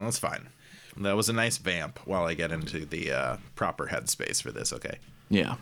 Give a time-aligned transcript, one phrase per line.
[0.00, 0.48] That's fine.
[0.96, 4.72] That was a nice vamp while I get into the uh, proper headspace for this.
[4.72, 4.98] Okay.
[5.28, 5.56] Yeah.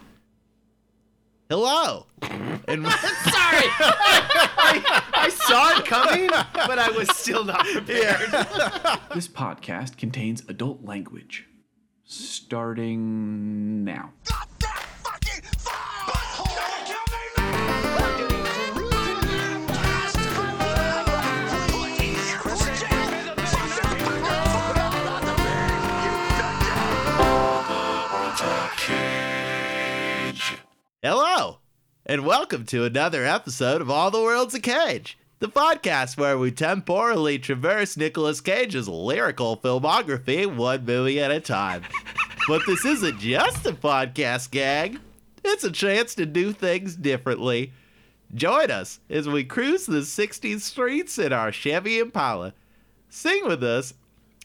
[1.51, 2.07] Hello.
[2.23, 8.31] and Sorry, I, I saw it coming, but I was still not prepared.
[9.15, 11.47] This podcast contains adult language.
[12.05, 14.13] Starting now.
[31.09, 31.59] Hello,
[32.05, 36.51] and welcome to another episode of All the World's a Cage, the podcast where we
[36.51, 41.85] temporally traverse Nicolas Cage's lyrical filmography one movie at a time.
[42.49, 44.99] but this isn't just a podcast gag,
[45.45, 47.73] it's a chance to do things differently.
[48.35, 52.53] Join us as we cruise the 60s streets in our Chevy Impala.
[53.11, 53.95] Sing with us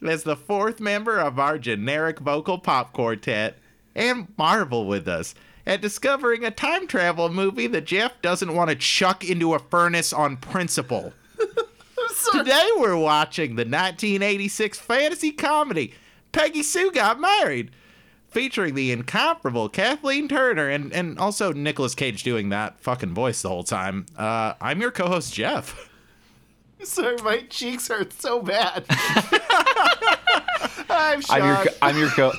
[0.08, 3.58] as the fourth member of our generic vocal pop quartet,
[3.96, 5.34] and marvel with us
[5.72, 10.12] at discovering a time travel movie that Jeff doesn't want to chuck into a furnace
[10.12, 11.14] on principle.
[12.34, 15.94] Today we're watching the 1986 fantasy comedy
[16.34, 17.72] Peggy Sue Got Married,
[18.28, 23.48] featuring the incomparable Kathleen Turner and, and also Nicolas Cage doing that fucking voice the
[23.50, 24.06] whole time.
[24.18, 25.90] Uh, I'm your co-host Jeff.
[26.84, 28.84] Sorry, my cheeks hurt so bad.
[30.90, 32.34] I'm I'm your co- I'm your co.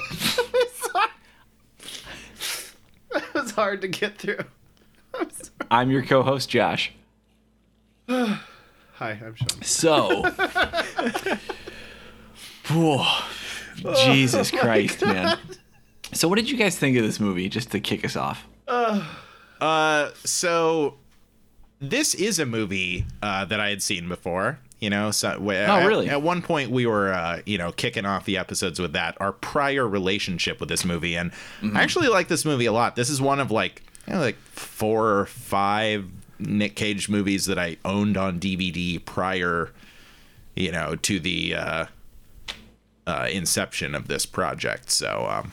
[3.35, 4.39] It was hard to get through.
[5.15, 5.51] I'm sorry.
[5.71, 6.93] I'm your co-host Josh.
[8.09, 8.39] Hi,
[9.01, 9.63] I'm Sean.
[9.63, 10.23] So,
[12.69, 13.01] Whew.
[14.05, 15.39] Jesus Christ, man.
[16.13, 17.49] So, what did you guys think of this movie?
[17.49, 18.47] Just to kick us off.
[18.69, 20.95] Uh, so
[21.81, 24.59] this is a movie uh, that I had seen before.
[24.83, 26.09] You know, so oh really?
[26.09, 29.31] At, one point, we were, uh, you know, kicking off the episodes with that our
[29.31, 31.31] prior relationship with this movie, and
[31.73, 32.97] I actually like this movie a lot.
[32.97, 36.07] This is one of like, you know, like four or five
[36.41, 39.71] Nick Cage movies that I owned on DVD prior,
[40.57, 41.87] you know, to the uh,
[43.07, 44.91] uh, inception of this project.
[44.91, 45.53] So um,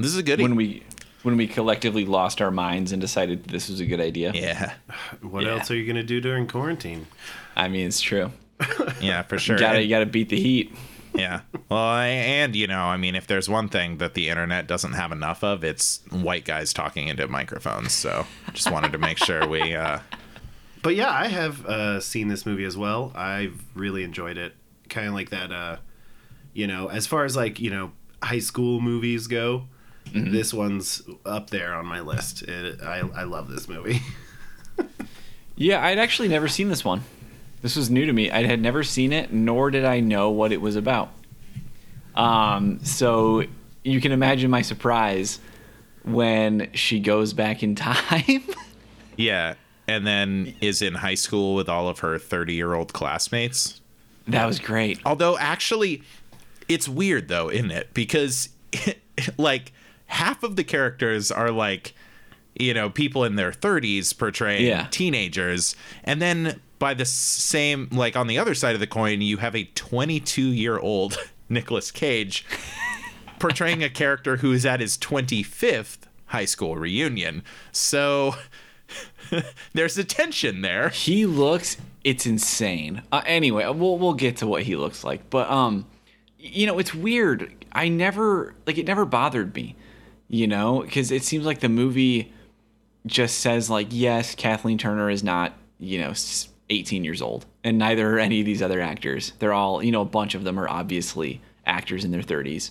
[0.00, 0.82] this is a good When we
[1.22, 4.32] when we collectively lost our minds and decided this was a good idea.
[4.34, 4.74] yeah,
[5.22, 5.50] What Yeah.
[5.58, 7.06] else are you gonna do during quarantine?
[7.56, 8.30] I mean, it's true.
[9.00, 9.56] yeah, for sure.
[9.56, 10.74] You gotta you gotta beat the heat.
[11.14, 11.40] Yeah.
[11.70, 14.92] Well, I, and you know, I mean, if there's one thing that the internet doesn't
[14.92, 17.92] have enough of, it's white guys talking into microphones.
[17.92, 19.74] So, just wanted to make sure we.
[19.74, 20.00] Uh,
[20.82, 23.10] But yeah, I have uh, seen this movie as well.
[23.16, 24.54] I've really enjoyed it.
[24.88, 25.78] Kind of like that, uh,
[26.52, 27.90] you know, as far as like you know,
[28.22, 29.66] high school movies go.
[30.14, 32.42] This one's up there on my list.
[32.42, 34.00] It, I I love this movie.
[35.56, 37.02] Yeah, I'd actually never seen this one.
[37.66, 38.30] This was new to me.
[38.30, 41.10] I had never seen it, nor did I know what it was about.
[42.14, 43.42] Um, so
[43.82, 45.40] you can imagine my surprise
[46.04, 48.44] when she goes back in time.
[49.16, 49.54] yeah,
[49.88, 53.80] and then is in high school with all of her 30 year old classmates.
[54.28, 55.00] that was great.
[55.04, 56.04] Although, actually,
[56.68, 57.92] it's weird though, isn't it?
[57.94, 58.48] Because,
[59.38, 59.72] like,
[60.06, 61.94] half of the characters are like,
[62.58, 64.86] you know, people in their 30s portraying Yeah.
[64.90, 65.74] teenagers.
[66.04, 69.54] And then by the same, like, on the other side of the coin, you have
[69.56, 71.16] a 22 year old
[71.48, 72.44] Nicolas Cage
[73.38, 77.42] portraying a character who is at his 25th high school reunion.
[77.72, 78.34] So
[79.74, 80.88] there's a tension there.
[80.90, 83.02] He looks it's insane.
[83.10, 85.86] Uh, anyway, we'll we'll get to what he looks like, but um
[86.38, 87.52] you know, it's weird.
[87.72, 89.74] I never like it never bothered me,
[90.28, 92.32] you know, cuz it seems like the movie
[93.06, 96.12] just says like yes, Kathleen Turner is not, you know,
[96.68, 99.32] 18 years old, and neither are any of these other actors.
[99.38, 102.70] They're all, you know, a bunch of them are obviously actors in their 30s.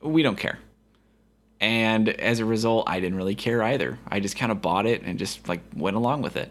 [0.00, 0.58] We don't care.
[1.60, 3.98] And as a result, I didn't really care either.
[4.08, 6.50] I just kind of bought it and just like went along with it.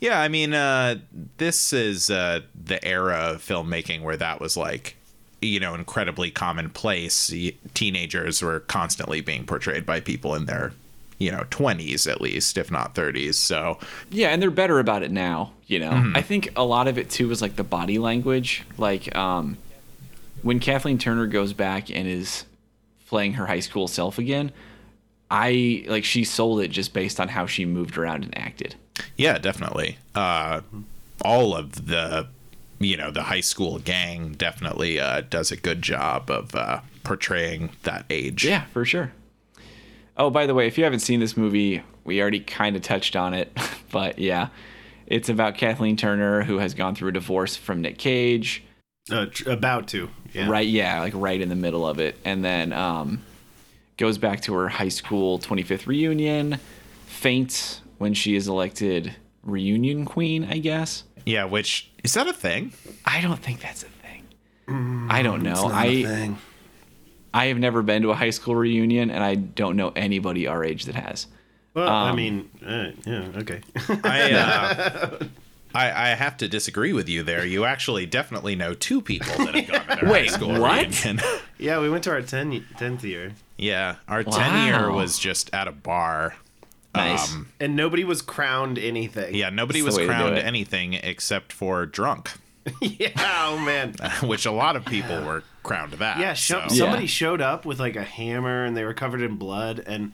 [0.00, 0.96] Yeah, I mean, uh,
[1.38, 4.96] this is uh, the era of filmmaking where that was like,
[5.42, 7.32] you know, incredibly commonplace.
[7.74, 10.72] Teenagers were constantly being portrayed by people in their,
[11.18, 13.34] you know, 20s at least, if not 30s.
[13.34, 13.78] So,
[14.10, 16.12] Yeah, and they're better about it now, you know.
[16.14, 18.64] I think a lot of it too is like the body language.
[18.76, 19.58] Like um
[20.42, 22.44] when Kathleen Turner goes back and is
[23.08, 24.52] playing her high school self again,
[25.30, 28.76] I like she sold it just based on how she moved around and acted.
[29.16, 29.98] yeah, definitely.
[30.14, 30.60] Uh,
[31.22, 32.28] all of the,
[32.78, 37.70] you know, the high school gang definitely uh, does a good job of uh, portraying
[37.82, 38.44] that age.
[38.44, 39.12] Yeah, for sure.
[40.18, 43.14] Oh, by the way, if you haven't seen this movie, we already kind of touched
[43.16, 43.56] on it,
[43.92, 44.48] but yeah.
[45.06, 48.62] It's about Kathleen Turner who has gone through a divorce from Nick Cage.
[49.10, 50.10] Uh, tr- about to.
[50.34, 50.50] Yeah.
[50.50, 53.24] right yeah like right in the middle of it and then um
[53.96, 56.58] goes back to her high school 25th reunion
[57.06, 62.74] faints when she is elected reunion queen i guess Yeah, which is that a thing?
[63.06, 66.38] i don't think that's a thing i don't know It's not a i thing.
[67.34, 70.64] I have never been to a high school reunion and i don't know anybody our
[70.64, 71.26] age that has
[71.74, 73.60] Well, I um, mean, uh, yeah, okay.
[74.02, 75.18] I, uh,
[75.74, 77.44] I I have to disagree with you there.
[77.44, 80.86] You actually definitely know two people that have gone to their Wait, high school what?
[81.04, 81.20] reunion.
[81.58, 85.68] yeah, we went to our 10, 10th year, yeah, our ten year was just at
[85.68, 86.34] a bar.
[86.94, 89.34] nice Um, and nobody was crowned anything.
[89.34, 92.32] yeah, nobody That's was the way to do crowned anything except for drunk,
[92.80, 93.10] yeah.
[93.18, 93.94] Oh man.
[94.22, 96.18] which a lot of people were crowned that.
[96.18, 97.08] Yeah, sho- so- somebody Yeah.
[97.08, 100.12] showed up with like a hammer and they were covered in blood and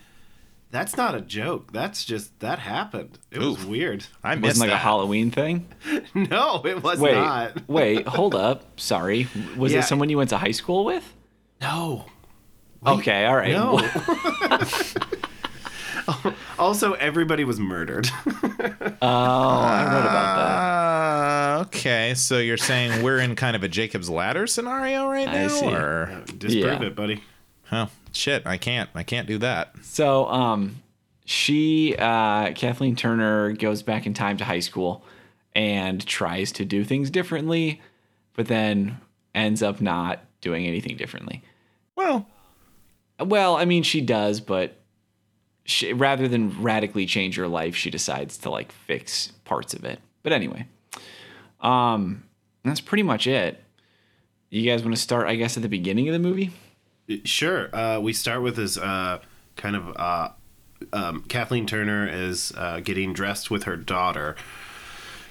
[0.71, 1.73] that's not a joke.
[1.73, 3.19] That's just that happened.
[3.31, 4.07] It was weird.
[4.25, 4.75] I wasn't missed like that.
[4.77, 5.69] a halloween thing
[6.15, 7.69] No, it was wait not.
[7.69, 9.79] wait hold up sorry was Yeah.
[9.81, 11.13] it someone you went to high school with
[11.61, 12.07] No.
[12.87, 13.81] okay all right No.
[16.59, 18.09] also, everybody was murdered.
[18.27, 20.74] oh i read about that
[21.65, 25.49] okay, so you're saying we're in kind of a Jacob's Ladder scenario right I now,
[25.49, 25.67] see.
[25.67, 26.87] or Disprove Yeah.
[26.89, 27.23] it, buddy.
[27.73, 29.75] oh shit, I can't, I can't do that.
[29.83, 30.83] So, um,
[31.25, 35.05] she, uh, Kathleen Turner, goes back in time to high school
[35.55, 37.81] and tries to do things differently,
[38.35, 38.99] but then
[39.35, 41.43] ends up not doing anything differently.
[41.97, 42.27] Well,
[43.19, 44.77] Well, I mean, she does, but
[45.65, 50.01] she, rather than radically change her life, she decides to like fix parts of it.
[50.23, 50.67] But anyway,
[51.65, 52.25] um,
[52.65, 53.63] that's pretty much it.
[54.51, 56.51] You guys want to start, I guess, at the beginning of the movie?
[57.25, 57.75] Sure.
[57.75, 59.19] Uh, we start with this uh,
[59.57, 60.29] kind of uh,
[60.93, 64.37] um, Kathleen Turner is uh, getting dressed with her daughter,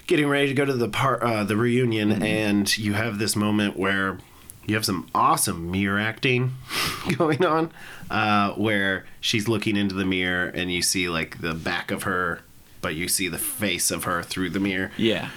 [0.06, 3.76] getting ready to go to the par- uh, the reunion, and you have this moment
[3.78, 4.18] where
[4.66, 6.54] you have some awesome mirror acting
[7.18, 7.72] going on,
[8.10, 12.40] uh, where she's looking into the mirror and you see like the back of her,
[12.80, 15.30] but you see the face of her through the mirror Yeah.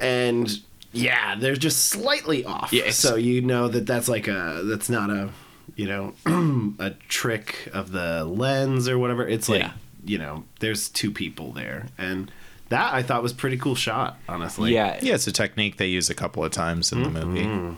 [0.00, 0.60] And
[0.92, 2.72] yeah, they're just slightly off.
[2.72, 5.30] Yeah, so you know that that's like a that's not a
[5.76, 6.14] you know
[6.78, 9.26] a trick of the lens or whatever.
[9.26, 9.72] It's like Yeah.
[10.04, 12.30] you know there's two people there, and
[12.70, 14.72] that I thought was pretty cool shot, honestly.
[14.72, 14.98] yeah.
[15.02, 17.28] yeah, it's a technique they use a couple of times in the mm-hmm.
[17.28, 17.76] movie.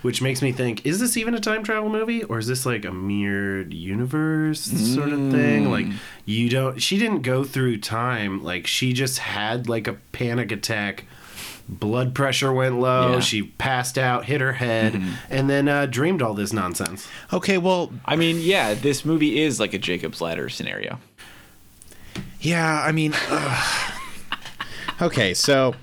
[0.00, 2.86] Which makes me think: Is this even a time travel movie, or is this like
[2.86, 5.64] a mirrored universe sort of thing?
[5.64, 5.70] Mm.
[5.70, 5.86] Like
[6.24, 6.80] you don't.
[6.80, 8.42] She didn't go through time.
[8.42, 11.04] Like she just had like a panic attack.
[11.68, 13.14] Blood pressure went low.
[13.14, 13.20] Yeah.
[13.20, 17.06] She passed out, hit her head, and then uh, dreamed all this nonsense.
[17.32, 20.98] Okay, well, I mean, yeah, this movie is like a Jacob's Ladder scenario.
[22.40, 23.92] Yeah, I mean, ugh.
[25.02, 25.74] okay, so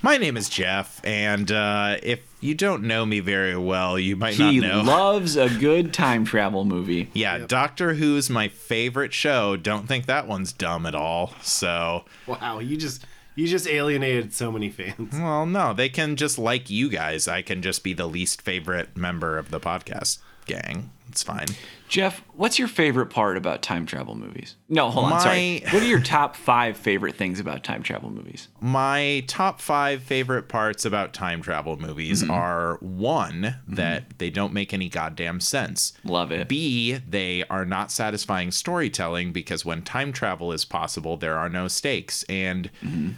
[0.00, 4.34] my name is Jeff, and uh, if you don't know me very well, you might
[4.34, 4.80] He not know.
[4.80, 7.10] He loves a good time travel movie.
[7.14, 9.56] yeah, Doctor Who's my favorite show.
[9.56, 11.32] Don't think that one's dumb at all.
[11.42, 15.12] So, Wow, you just you just alienated so many fans.
[15.18, 17.28] well, no, they can just like you guys.
[17.28, 20.90] I can just be the least favorite member of the podcast gang.
[21.08, 21.46] It's fine.
[21.88, 24.56] Jeff, what's your favorite part about time travel movies?
[24.68, 25.20] No, hold on.
[25.20, 25.62] Sorry.
[25.70, 28.48] What are your top five favorite things about time travel movies?
[28.60, 32.32] My top five favorite parts about time travel movies mm-hmm.
[32.32, 34.12] are one, that mm-hmm.
[34.18, 35.92] they don't make any goddamn sense.
[36.02, 36.48] Love it.
[36.48, 41.68] B, they are not satisfying storytelling because when time travel is possible, there are no
[41.68, 42.24] stakes.
[42.24, 43.10] And mm-hmm.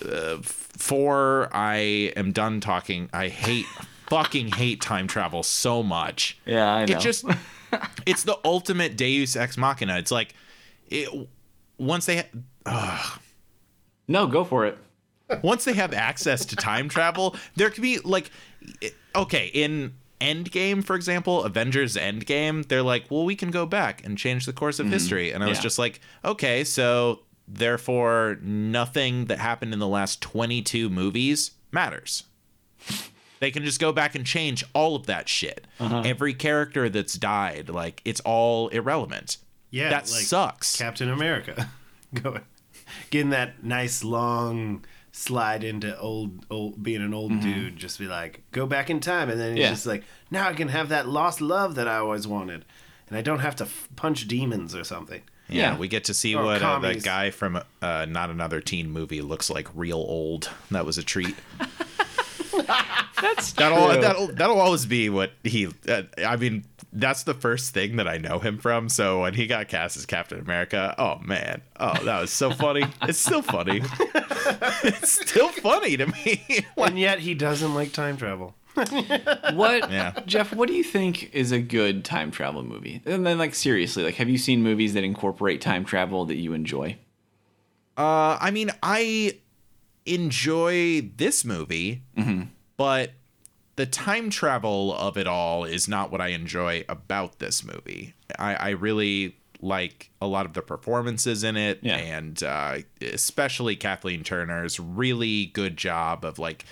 [0.00, 3.08] Uh, four, I am done talking.
[3.12, 3.66] I hate,
[4.08, 6.38] fucking hate time travel so much.
[6.44, 6.96] Yeah, I know.
[6.96, 7.24] It just,
[8.06, 9.98] it's the ultimate Deus ex machina.
[9.98, 10.34] It's like,
[10.88, 11.08] it,
[11.78, 12.24] once they,
[14.08, 14.78] no, go for it.
[15.42, 18.30] once they have access to time travel, there could be like,
[19.14, 24.16] okay, in Endgame, for example, Avengers Endgame, they're like, well, we can go back and
[24.16, 25.32] change the course of history.
[25.32, 27.20] And I was just like, okay, so
[27.52, 32.24] therefore, nothing that happened in the last 22 movies matters.
[33.40, 35.66] They can just go back and change all of that shit.
[35.80, 36.02] Uh-huh.
[36.04, 39.38] Every character that's died, like, it's all irrelevant.
[39.70, 40.76] Yeah, that like sucks.
[40.76, 41.70] Captain America,
[42.14, 42.42] going
[43.10, 47.52] getting that nice long slide into old old being an old mm-hmm.
[47.52, 47.76] dude.
[47.76, 49.70] Just be like, go back in time, and then he's Yeah.
[49.70, 52.64] just like, now I can have that lost love that I always wanted,
[53.08, 55.22] and I don't have to f- punch demons or something.
[55.52, 55.78] Yeah, Yeah.
[55.78, 59.20] we get to see Or what uh, that guy from uh, not another teen movie
[59.22, 60.50] looks like real old.
[60.70, 61.34] That was a treat.
[63.20, 64.00] That's That'll true.
[64.00, 65.68] that'll that'll always be what he.
[65.88, 68.88] Uh, I mean, that's the first thing that I know him from.
[68.88, 72.84] So when he got cast as Captain America, oh man, oh that was so funny.
[73.02, 73.80] it's still funny.
[74.84, 76.66] it's still funny to me.
[76.76, 78.54] and yet he doesn't like time travel.
[79.54, 80.12] What, Yeah.
[80.26, 80.54] Jeff?
[80.54, 83.02] What do you think is a good time travel movie?
[83.04, 86.52] And then, like, seriously, like, have you seen movies that incorporate time travel that you
[86.54, 86.96] enjoy?
[87.96, 89.38] Uh, I mean, I
[90.06, 92.02] enjoy this movie,
[92.76, 93.12] but
[93.76, 98.14] the time travel of it all is not what I enjoy about this movie.
[98.38, 101.96] I, I really like a lot of the performances in it, Yeah.
[101.96, 106.64] and uh, especially Kathleen Turner's really good job of like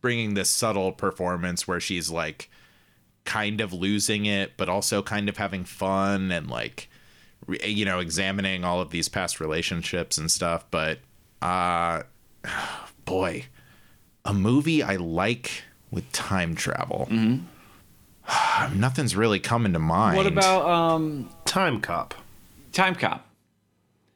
[0.00, 2.50] bringing this subtle performance where she's like
[3.24, 6.88] kind of losing it, but also kind of having fun and like
[7.46, 10.98] re- you know examining all of these past relationships and stuff but
[11.42, 12.02] uh
[13.04, 13.44] boy
[14.24, 17.08] a movie i like with time travel
[18.74, 22.14] nothing's really coming to mind What about um, Time Cop.
[22.72, 23.26] Time Cop?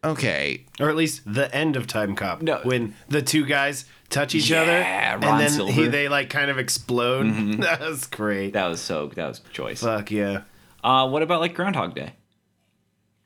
[0.05, 2.43] okay Or at least the end of Time Cop.
[2.43, 2.61] No.
[2.65, 5.73] When the two guys touch each Yeah, other Ron and then Silver.
[5.73, 7.25] he, they like kind of explode.
[7.63, 8.53] that was great.
[8.53, 9.09] That was so.
[9.09, 9.81] That was choice.
[9.83, 10.43] Fuck yeah.
[10.85, 12.13] Uh, what about like Groundhog Day?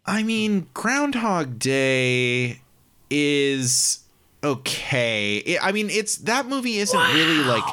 [0.09, 2.61] i mean groundhog day
[3.11, 4.05] is
[4.45, 7.65] okay It- i mean it's that movie isn't really like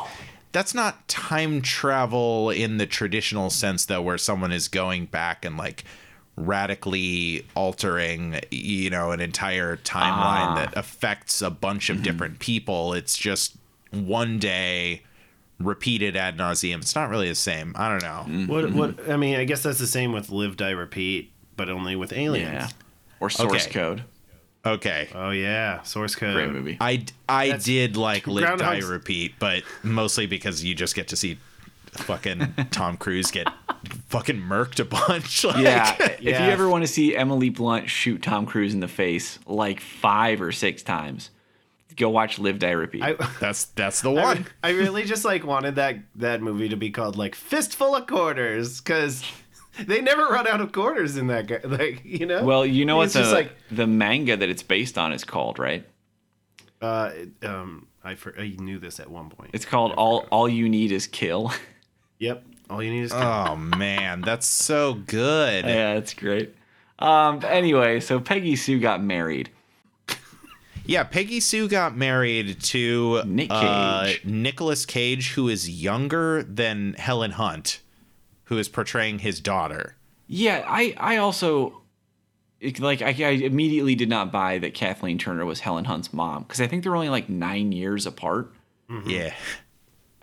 [0.51, 5.57] that's not time travel in the traditional sense though where someone is going back and
[5.57, 5.83] like
[6.35, 10.55] radically altering you know an entire timeline Ah.
[10.55, 13.55] that affects a bunch of different people it's just
[13.91, 15.03] one day
[15.59, 19.35] repeated ad nauseum it's not really the same i don't know What what I mean,
[19.35, 22.51] I guess that's the same with Live Die Repeat, but only with aliens.
[22.51, 22.67] Yeah.
[23.19, 23.73] Or Source Okay.
[23.73, 24.03] Code.
[24.65, 26.33] okay Oh yeah, source code.
[26.33, 26.77] Great movie.
[26.81, 31.15] I, I That's- did like live die repeat, but mostly because you just get to
[31.15, 31.37] see
[31.93, 33.47] fucking Tom Cruise get
[34.07, 35.43] fucking murked a bunch.
[35.45, 35.95] Like, Yeah.
[35.99, 36.45] If Yeah.
[36.45, 40.41] you ever want to see Emily Blunt shoot Tom Cruise in the face like five
[40.41, 41.29] or six times,
[41.95, 43.03] go watch Live Die Repeat.
[43.03, 44.45] I, that's that's the one.
[44.63, 48.79] I really just like wanted that that movie to be called like Fistful of Quarters
[48.81, 49.23] because
[49.79, 51.59] they never run out of quarters in that guy.
[51.63, 52.43] Like you know.
[52.43, 55.59] well, you know what the just like the manga that it's based on is called,
[55.59, 55.85] right?
[56.81, 57.11] uh
[57.43, 59.51] um I for, I knew this at one point.
[59.53, 61.51] It's called All All You Need Is Kill.
[62.23, 62.45] Yep.
[62.69, 65.65] All you need is Oh man, that's so good.
[65.65, 66.55] yeah, it's great.
[66.97, 69.49] Um, anyway, so Peggy Sue got married.
[70.85, 74.25] Yeah, Peggy Sue got married to Nick uh, Cage.
[74.25, 77.81] Nicolas Cage, who is younger than Helen Hunt,
[78.45, 79.95] who is portraying his daughter.
[80.27, 81.81] Yeah, I I also
[82.79, 86.61] like I, I immediately did not buy that Kathleen Turner was Helen Hunt's mom because
[86.61, 88.53] I think they're only like nine years apart.
[89.07, 89.33] Yeah.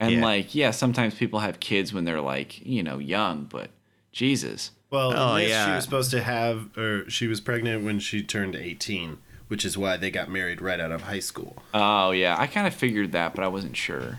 [0.01, 0.21] And Yeah.
[0.25, 3.71] like, yeah, sometimes people have kids when they're like, you know, young, but
[4.13, 4.71] Jesus.
[4.91, 8.23] Well, Oh, in this, she was supposed to have, or she was pregnant when she
[8.23, 11.63] turned 18, which is why they got married right out of high school.
[11.75, 14.19] Oh yeah, I kind of figured that, but I wasn't sure.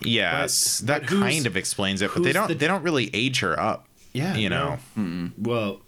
[0.00, 3.10] Yes, But- that but kind of explains it, but they don't the- they don't really
[3.14, 3.88] age her up.
[4.12, 4.78] Yeah, you no.
[4.96, 5.30] know.
[5.38, 5.80] Well,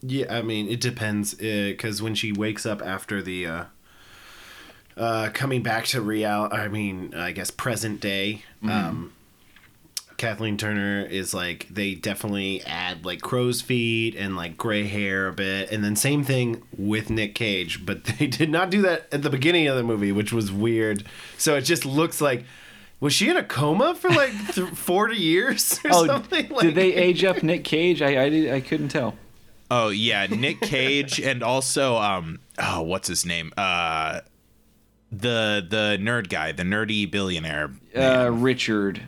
[0.00, 3.64] yeah, I mean, it depends, because when she wakes up after the, uh,
[4.98, 9.12] uh, coming back to real, I mean, I guess present day, um,
[10.16, 15.32] Kathleen Turner is like they definitely add like crow's feet and like gray hair a
[15.32, 19.22] bit, and then same thing with Nick Cage, but they did not do that at
[19.22, 21.04] the beginning of the movie, which was weird.
[21.36, 22.44] So it just looks like
[23.00, 26.48] was she in a coma for like th- forty years or something?
[26.48, 28.02] Like, Oh, did they age up Nick Cage?
[28.02, 29.14] I I, did, I couldn't tell.
[29.70, 33.52] Oh yeah, Nick Cage and also um oh what's his name?
[33.56, 34.22] Uh
[35.10, 37.70] the the nerd guy, the nerdy billionaire.
[37.96, 39.02] Uh, Richard.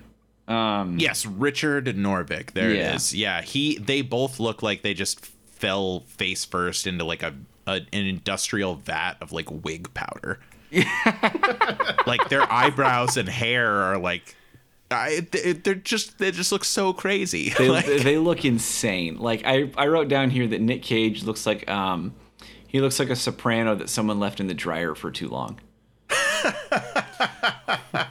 [0.48, 2.52] Um, Yes, Richard Norvik.
[2.52, 2.92] There Yeah.
[2.92, 3.14] it is.
[3.14, 7.34] Yeah, he they both look like they just fell face first into like a,
[7.66, 10.40] a an industrial vat of like wig powder.
[12.06, 14.34] like their eyebrows and hair are like
[14.90, 17.50] I, they- they're just they just look so crazy.
[17.50, 19.18] they, Like- they look insane.
[19.18, 22.14] Like I, I wrote down here that Nick Cage looks like um,
[22.66, 25.60] he looks like a soprano that someone left in the dryer for too long.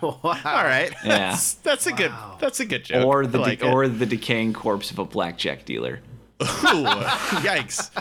[0.02, 0.92] All right.
[1.04, 1.32] Yeah.
[1.32, 3.06] That's, that's a good that's a good joke.
[3.06, 6.00] Or the like de- or the decaying corpse of a blackjack dealer.
[6.42, 6.46] Ooh,
[7.44, 7.92] yikes.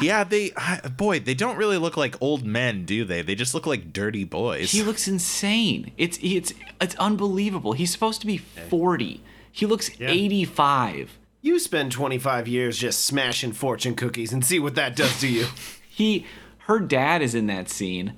[0.00, 3.22] Yeah, they I- boy, they don't really look like old men, do they?
[3.22, 4.72] They just look like dirty boys.
[4.72, 5.92] He looks insane.
[5.96, 7.72] It's it's it's unbelievable.
[7.72, 9.22] He's supposed to be forty.
[9.50, 11.18] He looks eighty five.
[11.42, 15.46] You spend 25 years just smashing fortune cookies and see what that does to you.
[15.88, 16.26] he
[16.60, 18.14] her dad is in that scene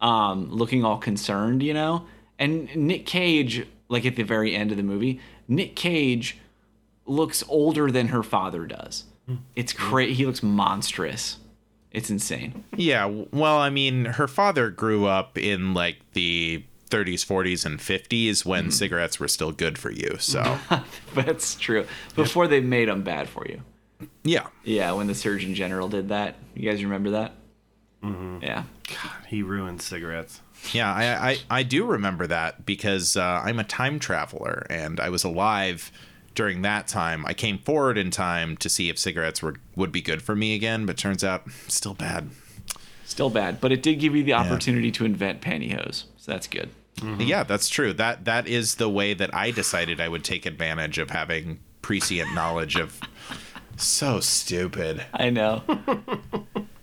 [0.00, 2.06] um looking all concerned you know
[2.38, 6.38] and nick cage like at the very end of the movie nick cage
[7.06, 9.04] looks older than her father does.
[9.26, 9.36] Hmm.
[9.54, 10.14] It's crazy.
[10.14, 11.36] He looks monstrous.
[11.90, 12.64] It's insane.
[12.76, 18.44] Yeah, well, I mean, her father grew up in like the 30s, 40s, and 50s
[18.44, 20.16] when cigarettes were still good for you.
[20.18, 20.58] So,
[21.14, 21.86] That's true.
[22.16, 23.60] Before they made them bad for you.
[24.22, 24.46] yeah.
[24.64, 26.36] Yeah, when the Surgeon General did that.
[26.54, 27.34] You guys remember that?
[28.02, 28.38] Mm-hmm.
[28.42, 28.64] Yeah.
[28.88, 30.40] God, he ruined cigarettes.
[30.72, 35.10] Yeah, I, I, I do remember that because uh, I'm a time traveler and I
[35.10, 35.90] was alive
[36.34, 37.24] during that time.
[37.26, 40.54] I came forward in time to see if cigarettes were would be good for me
[40.54, 42.30] again, but turns out still bad.
[43.04, 46.04] Still bad, but it did give you the opportunity to invent pantyhose.
[46.16, 46.70] So that's good.
[47.18, 47.92] Yeah, that's true.
[47.92, 52.34] That that is the way that I decided I would take advantage of having prescient
[52.34, 52.98] knowledge of.
[53.76, 55.04] So stupid.
[55.12, 55.62] I know.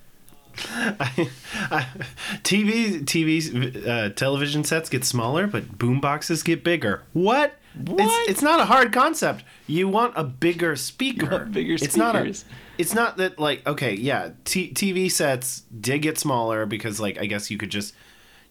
[2.43, 7.03] TV, TV, uh, television sets get smaller, but boom boxes get bigger.
[7.13, 7.55] What?
[7.85, 7.99] What?
[8.01, 9.43] It's, it's not a hard concept.
[9.65, 11.29] You want a bigger speaker.
[11.29, 12.19] want bigger It's not a.
[12.19, 12.45] speakers.
[12.77, 14.31] It's not that like okay, yeah.
[14.43, 17.93] T- TV sets did get smaller because like I guess you could just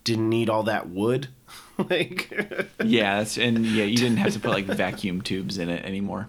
[0.05, 1.29] didn't need all that wood.
[1.79, 2.31] like
[2.83, 6.29] yeah, that's, and yeah, you didn't have to put like vacuum tubes in it anymore.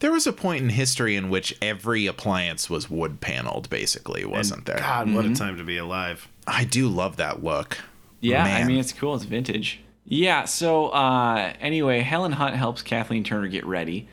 [0.00, 4.66] There was a point in history in which every appliance was wood paneled, basically, wasn't
[4.66, 4.78] there?
[4.78, 6.28] God, what a time to be alive.
[6.46, 7.78] I do love that look.
[8.20, 9.14] Yeah, I mean it's cool.
[9.14, 9.80] It's vintage.
[10.06, 10.44] Yeah.
[10.44, 14.08] So uh, anyway, Helen Hunt helps Kathleen Turner get ready,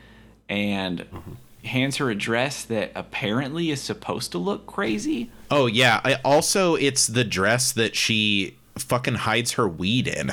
[0.48, 1.04] and
[1.64, 5.30] hands her a dress that apparently is supposed to look crazy.
[5.50, 6.00] Oh yeah.
[6.04, 10.32] I also it's the dress that she fucking hides her weed in.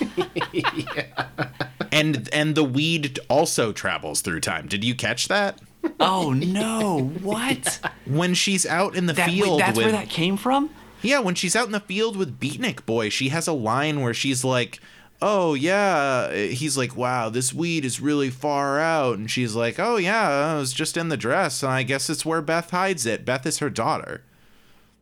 [1.90, 4.66] And and the weed also travels through time.
[4.66, 5.58] Did you catch that?
[5.98, 7.12] Oh no!
[7.22, 7.80] What?
[8.06, 10.70] When she's out in the That, wait, field that's with where that came from?
[11.02, 14.12] Yeah, when she's out in the field with Beatnik Boy, she has a line where
[14.14, 14.80] she's like,
[15.22, 19.96] "Oh yeah," he's like, "Wow, this weed is really far out," and she's like, "Oh
[19.96, 23.24] yeah, it was just in the dress, and I guess it's where Beth hides it.
[23.24, 24.24] Beth is her daughter."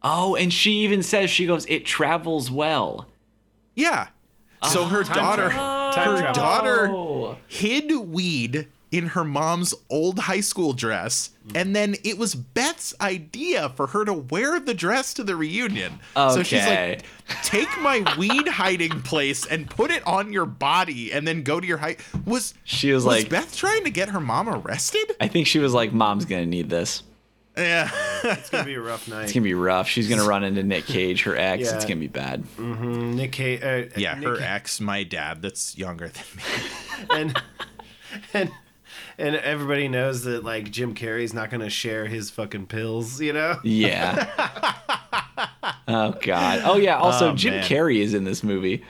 [0.02, 3.08] Oh, and she even says she goes, "It travels well."
[3.74, 4.08] Yeah.
[4.66, 5.50] Uh, so her Time daughter.
[5.52, 5.92] Oh.
[5.94, 6.34] Time her travel.
[6.34, 7.36] daughter Oh.
[7.48, 13.68] hid weed in her mom's old high school dress, and then it was Beth's idea
[13.70, 15.98] for her to wear the dress to the reunion.
[16.14, 17.00] So she's Okay.
[17.28, 21.58] like, "Take my weed hiding place and put it on your body, and then go
[21.58, 25.16] to your high." Was She was was like- Beth trying to get her mom arrested?
[25.20, 27.02] I think she was like, "Mom's gonna need this.
[27.56, 27.90] Yeah.
[28.24, 29.24] It's gonna be a rough night.
[29.24, 29.88] It's gonna be rough.
[29.88, 31.64] She's gonna run into Nick Cage, her ex.
[31.64, 31.74] Yeah.
[31.76, 33.62] It's gonna be bad." Nick Cage.
[33.62, 36.42] Uh, yeah, Nick her ex, my dad, that's younger than me.
[37.10, 37.42] and
[38.34, 38.50] and
[39.18, 43.58] and everybody knows that like Jim Carrey's not gonna share his fucking pills, you know.
[43.62, 44.72] Yeah.
[45.88, 46.62] oh God.
[46.64, 46.98] Oh yeah.
[46.98, 47.64] Also, Oh, Jim man.
[47.64, 48.84] Carrey is in this movie.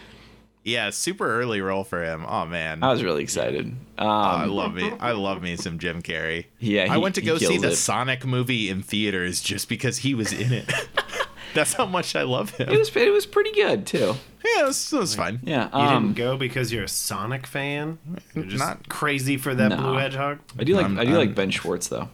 [0.66, 2.26] Yeah, super early role for him.
[2.28, 2.82] Oh man.
[2.82, 3.66] I was really excited.
[3.98, 4.90] Um, I love me.
[4.98, 6.46] I love me some Jim Carrey.
[6.58, 7.76] Yeah, I went to go see kills the it.
[7.76, 10.70] Sonic movie in theaters just because he was in it.
[11.54, 12.68] That's how much I love him.
[12.68, 14.14] it was it was pretty good too.
[14.44, 15.38] yeah, it was, it was fun.
[15.44, 15.68] Yeah.
[15.72, 17.98] You Um, didn't go because you're a Sonic fan.
[18.34, 19.76] You're just Not- crazy for that No.
[19.76, 20.40] blue hedgehog.
[20.58, 22.08] I do like I'm- i do I'm- like Ben Schwartz though.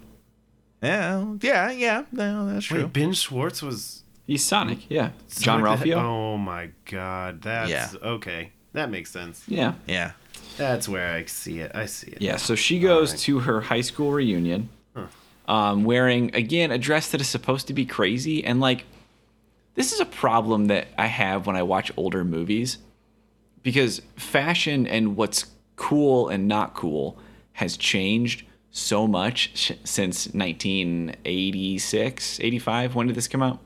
[0.82, 2.04] Yeah, yeah, yeah.
[2.12, 2.82] No, that's true.
[2.82, 4.88] Wait, Ben Schwartz was He's Sonic.
[4.90, 5.10] Yeah.
[5.40, 6.02] John Sonic the He- Ralphio.
[6.02, 7.88] Oh my god, that's Yeah.
[8.02, 8.52] okay.
[8.72, 9.42] That makes sense.
[9.48, 9.74] Yeah.
[9.86, 10.12] Yeah.
[10.56, 11.72] That's where I see it.
[11.74, 12.22] I see it.
[12.22, 12.36] Yeah.
[12.36, 13.20] So she goes Alright.
[13.22, 14.68] to her high school reunion,
[15.48, 18.84] um, wearing again a dress that is supposed to be crazy, and like
[19.74, 22.78] this is a problem that I have when I watch older movies,
[23.62, 27.18] because fashion and what's cool and not cool
[27.54, 33.58] has changed so much sh- since 1986 85 when did this come out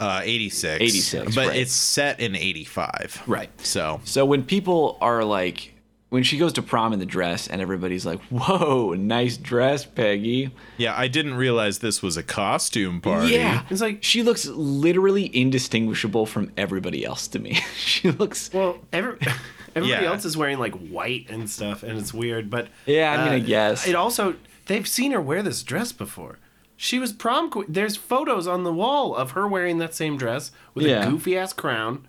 [0.00, 0.80] Uh, 86.
[0.80, 1.56] 86, But right.
[1.56, 3.22] it's set in 85.
[3.26, 3.50] Right.
[3.66, 5.74] So, So when people are like,
[6.10, 10.50] when she goes to prom in the dress, and everybody's like, "Whoa, nice dress, Peggy."
[10.78, 13.32] yeah, I didn't realize this was a costume party.
[13.34, 17.54] Yeah, It's like- she looks literally indistinguishable from everybody else to me.
[17.76, 18.50] she looks.
[18.54, 19.18] Well, every,
[19.76, 20.10] everybody Yeah.
[20.10, 22.48] else is wearing like white and stuff, and it's weird.
[22.48, 23.86] But Yeah, I mean, uh, I guess.
[23.86, 26.38] it also they've seen her wear this dress before.
[26.80, 27.66] She was prom queen.
[27.68, 31.06] There's photos on the wall of her wearing that same dress with Yeah.
[31.06, 32.06] a goofy ass crown,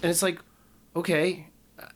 [0.00, 0.38] and it's like,
[0.94, 1.48] okay.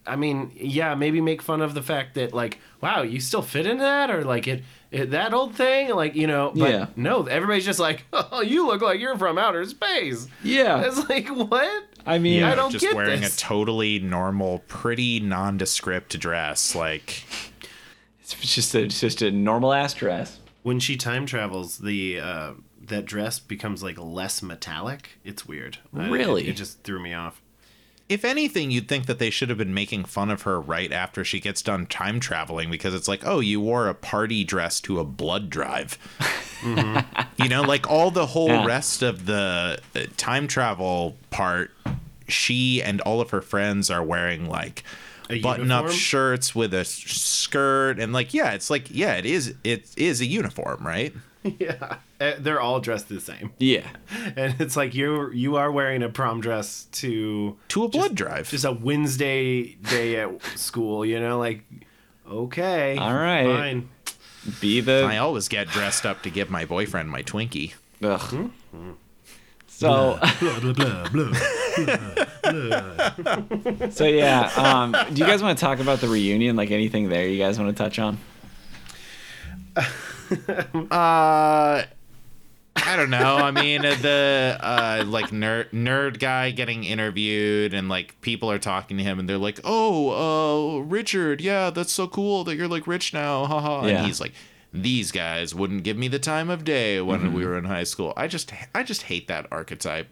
[0.05, 3.67] I mean, yeah, maybe make fun of the fact that like, wow, you still fit
[3.67, 6.51] into that, or like it, it that old thing, like you know.
[6.53, 6.87] But Yeah.
[6.97, 10.27] no, everybody's just like, oh, you look like you're from outer space.
[10.43, 11.85] Yeah, It's like what?
[12.05, 13.37] I mean, Yeah, I don't just get wearing this.
[13.37, 16.75] a totally normal, pretty nondescript dress.
[16.75, 17.23] Like,
[18.21, 20.41] it's just a it's just a normal ass dress.
[20.67, 22.53] When she time travels, the uh,
[22.83, 25.11] that dress becomes like less metallic.
[25.25, 25.79] It's weird.
[25.97, 26.49] I- it- Really?
[26.49, 27.41] it, just threw me off.
[28.09, 31.25] if anything, you'd think that they should have been making fun of her right after
[31.25, 34.99] she gets done time traveling because it's like, oh, you wore a party dress to
[34.99, 35.99] a blood drive.
[36.65, 38.65] You know, like all the whole Yeah.
[38.67, 41.71] rest of the uh, time travel part,
[42.29, 45.06] she and all of her friends are wearing like A
[45.43, 49.89] button up shirts with a skirt and like yeah, it's like yeah, it is it
[49.97, 51.15] is a uniform, right?
[51.61, 53.87] yeah, Uh, they're all dressed the same, Yeah.
[54.37, 58.51] and it's like you're you are wearing a prom dress to To a blood drive.
[58.51, 61.05] just a Wednesday day at school.
[61.07, 61.63] You know, like
[62.29, 63.47] okay, All right.
[63.47, 63.89] fine.
[64.61, 67.75] Be the I always get dressed up to give my boyfriend my Twinkie.
[68.03, 68.21] Ugh.
[68.73, 68.91] Hmm?
[69.77, 71.33] So Blah blah blah blah.
[73.91, 74.51] so yeah.
[74.57, 76.57] Um, do you guys want to talk about the reunion?
[76.57, 78.17] Like anything there you guys want to touch on?
[80.91, 81.85] Uh,
[82.75, 83.37] I don't know.
[83.37, 88.59] I mean, uh, the uh, like nerd nerd guy getting interviewed, and like people are
[88.59, 92.67] talking to him, and they're like, "Oh, uh, Richard, yeah, that's so cool that you're
[92.67, 93.99] like rich now, haha." Yeah.
[93.99, 94.33] And he's like,
[94.83, 97.51] "These guys wouldn't give me the time of day when we mm-hmm.
[97.51, 100.09] were in high school." I just, I just hate that archetype.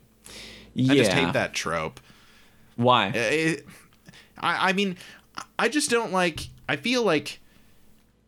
[0.74, 0.92] Yeah.
[0.92, 2.00] I just hate that trope.
[2.76, 3.08] Why?
[3.08, 3.66] Uh, it-
[4.38, 4.96] I, I mean,
[5.58, 6.48] I just don't like.
[6.68, 7.40] I feel like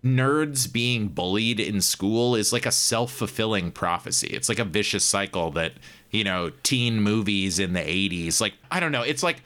[0.04, 4.28] nerds being bullied in school is like a self fulfilling prophecy.
[4.28, 5.72] It's like a vicious cycle that
[6.10, 8.40] you know teen movies in the '80s.
[8.40, 9.02] Like I don't know.
[9.02, 9.42] It's like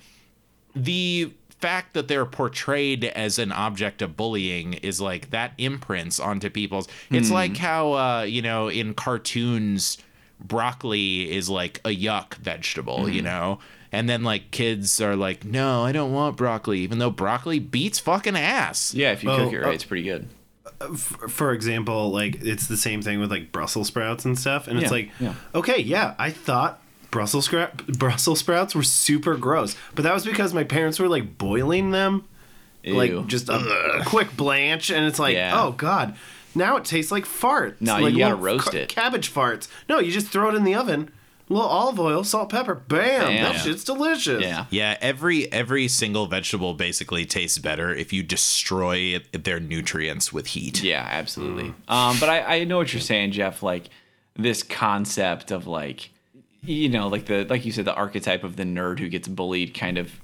[0.74, 6.50] the fact that they're portrayed as an object of bullying is like that imprints onto
[6.50, 6.88] people's.
[7.10, 7.34] It's hmm.
[7.34, 9.98] like how uh, you know in cartoons
[10.42, 13.26] broccoli is like a yuck vegetable, you hmm.
[13.26, 13.58] know.
[13.92, 17.98] And then like kids are like, no, I don't want broccoli, even though broccoli beats
[17.98, 18.94] fucking ass.
[18.94, 19.72] yeah, if you Oh, cook it uh, right, oh.
[19.72, 20.28] it's pretty good.
[20.80, 24.78] Uh, for example, like it's the same thing with like Brussels sprouts and stuff, and
[24.78, 25.34] it's like, yeah.
[25.54, 30.54] okay, yeah, I thought Brussels scrap Brussels sprouts were super gross, but that was because
[30.54, 32.24] my parents were like boiling them,
[32.84, 32.94] Ew.
[32.94, 33.54] like just a,
[34.00, 35.60] a quick blanch, and it's like, Yeah.
[35.62, 36.14] oh god,
[36.54, 37.80] now it tastes like farts.
[37.80, 38.88] No, like you gotta roast ca- it.
[38.88, 39.68] Cabbage farts.
[39.88, 41.10] No, you just throw it in the oven,
[41.48, 43.42] a little olive oil, salt, pepper, bam, Bam.
[43.54, 44.42] that shit's delicious.
[44.42, 44.66] yeah.
[44.70, 50.82] Yeah, every every single vegetable basically tastes better if you destroy their nutrients with heat.
[50.82, 51.74] Yeah, absolutely.
[51.88, 53.62] Um, but I, I know what you're saying, Jeff.
[53.64, 53.90] Like
[54.36, 56.10] this concept of like,
[56.62, 59.74] you know, like the like you said, the archetype of the nerd who gets bullied
[59.74, 60.20] kind of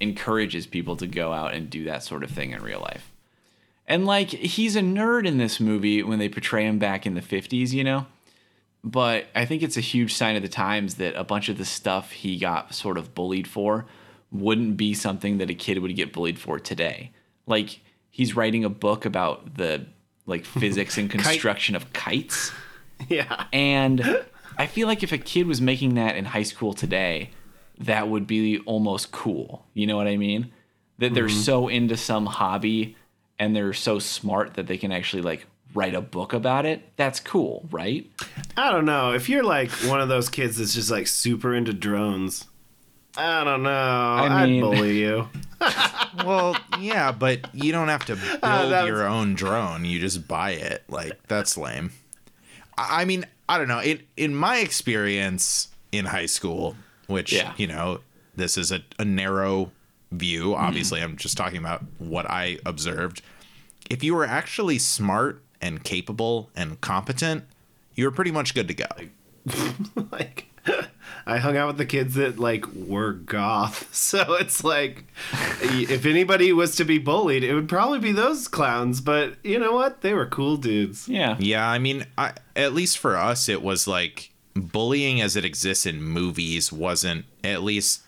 [0.00, 3.12] encourages people to go out and do that sort of thing in real life.
[3.86, 7.20] And like he's a nerd in this movie when they portray him back in the
[7.20, 8.06] 50s, you know.
[8.82, 11.64] But I think it's a huge sign of the times that a bunch of the
[11.64, 13.86] stuff he got sort of bullied for
[14.30, 17.12] wouldn't be something that a kid would get bullied for today.
[17.46, 19.86] Like he's writing a book about the
[20.26, 22.52] like physics and construction of kites.
[23.08, 23.46] yeah.
[23.52, 24.24] And
[24.58, 27.30] I feel like if a kid was making that in high school today,
[27.78, 29.66] that would be almost cool.
[29.74, 30.52] You know what I mean?
[30.98, 31.40] That they're mm-hmm.
[31.40, 32.96] so into some hobby
[33.38, 36.96] and they're so smart that they can actually like write a book about it.
[36.96, 38.10] That's cool, right?
[38.56, 39.12] I don't know.
[39.12, 42.46] If you're like one of those kids that's just like super into drones,
[43.16, 43.70] I don't know.
[43.70, 45.28] I mean- would bully you.
[46.24, 49.84] Well, yeah, but you don't have to ah, build that was- your own drone.
[49.84, 50.82] You just buy it.
[50.88, 51.90] Like that's lame.
[52.78, 53.80] I mean, I don't know.
[53.80, 57.52] In in my experience in high school, which Yeah.
[57.56, 58.00] you know,
[58.34, 59.72] this is a, a narrow
[60.12, 60.48] view.
[60.50, 60.64] Mm-hmm.
[60.64, 63.22] Obviously, I'm just talking about what I observed.
[63.88, 67.44] If you were actually smart and capable and competent,
[67.94, 68.86] you were pretty much good to go.
[70.10, 70.46] like
[71.26, 73.88] I hung out with the kids that like were goth.
[74.06, 75.04] So it's like
[75.60, 79.72] if anybody was to be bullied, it would probably be those clowns, but you know
[79.72, 80.02] what?
[80.02, 81.08] They were cool dudes.
[81.08, 81.36] Yeah.
[81.40, 85.86] Yeah, I mean, I, at least for us, it was like bullying as it exists
[85.86, 88.02] in movies wasn't, at least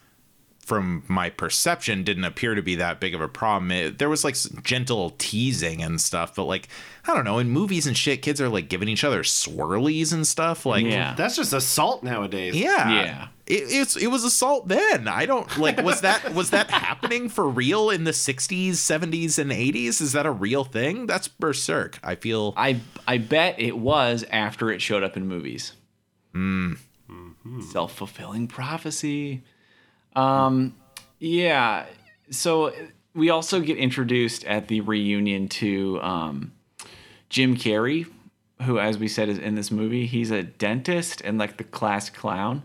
[0.68, 3.70] from my perception, didn't appear to be that big of a problem.
[3.70, 6.68] It, there was like gentle teasing and stuff, but like,
[7.06, 10.26] I don't know, in movies and shit, kids are like giving each other swirlies and
[10.26, 10.66] stuff.
[10.66, 11.14] Like, Yeah.
[11.16, 12.54] That's just assault nowadays.
[12.54, 12.92] yeah.
[12.92, 13.28] Yeah.
[13.46, 15.08] It, it's it was assault then.
[15.08, 19.50] I don't like was that was that happening for real in the 60s, 70s and
[19.50, 20.02] 80s?
[20.02, 21.06] Is that a real thing?
[21.06, 21.98] That's berserk.
[22.02, 25.72] I feel I I bet it was after it showed up in movies.
[26.34, 26.76] Mm
[27.06, 27.60] hmm.
[27.62, 29.42] Self fulfilling prophecy.
[30.16, 30.74] Um,
[31.18, 31.86] yeah.
[32.30, 32.72] So
[33.14, 36.52] we also get introduced at the reunion to um,
[37.28, 38.06] Jim Carrey,
[38.62, 40.06] who, as we said, is in this movie.
[40.06, 42.62] He's a dentist and like the class clown,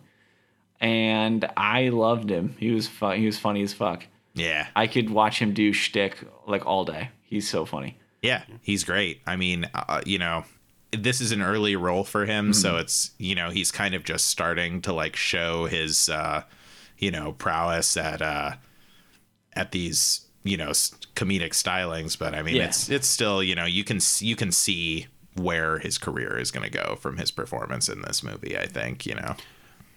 [0.80, 2.56] and I loved him.
[2.60, 3.18] He was fun.
[3.18, 4.06] He was funny as fuck.
[4.34, 4.68] yeah.
[4.76, 7.10] I could watch him do shtick like all day.
[7.24, 7.98] He's so funny.
[8.22, 9.22] Yeah, he's great.
[9.28, 10.46] I mean, uh, you know,
[10.92, 14.26] this is an early role for him, so it's you know he's kind of just
[14.28, 16.44] starting to like show his uh,
[16.98, 18.54] you know, prowess at uh
[19.54, 22.66] at these, you know, comedic stylings, but I mean, Yeah.
[22.66, 26.64] it's it's still, you know, you can you can see where his career is going
[26.70, 29.36] to go from his performance in this movie, I think, you know.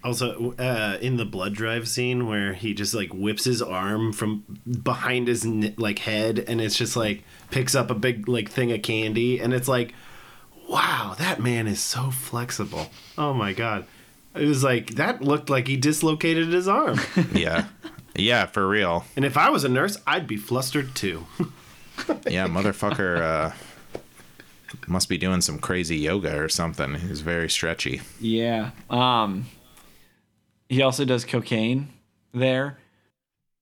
[0.05, 4.45] Also, uh, in the blood drive scene where he just like whips his arm from
[4.83, 5.45] behind his
[5.79, 9.53] like head, and it's just like picks up a big like thing of candy, and
[9.53, 9.95] it's like,
[10.69, 12.89] wow, that man is so flexible.
[13.19, 13.85] Oh my god,
[14.39, 16.99] it was like that looked like he dislocated his arm.
[17.33, 17.67] Yeah.
[18.15, 19.05] yeah, for real.
[19.17, 21.27] and if I was a nurse, I'd be flustered too.
[22.29, 23.51] Yeah, motherfucker uh
[24.87, 26.95] must be doing some crazy yoga or something.
[26.97, 28.03] He's very stretchy.
[28.21, 28.71] Yeah.
[28.91, 29.47] Um.
[30.69, 31.89] He also does cocaine
[32.35, 32.79] there.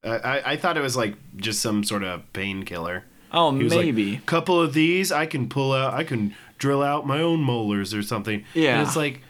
[0.02, 3.04] Uh, I I thought it was like just some sort of painkiller.
[3.32, 4.20] Oh, He was like, maybe.
[4.26, 8.00] couple of these, I can pull out, I can drill out my own molars or
[8.02, 8.44] something.
[8.54, 8.78] Yeah.
[8.78, 9.22] And it's like,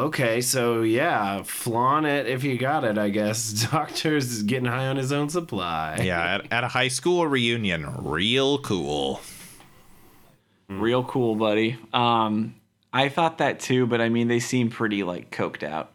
[0.00, 3.52] okay, so yeah, flaunt it if you got it, I guess.
[3.70, 6.00] Doctor's getting high on his own supply.
[6.02, 9.20] Yeah, at, at a high school reunion, real cool.
[10.68, 11.78] Real cool, buddy.
[11.92, 12.54] Um,
[12.92, 15.92] I thought that too, but I mean, they seem pretty like coked out.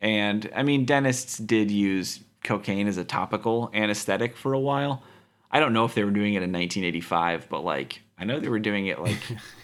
[0.00, 5.02] And I mean, dentists did use cocaine as a topical anesthetic for a while.
[5.50, 8.48] I don't know if they were doing it in 1985, but like, I know they
[8.48, 9.18] were doing it like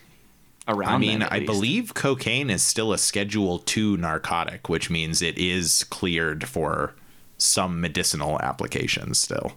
[0.69, 0.93] around.
[0.95, 1.47] I mean, then, I least.
[1.47, 6.95] believe cocaine is still a Schedule 2 narcotic, which means it is cleared for
[7.39, 9.53] some medicinal applications still.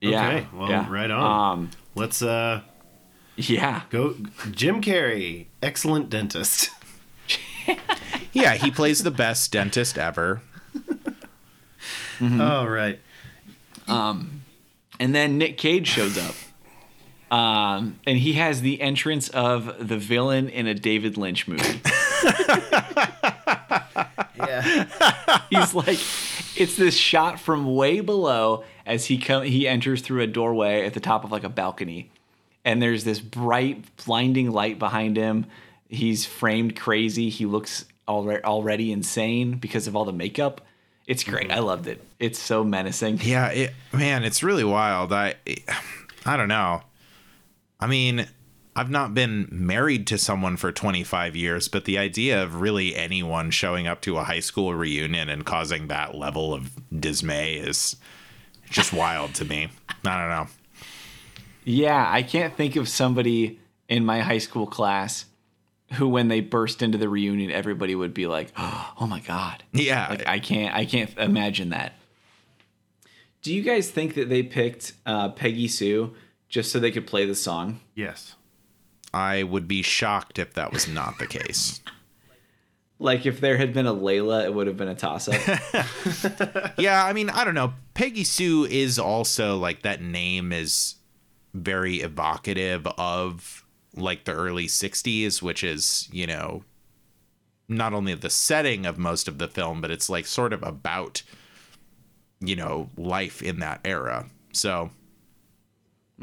[0.00, 0.28] Yeah.
[0.28, 0.86] Okay, well, yeah.
[0.90, 1.52] right on.
[1.58, 2.62] Um, Let's uh
[3.36, 3.82] yeah.
[3.90, 4.16] go
[4.50, 6.70] Jim Carrey, excellent dentist.
[8.34, 10.40] Yeah, he plays the best dentist ever.
[12.20, 13.00] Oh right.
[13.88, 16.34] And then Nick Cage shows up.
[17.32, 21.80] Um, and he has the entrance of the villain in a David Lynch movie.
[24.36, 25.40] Yeah.
[25.50, 25.98] He's like,
[26.56, 30.94] it's this shot from way below as he come he enters through a doorway at
[30.94, 32.10] the top of like a balcony,
[32.64, 35.46] and there's this bright, blinding light behind him.
[35.88, 37.28] He's framed crazy.
[37.28, 40.60] He looks already already insane because of all the makeup.
[41.06, 41.50] It's great.
[41.50, 42.02] I loved it.
[42.18, 43.20] It's so menacing.
[43.22, 45.12] Yeah, it, man, it's really wild.
[45.12, 45.34] I
[46.24, 46.82] I don't know.
[47.82, 48.28] I mean,
[48.76, 53.50] I've not been married to someone for 25 years, but the idea of really anyone
[53.50, 57.96] showing up to a high school reunion and causing that level of dismay is
[58.70, 59.68] just wild to me.
[60.04, 60.46] I don't know.
[61.64, 65.24] Yeah, I can't think of somebody in my high school class
[65.94, 70.06] who, when they burst into the reunion, everybody would be like, "Oh my god!" Yeah,
[70.08, 71.94] Like I can't, I can't imagine that.
[73.42, 76.14] Do you guys think that they picked uh, Peggy Sue
[76.52, 77.80] just so they could play the song?
[77.96, 78.36] Yes.
[79.12, 81.80] I would be shocked if that was not the case.
[82.98, 85.34] Like if there had been a Layla, it would have been a toss up.
[86.78, 87.72] yeah, I mean, I don't know.
[87.94, 90.94] Peggy Sue is also like that name is
[91.52, 93.64] very evocative of
[93.96, 96.62] like the early 60s, which is, you know,
[97.68, 101.24] not only the setting of most of the film, but it's like sort of about,
[102.38, 104.26] you know, life in that era.
[104.52, 104.90] So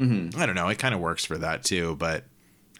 [0.00, 0.40] Mm-hmm.
[0.40, 0.68] I don't know.
[0.68, 2.24] It kind of works for that too, but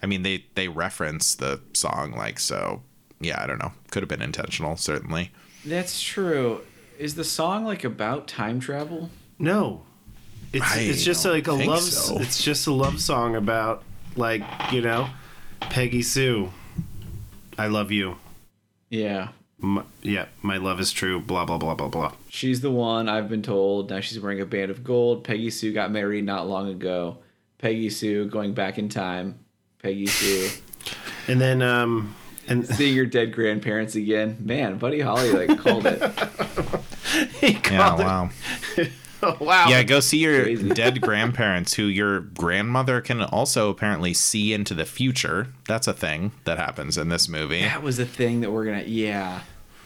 [0.01, 2.81] I mean, they they reference the song like so.
[3.19, 3.71] Yeah, I don't know.
[3.91, 5.31] Could have been intentional, certainly.
[5.63, 6.61] That's true.
[6.97, 9.09] Is the song like about time travel?
[9.37, 9.83] No.
[10.53, 12.17] It's I it's just like a love so.
[12.19, 13.83] it's just a love song about
[14.15, 15.07] like, you know,
[15.61, 16.51] Peggy Sue.
[17.57, 18.17] I love you.
[18.89, 19.29] Yeah.
[19.63, 21.19] My, yeah, my love is true.
[21.19, 22.13] Blah blah blah blah blah.
[22.29, 23.89] She's the one, I've been told.
[23.91, 25.23] Now she's wearing a band of gold.
[25.23, 27.17] Peggy Sue got married not long ago.
[27.59, 29.37] Peggy Sue going back in time.
[29.83, 30.49] Peggy Sue
[31.27, 32.15] And then um
[32.47, 34.37] and seeing your dead grandparents again.
[34.39, 36.01] Man, Buddy Holly like called it.
[37.39, 38.03] he Yeah, called it.
[38.03, 38.29] wow.
[39.23, 39.67] Oh, wow.
[39.69, 40.69] Yeah, go see your Crazy.
[40.69, 45.49] dead grandparents who your grandmother can also apparently see into the future.
[45.67, 47.61] That's a thing that happens in this movie.
[47.61, 49.41] That was a thing that we're gonna yeah.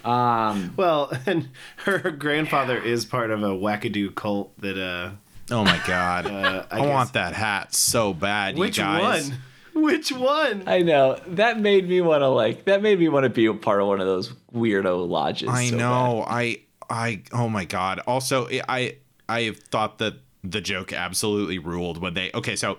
[0.06, 5.12] Um Well, and her grandfather is part of a wackadoo cult that uh
[5.52, 6.26] Oh my god.
[6.36, 9.30] Uh, I I, want that hat so bad, which you guys.
[9.30, 9.84] one?
[9.84, 10.64] Which one?
[10.68, 11.20] I know.
[11.28, 14.00] That made me wanna like that made me want to be a part of one
[14.00, 15.50] of those weirdo lodges.
[15.50, 16.26] I so know.
[16.28, 18.00] I I oh my god.
[18.08, 22.78] Also, I I thought that the joke absolutely ruled when they Okay, so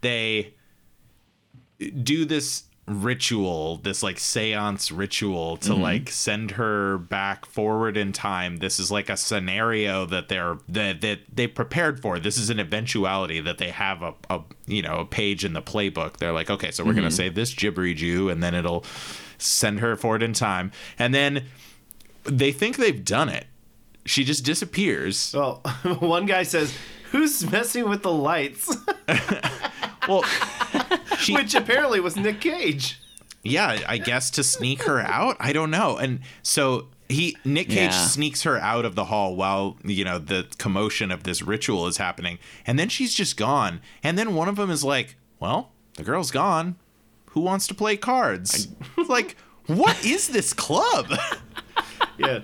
[0.00, 0.54] they
[2.02, 5.82] do this ritual, this like séance ritual to mm-hmm.
[5.82, 8.58] like send her back forward in time.
[8.58, 12.18] This is like a scenario that they're that that they prepared for.
[12.20, 15.62] This is an eventuality that they have a, a you know, a page in the
[15.62, 16.18] playbook.
[16.18, 17.16] They're like, "Okay, so we're going to mm-hmm.
[17.16, 18.84] say this gibbery Jew and then it'll
[19.38, 21.46] send her forward in time." And then
[22.24, 23.46] they think they've done it.
[24.04, 25.32] She just disappears.
[25.34, 25.56] Well,
[25.98, 26.72] one guy says,
[27.16, 28.76] "Who's messing with the lights?"
[30.08, 30.22] Well,
[31.18, 33.00] she, Which apparently was Nick Cage.
[33.42, 35.36] yeah, I guess to sneak her out.
[35.40, 35.96] I don't know.
[35.96, 38.06] And so he Nick Cage Yeah.
[38.06, 41.96] sneaks her out of the hall while you know the commotion of this ritual is
[41.96, 43.80] happening, and then she's just gone.
[44.02, 46.76] And then one of them is like, "Well, the girl's gone.
[47.30, 51.08] Who wants to play cards?" It's like, what is this club?
[52.16, 52.40] Yeah.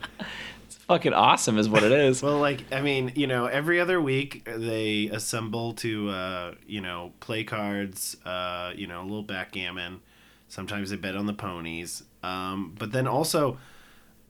[0.89, 2.23] Fucking awesome is what it is.
[2.23, 7.13] Well, like I mean, you know, every other week they assemble to, uh, you know,
[7.21, 10.01] play cards, uh, you know, a little backgammon.
[10.49, 13.59] Sometimes they bet on the ponies, um, but then also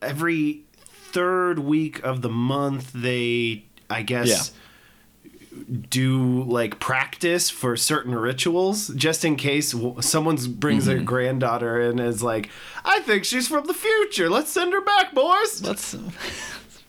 [0.01, 4.53] every third week of the month they, I guess.
[5.89, 11.05] Do like practice for certain rituals just in case someone brings their mm-hmm.
[11.05, 12.51] granddaughter in and is like,
[12.85, 14.31] I think she's from the future.
[14.31, 15.63] Let's send her back, boys.
[15.63, 15.95] Let's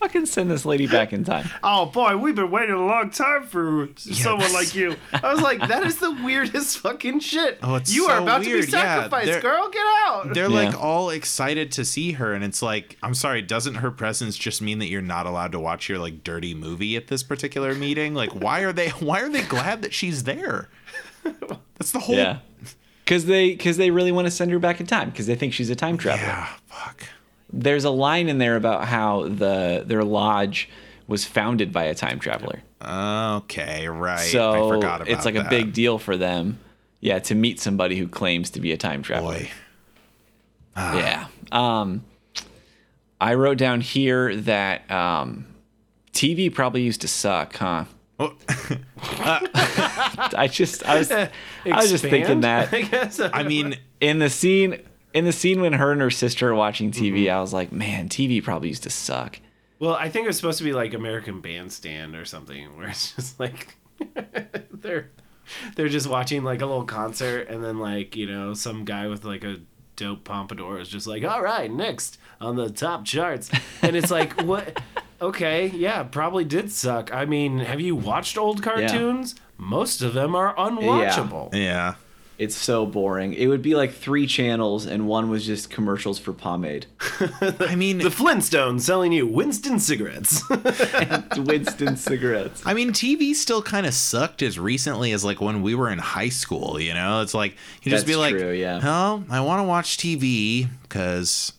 [0.04, 1.50] fucking send this lady back in time.
[1.64, 4.96] Oh boy, we've been waiting a long time for someone like you.
[5.14, 7.58] I was like, that is the weirdest fucking shit.
[7.64, 9.70] Oh, it's you are so about to be sacrificed, they're- girl.
[9.70, 10.34] Get out.
[10.34, 10.70] They're Yeah.
[10.70, 14.62] like all excited to see her, and it's like, I'm sorry, doesn't her presence just
[14.62, 18.14] mean that you're not allowed to watch your like dirty movie at this particular meeting?
[18.14, 20.70] Like, why are they why are they glad that she's there?
[21.24, 22.40] That's the whole Yeah.
[23.06, 25.54] Because they, because they really want to send her back in time because they think
[25.54, 26.28] she's a time traveler.
[26.28, 27.04] Yeah, fuck.
[27.54, 30.68] There's a line in there about how the their lodge
[31.08, 32.64] was founded by a time traveler.
[32.82, 34.18] Okay, right.
[34.20, 36.60] So I So forgot about it's like a big deal for them.
[37.00, 39.34] Yeah, to meet somebody who claims to be a time traveler.
[39.36, 39.52] boy.
[40.76, 41.28] Yeah.
[41.52, 42.04] Um,
[43.22, 45.46] I wrote down here that um,
[46.14, 47.86] TV probably used to suck, huh?
[48.20, 48.34] Oh,
[48.98, 51.30] I just, I was, I
[51.66, 53.20] was just thinking that I guess.
[53.20, 54.82] I mean, in the scene,
[55.14, 57.38] in the scene when her and her sister are watching TV, Mm-hmm.
[57.38, 59.40] I was like, man, TV probably used to suck.
[59.80, 63.14] well, I think it was supposed to be like American Bandstand or something, where it's
[63.16, 63.76] just like
[64.72, 65.10] they're
[65.76, 69.24] they're just watching like a little concert, and then like you know some guy with
[69.26, 69.58] like a
[69.96, 73.50] dope pompadour is just like, all right, next on the top charts,
[73.82, 74.82] and it's like what.
[75.22, 77.14] Okay, yeah, probably did suck.
[77.14, 79.36] I mean, have you watched old cartoons?
[79.58, 81.54] Most of them are unwatchable.
[81.54, 81.96] yeah.
[82.38, 83.34] It's so boring.
[83.34, 86.88] It would be like three channels, and one was just commercials for pomade.
[87.60, 90.42] I mean, The Flintstones selling you Winston cigarettes.
[91.38, 92.64] Winston cigarettes.
[92.66, 96.00] I mean, TV still kind of sucked as recently as like when we were in
[96.00, 96.80] high school.
[96.80, 98.80] You know, it's like you just be That's like, true, yeah.
[98.84, 101.54] "Oh, I want to watch TV because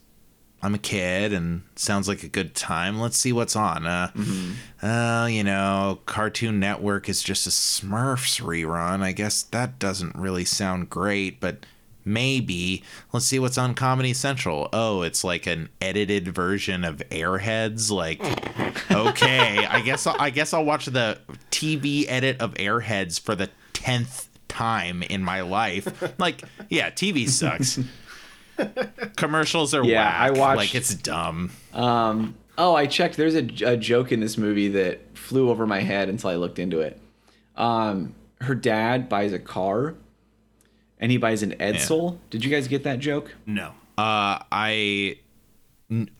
[0.65, 2.99] I'm a kid and sounds like a good time.
[2.99, 4.87] Let's see what's on." Uh, Mm-hmm.
[4.87, 9.03] uh, you know, Cartoon Network is just a Smurfs rerun.
[9.03, 11.67] I guess that doesn't really sound great, but.
[12.07, 14.69] Maybe let's see what's on Comedy Central.
[14.75, 17.91] Oh, it's like an edited version of Airheads.
[17.91, 18.21] Like,
[18.91, 21.19] okay, I guess I'll, I guess I'll watch the
[21.51, 26.19] TV edit of Airheads for the tenth time in my life.
[26.19, 27.79] Like, yeah, TV sucks.
[29.17, 30.21] Commercials are Yeah, whack.
[30.21, 31.51] I watched- like it's dumb.
[31.73, 33.17] Um, oh, I checked.
[33.17, 36.59] There's a, a joke in this movie that flew over my head until I looked
[36.59, 37.01] into it.
[37.57, 39.95] Um, her dad buys a car,
[40.99, 42.19] and he buys an Edsel.
[42.31, 43.35] Did you guys get that joke?
[43.47, 43.73] no.
[43.97, 45.19] Uh, I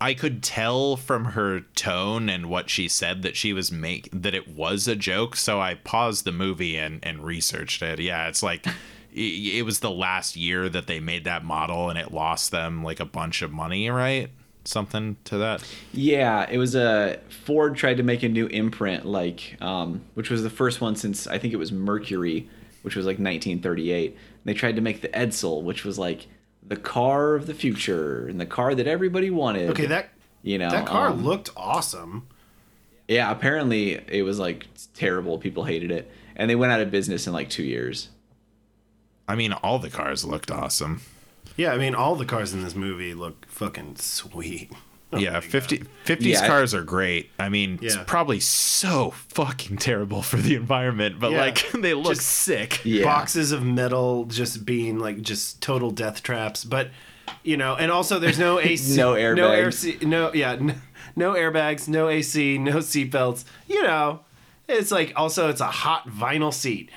[0.01, 4.33] I could tell from her tone and what she said that she was make that
[4.33, 5.35] it was a joke.
[5.35, 7.99] So I paused the movie and and researched it.
[7.99, 8.65] Yeah, it's like.
[9.17, 12.83] I- It was the last year that they made that model, and it lost them
[12.85, 14.31] like a bunch of money, right?
[14.65, 15.63] Something to that.
[15.93, 20.43] Yeah, it was a Ford tried to make a new imprint, like um, which was
[20.43, 22.49] the first one since I think it was Mercury,
[22.83, 24.11] which was like 1938.
[24.13, 26.27] And they tried to make the Edsel, which was like
[26.67, 29.69] the car of the future and the car that everybody wanted.
[29.71, 30.09] Okay, that
[30.43, 32.27] you know that car um, looked awesome.
[33.07, 35.37] Yeah, apparently it was like terrible.
[35.39, 38.09] People hated it, and they went out of business in like two years.
[39.29, 41.01] I mean, all the cars looked awesome.
[41.57, 44.73] Yeah, I mean, all the cars in this movie look fucking sweet.
[45.13, 46.45] Oh yeah, my 50, 50s Yeah.
[46.49, 47.31] cars are great.
[47.39, 51.39] I mean, it's probably so fucking terrible for the environment, but Yeah.
[51.39, 52.81] like they look Just- sick.
[52.85, 56.65] Yeah, boxes of metal just being like just total death traps.
[56.65, 56.91] But
[57.45, 60.03] you know, and also there's no AC, No no air, airbags.
[60.03, 60.75] no yeah, no,
[61.15, 63.45] no airbags, no AC, no seatbelts.
[63.69, 64.25] You know,
[64.67, 66.91] it's like also it's a hot vinyl seat.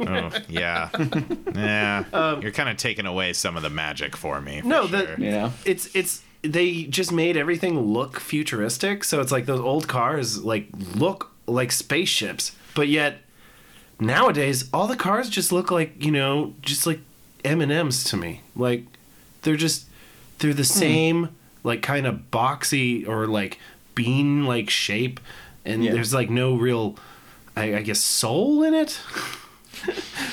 [0.00, 0.88] Oh, yeah.
[1.54, 2.38] yeah.
[2.40, 4.60] You're kind of taking away some of the magic for me.
[4.60, 5.16] for Um, No, sure.
[5.16, 5.52] the you know.
[5.64, 9.04] it's it's they just made everything look futuristic.
[9.04, 13.18] So it's like those old cars like look like spaceships, but yet
[14.00, 17.00] nowadays all the cars just look like you know just like
[17.44, 18.40] M and M's to me.
[18.56, 18.84] Like
[19.42, 19.86] they're just
[20.38, 21.28] they're the same
[21.62, 23.58] like kind of boxy or like
[23.94, 25.20] bean like shape,
[25.64, 25.92] and Yeah.
[25.92, 26.96] there's like no real,
[27.56, 28.98] I, I guess, soul in it.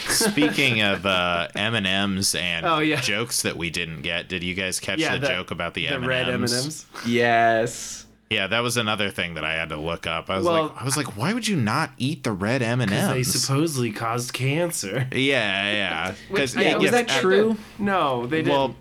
[0.08, 2.99] Speaking of uh, M and M's and Oh, yeah.
[3.02, 5.88] jokes that we didn't get, did you guys catch Yeah, the, the- joke about the,
[5.88, 6.08] The M&Ms?
[6.08, 6.86] red M and M's.
[7.06, 8.06] Yes.
[8.30, 10.30] Yeah, that was another thing that I had to look up.
[10.30, 12.82] I was Well- like, I was like, why would you not eat the red M
[12.82, 13.10] and M's?
[13.12, 13.41] They M's?
[13.41, 15.08] supposedly caused cancer.
[15.12, 16.14] Yeah, yeah.
[16.30, 17.58] Because Which- Yeah, was that true?
[17.80, 18.52] No, they didn't.
[18.54, 18.76] Well,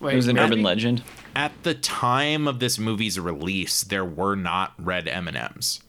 [0.00, 0.46] Wait, It was an maybe?
[0.46, 1.02] urban legend.
[1.36, 5.80] at the time of this movie's release, there were not red M and M's.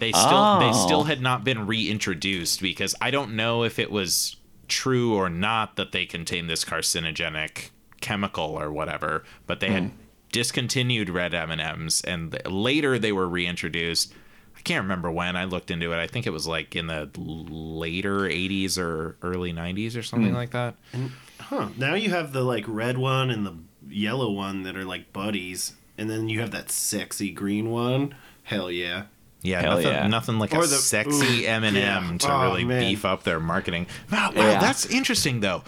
[0.00, 0.84] They still they Oh.
[0.86, 4.36] still had not been reintroduced because I don't know if it was
[4.66, 7.70] true or not that they contain this carcinogenic
[8.00, 9.96] chemical or whatever, but they had hmm.
[10.32, 14.12] discontinued red M and M's, and later they were reintroduced.
[14.56, 15.98] I can't remember when I looked into it.
[15.98, 20.36] I think it was like in the later 80s or early 90s or something hmm.
[20.36, 20.74] like that.
[20.92, 21.12] And,
[21.50, 21.70] Huh.
[21.76, 23.56] Now you have the like red one and the
[23.88, 28.14] yellow one that are like buddies, and then you have that sexy green one.
[28.44, 29.06] Hell yeah.
[29.42, 30.06] Yeah, Hell nothing, yeah.
[30.06, 31.96] nothing like Or a the- sexy ooh, M and yeah.
[31.96, 32.80] M to Oh, really man.
[32.80, 33.86] beef up their marketing.
[34.12, 34.60] Wow, wow, Yeah.
[34.60, 35.62] that's interesting though.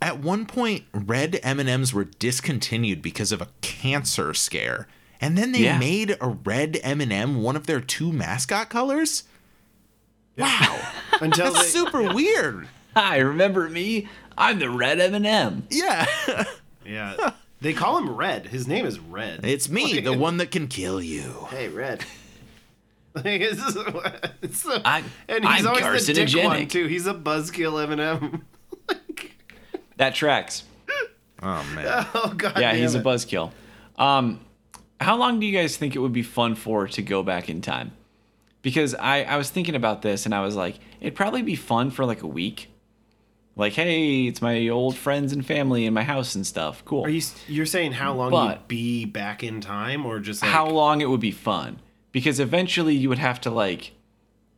[0.00, 4.88] At one point, red M and M's were discontinued because of a cancer scare,
[5.20, 5.78] and then they Yeah.
[5.78, 9.24] made a red M and M one of their two mascot colors.
[10.36, 10.78] Wow,
[11.20, 12.68] Until that's they, super weird.
[12.94, 14.08] Hi, remember me?
[14.38, 15.66] I'm the red M&M.
[15.70, 16.06] Yeah,
[16.84, 17.32] yeah,
[17.62, 18.46] they call him Red.
[18.48, 19.44] His name is Red.
[19.44, 21.46] it's me, the one that can kill you.
[21.50, 22.04] Hey, Red.
[23.16, 23.60] Like, it's,
[24.42, 25.04] it's so- and
[25.44, 26.86] he's I'm always the dick one too.
[26.86, 28.44] He's a buzzkill M&M.
[28.88, 29.32] like,
[29.96, 30.64] That tracks.
[31.42, 32.54] Oh man, oh god.
[32.58, 33.52] Yeah, damn he's a buzzkill.
[33.96, 34.40] Um,
[35.00, 37.60] how long do you guys think it would be fun for to go back in
[37.60, 37.92] time?
[38.62, 41.90] Because I, I was thinking about this and I was like, it'd probably be fun
[41.90, 42.68] for like a week.
[43.54, 46.84] Like, hey, it's my old friends and family in my house and stuff.
[46.84, 47.04] Cool.
[47.04, 50.50] Are you you're saying how long But- you'd be back in time, or just like,
[50.50, 51.78] how long it would be fun?
[52.16, 53.92] Because eventually you would have to like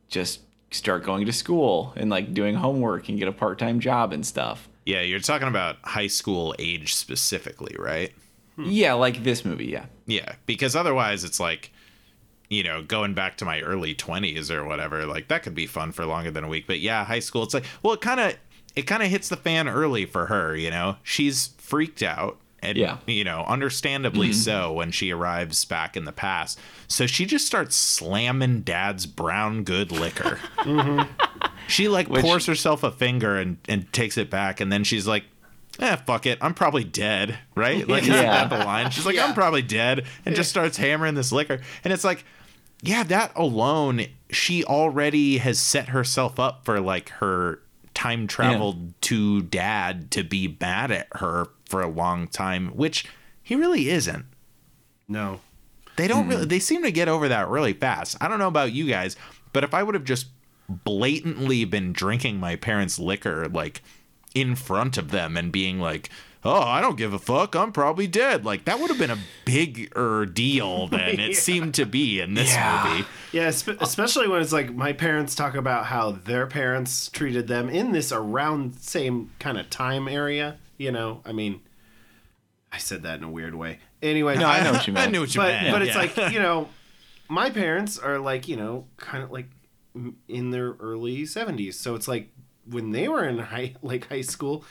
[0.07, 0.39] just
[0.71, 4.69] start going to school and like doing homework and get a part-time job and stuff.
[4.85, 8.13] yeah, you're talking about high school age specifically, right?
[8.55, 8.63] Hmm.
[8.69, 9.87] Yeah, like this movie, yeah.
[10.05, 11.73] Yeah, because otherwise it's like,
[12.49, 15.91] you know, going back to my early 20s or whatever, like that could be fun
[15.91, 16.65] for longer than a week.
[16.65, 18.35] But yeah, high school, it's like, well, it kind of
[18.73, 20.95] it kind of hits the fan early for her, you know.
[21.03, 22.97] She's freaked out and Yeah.
[23.07, 26.59] you know, understandably so when she arrives back in the past.
[26.87, 30.39] So she just starts slamming dad's brown good liquor.
[31.67, 35.07] She like Which- pours herself a finger and and takes it back and then she's
[35.07, 35.23] like
[35.79, 36.37] Eh, fuck it.
[36.41, 37.87] I'm probably dead, right?
[37.87, 38.47] Like, isn't Yeah.
[38.47, 38.89] that the line?
[38.89, 39.27] She's like, Yeah.
[39.27, 41.61] I'm probably dead, and just starts hammering this liquor.
[41.85, 42.25] And it's like,
[42.81, 47.61] yeah, that alone, she already has set herself up for like her
[47.93, 53.05] time traveled to dad to be mad at her for a long time, which
[53.41, 54.25] he really isn't.
[55.07, 55.39] no.
[55.95, 58.15] They don't really, they seem to get over that really fast.
[58.21, 59.17] I don't know about you guys,
[59.51, 60.27] but if I would have just
[60.83, 63.81] blatantly been drinking my parents' liquor, like
[64.33, 66.09] in front of them and being like,
[66.45, 69.17] oh, I don't give a fuck, I'm probably dead, like that would have been a
[69.43, 72.85] bigger deal than it seemed to be in this Yeah.
[72.93, 73.05] movie.
[73.33, 77.67] Yeah, spe- especially when it's like my parents talk about how their parents treated them
[77.67, 80.57] in this around same kind of time area.
[80.79, 81.61] You know, I mean,
[82.71, 83.79] I said that in a weird way.
[84.01, 85.07] Anyway, No, I know what you meant.
[85.09, 85.71] I knew what you but meant.
[85.73, 86.23] but it's yeah.
[86.23, 86.69] like you know,
[87.27, 89.49] my parents are like you know kind of like
[90.27, 92.29] in their early seventies, so it's like
[92.65, 94.63] when they were in high like high school,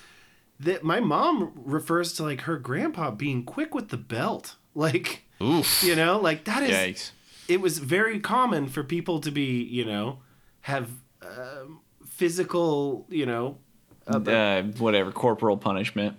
[0.58, 5.82] that my mom refers to like her grandpa being quick with the belt, like Oof.
[5.84, 7.10] you know, like that is Yikes.
[7.48, 10.20] it was very common for people to be, you know,
[10.62, 10.88] have
[11.22, 13.58] um, physical, you know,
[14.08, 16.16] uh, Uh, whatever, corporal punishment.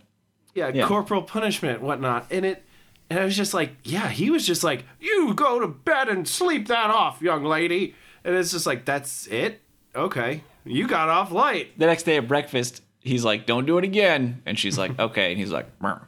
[0.55, 0.85] yeah, yeah.
[0.87, 2.27] corporal punishment, whatnot.
[2.31, 2.63] And it,
[3.09, 6.27] and I was just like, yeah, he was just like, you go to bed and
[6.27, 7.95] sleep that off, young lady.
[8.23, 9.61] And it's just like, that's it?
[9.95, 10.43] Okay.
[10.65, 11.77] You got off light.
[11.79, 15.31] The next day at breakfast, he's like, "Don't do it again," and she's like, "Okay,"
[15.31, 16.01] and he's like, "Mer."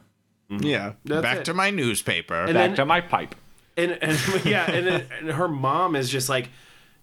[0.50, 0.92] yeah.
[1.04, 1.44] That's Back it.
[1.46, 2.34] to my newspaper.
[2.34, 3.34] And "Back then- to my pipe."
[3.76, 6.50] And, and yeah, and, then- and her mom is just like,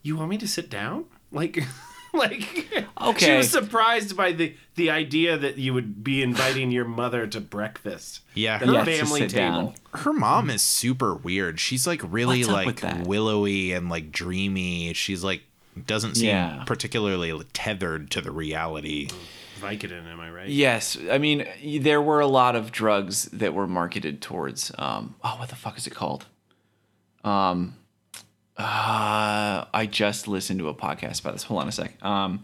[0.04, 1.06] you want me to sit down?
[1.32, 1.64] Like,
[2.14, 2.68] like,
[3.02, 3.26] okay.
[3.26, 7.40] she was surprised by the the idea that you would be inviting your mother to
[7.42, 8.22] breakfast.
[8.34, 9.62] Yeah, the her- Yeah, family sit table.
[9.62, 9.74] down.
[9.94, 11.60] her mom is super weird.
[11.60, 14.94] She's like really like willowy and like dreamy.
[14.94, 15.44] She's like
[15.86, 16.64] doesn't seem Yeah.
[16.66, 19.10] particularly tethered to the reality.
[19.62, 20.50] Vicodin, am I right?
[20.50, 21.46] Yes, I mean
[21.82, 24.72] there were a lot of drugs that were marketed towards.
[24.78, 26.26] Um, oh, what the fuck is it called?
[27.24, 27.76] Um,
[28.60, 31.44] uh, I just listened to a podcast about this.
[31.44, 32.04] Hold on a sec.
[32.04, 32.44] Um,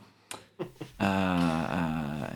[1.00, 2.30] uh,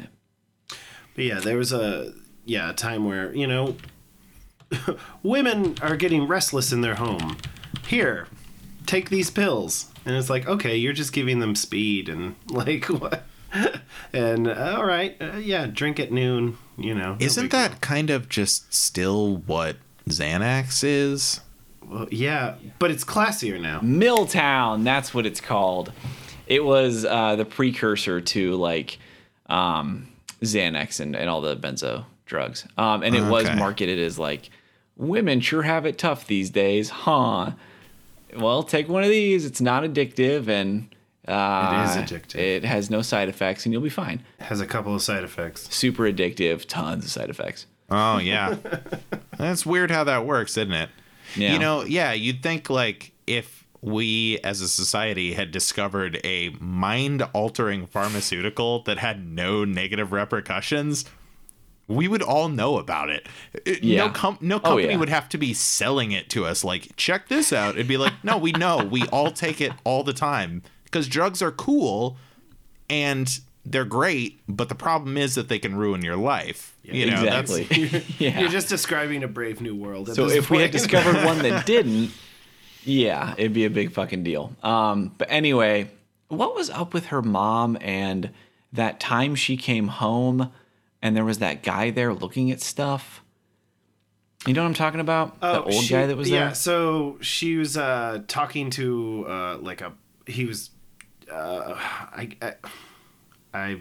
[1.16, 2.14] But yeah, there was a
[2.46, 3.78] yeah a time where you know
[5.24, 7.38] women are getting restless in their home.
[7.88, 8.28] Here,
[8.86, 9.88] take these pills.
[10.06, 13.24] And it's like, okay, you're just giving them speed and like what?
[14.14, 16.58] and uh, all right, uh, yeah, drink at noon.
[16.78, 19.78] You know, Isn't big that kind of just still what
[20.08, 21.42] Xanax is?
[21.90, 23.80] Well, yeah, but it's classier now.
[23.80, 25.92] Miltown, that's what it's called.
[26.46, 29.00] It was uh, the precursor to like
[29.48, 30.08] um,
[30.42, 32.68] Xanax and, and all the benzo drugs.
[32.78, 34.50] Um, and it was marketed as like,
[34.96, 37.52] women sure have it tough these days, huh?
[38.38, 39.46] Well, take one of these.
[39.46, 40.94] It's not addictive and
[41.28, 42.36] uh, It is addictive.
[42.36, 44.24] It has no side effects and you'll be fine.
[44.40, 45.74] has a couple of side effects.
[45.74, 47.66] Super addictive, tons of side effects.
[47.90, 48.58] Oh yeah.
[49.38, 50.90] That's weird how that works, isn't it?
[51.36, 51.54] Yeah.
[51.54, 57.22] You know, yeah, you'd think like if we as a society had discovered a mind
[57.34, 61.06] altering pharmaceutical that had no negative repercussions,
[61.88, 63.28] we would all know about it.
[63.56, 64.06] Uh, it- Yeah.
[64.08, 64.98] No, com- no Oh, company yeah.
[64.98, 67.76] would have to be selling it to us like, check this out.
[67.76, 68.78] It'd be like, no, we know.
[68.84, 72.18] We all take it all the time because drugs are cool
[72.90, 76.76] and they're great, but the problem is that they can ruin your life.
[76.84, 78.04] you know, that's- exactly.
[78.20, 78.40] yeah.
[78.40, 80.10] You're just describing a brave new world.
[80.10, 82.12] At So this if we had discovered one that didn't,
[82.84, 84.56] yeah, it'd be a big fucking deal.
[84.64, 85.92] Um, but anyway,
[86.30, 88.32] what was up with her mom and
[88.74, 90.52] that time she came home
[91.02, 93.24] and there was that guy there looking at stuff?
[94.48, 95.40] You know what I'm talking about?
[95.42, 96.56] the old Oh, she- guy that was yeah, there?
[96.56, 99.92] so she was uh, talking to uh, like a
[100.26, 100.70] he was
[101.32, 102.54] uh, I, I
[103.54, 103.78] I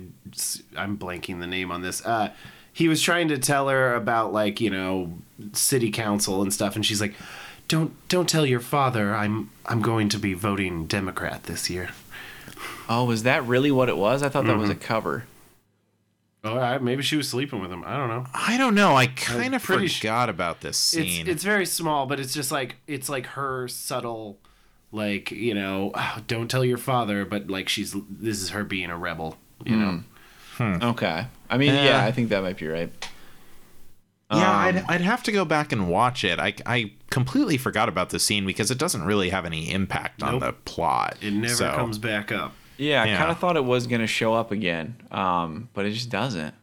[0.76, 2.04] I'm blanking the name on this.
[2.04, 2.32] Uh,
[2.72, 5.12] he was trying to tell her about like you know
[5.52, 7.14] city council and stuff, and she's like,
[7.68, 11.90] "Don't don't tell your father I'm I'm going to be voting Democrat this year."
[12.88, 14.22] Oh, was that really what it was?
[14.22, 15.24] I thought that was a cover.
[16.44, 17.82] All right, maybe she was sleeping with him.
[17.84, 18.24] I don't know.
[18.32, 18.96] I don't know.
[18.96, 21.28] I kind of pretty sh- forgot about this It's scene.
[21.28, 24.38] it's very small, but it's just like it's like her subtle,
[24.92, 28.88] like you know, "Oh, don't tell your father, but like she's this is her being
[28.88, 30.00] a rebel, you know.
[30.60, 31.26] Okay.
[31.50, 32.04] I mean, yeah, Yeah.
[32.04, 32.90] I think that might be right.
[34.30, 36.38] yeah, Um, I'd, I'd have to go back and watch it.
[36.38, 40.40] I, I completely forgot about the scene because it doesn't really have any impact on
[40.40, 41.16] the plot.
[41.20, 42.52] It never So, comes back up.
[42.76, 43.18] Yeah, I Yeah.
[43.18, 46.54] kind of thought it was going to show up again, um, but it just doesn't.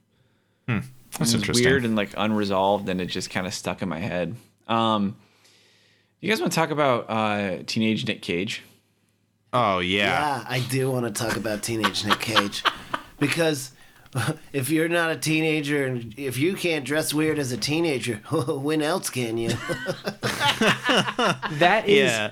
[0.68, 0.86] That's
[1.16, 1.66] it was interesting.
[1.66, 4.36] weird and like unresolved, and it just kind of stuck in my head.
[4.68, 5.16] Um,
[6.20, 8.64] you guys want to talk about uh, teenage Nick Cage?
[9.54, 10.08] Oh yeah.
[10.40, 12.64] Yeah, I do want to talk about teenage Nick Cage
[13.28, 13.72] because
[14.54, 18.82] if you're not a teenager and if you can't dress weird as a teenager, when
[18.82, 19.50] else can you?
[21.60, 22.32] That is, Yeah.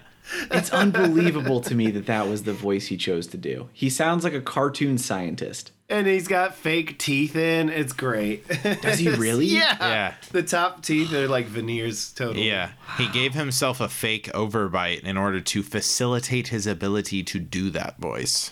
[0.52, 3.70] it's unbelievable to me that that was the voice he chose to do.
[3.74, 5.72] He sounds like a cartoon scientist.
[5.90, 7.70] And he's got fake teeth in.
[7.70, 8.48] It's great.
[8.82, 9.46] Does he really?
[9.46, 9.78] yeah.
[9.80, 10.14] Yeah.
[10.32, 12.48] The top teeth are like veneers, totally.
[12.48, 17.70] Yeah, he gave himself a fake overbite in order to facilitate his ability to do
[17.72, 18.52] that voice.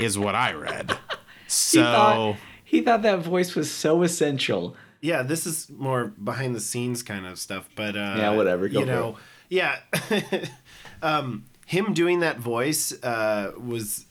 [0.00, 0.98] Is what I read.
[1.44, 4.76] He So thought, he thought that voice was so essential.
[5.00, 8.80] Yeah, this is more behind the scenes kind of stuff, but uh Yeah, whatever, go
[8.80, 9.16] you for know,
[9.48, 9.78] yeah.
[11.02, 14.06] um him doing that voice uh was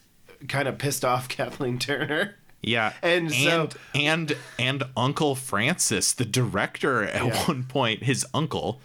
[0.49, 2.35] kind of pissed off Kathleen Turner.
[2.61, 7.47] yeah, And so- and and and Uncle Francis, the director, at Yeah.
[7.47, 8.81] one point, his uncle,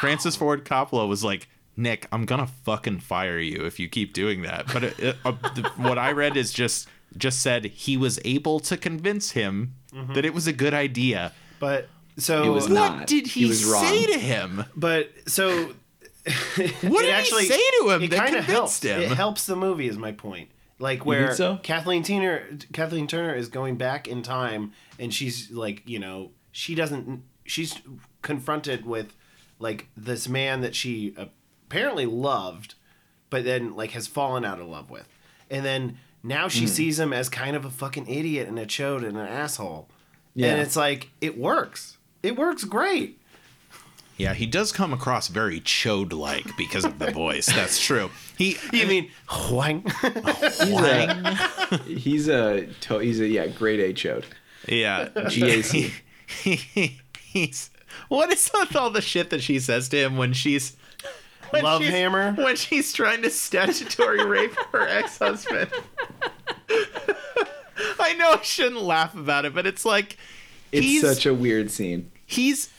[0.00, 1.48] Francis Ford Coppola, was like.
[1.76, 4.66] Nick, I'm gonna fucking fire you if you keep doing that.
[4.72, 8.60] But it, it, uh, the, what I read is just just said he was able
[8.60, 10.14] to convince him Mm-hmm.
[10.14, 11.30] that it was a good idea.
[11.60, 13.06] But so It was What not.
[13.06, 13.84] did he, He was wrong.
[13.84, 14.64] say to him?
[14.74, 15.66] but so
[16.26, 18.82] What it did actually he say to him it kinda helps.
[18.82, 19.00] him?
[19.02, 20.50] It helps the movie is my point.
[20.80, 21.58] Like where so?
[21.62, 26.74] Kathleen Turner Kathleen Turner is going back in time and she's like, you know, she
[26.74, 27.80] doesn't she's
[28.22, 29.14] confronted with
[29.60, 31.14] like this man that she
[31.74, 32.74] apparently loved
[33.34, 35.08] but then like has fallen out of love with.
[35.50, 36.66] And then now she hmm.
[36.66, 39.88] sees him as kind of a fucking idiot and a chode and an asshole.
[40.36, 40.52] Yeah.
[40.52, 41.98] And it's like it works.
[42.22, 43.20] It works great.
[44.16, 47.46] Yeah, he does come across very chode like because of the voice.
[47.46, 48.10] That's true.
[48.38, 49.10] He You mean
[49.50, 49.84] whang?
[51.86, 52.68] He's a
[53.00, 54.26] he's a yeah grade A chode.
[54.68, 55.08] yeah.
[55.08, 55.72] GAC.
[55.72, 57.70] He- he, he's
[58.08, 60.83] what is with all the shit that she says to him when she's when
[61.62, 62.32] Love hammer?
[62.32, 65.70] when she's trying to statutory rape her ex-husband.
[68.00, 70.16] I know I shouldn't laugh about it, but it's like
[70.72, 72.10] It's such a weird scene.
[72.26, 72.70] he's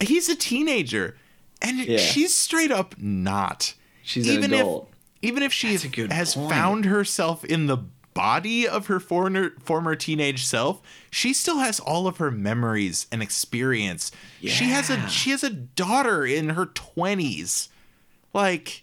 [0.00, 1.16] he's a teenager
[1.62, 1.98] and Yeah.
[1.98, 4.88] she's straight up not She's an even adult.
[5.22, 6.50] if even if she has point.
[6.50, 7.78] found herself in the
[8.14, 13.22] body of her former former teenage self, she still has all of her memories and
[13.22, 14.10] experience.
[14.42, 17.68] She has a she has a daughter in her 20s.
[18.32, 18.82] Like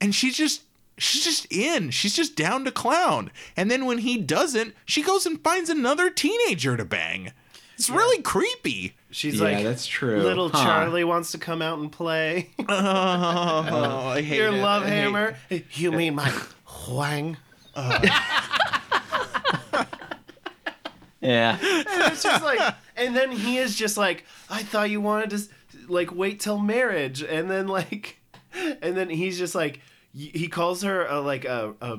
[0.00, 0.62] and she's just
[0.98, 1.90] she's just in.
[1.90, 3.30] She's just down to clown.
[3.56, 7.32] And then when he doesn't, she goes and finds another teenager to bang.
[7.76, 8.94] It's really creepy.
[9.10, 10.20] She's Yeah, like, that's true.
[10.22, 10.62] Little Huh.
[10.62, 12.50] Charlie wants to come out and play.
[12.68, 14.60] Oh, I hate Your it.
[14.62, 15.36] love I hate- hammer.
[15.72, 16.32] You mean my
[16.90, 17.36] wang?
[21.20, 21.56] Yeah.
[21.60, 25.42] And It's just like, and then he is just like, I thought you wanted to
[25.88, 28.18] like wait till marriage, and then like,
[28.82, 29.80] and then he's just like,
[30.12, 31.98] he calls her a, like a, a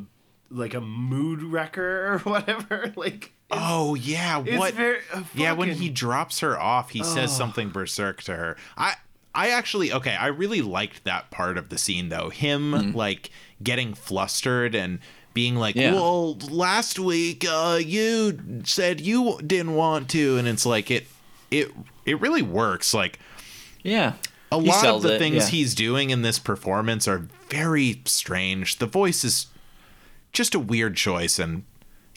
[0.52, 2.94] like a mood wrecker or whatever.
[2.96, 4.74] Like, Oh yeah, it's what?
[4.74, 8.58] very uh, yeah, when he drops her off, he says something berserk to her.
[8.78, 8.96] I
[9.36, 12.30] I actually okay, I really liked that part of the scene though.
[12.30, 13.30] Him like
[13.62, 15.00] getting flustered and
[15.34, 15.94] being like, Yeah.
[15.94, 21.06] "Well, last week uh you said you didn't want to." And it's like it
[21.52, 21.72] it
[22.06, 22.94] it really works.
[22.94, 23.20] Like
[23.84, 24.14] Yeah.
[24.54, 25.48] A He lot of the it, things yeah.
[25.48, 28.78] he's doing in this performance are very strange.
[28.78, 29.48] The voice is
[30.32, 31.64] just a weird choice and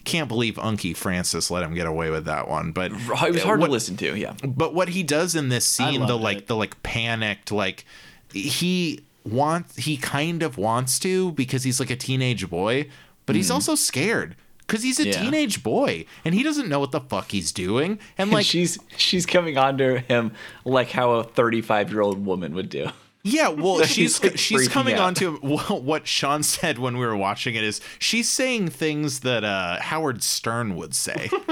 [0.05, 2.71] can't believe Unky Francis let him get away with that one.
[2.71, 4.17] But It was hard what, to listen to.
[4.17, 4.33] Yeah.
[4.43, 6.47] But what he does in this scene, the like it.
[6.47, 7.85] the like panicked, like
[8.33, 12.89] he wants he kind of wants to because he's like a teenage boy,
[13.25, 13.55] but he's hmm.
[13.55, 14.35] also scared.
[14.67, 15.07] Cause he's a.
[15.07, 15.21] Yeah.
[15.23, 17.99] teenage boy and he doesn't know what the fuck he's doing.
[18.17, 20.33] And Like like she's she's coming on to him
[20.65, 22.89] like how a 35 year old woman would do.
[23.23, 25.01] Yeah, well, she's He's, like, she's coming out.
[25.01, 29.21] on to wh- what Sean said when we were watching it is she's saying things
[29.21, 31.29] that uh, Howard Stern would say,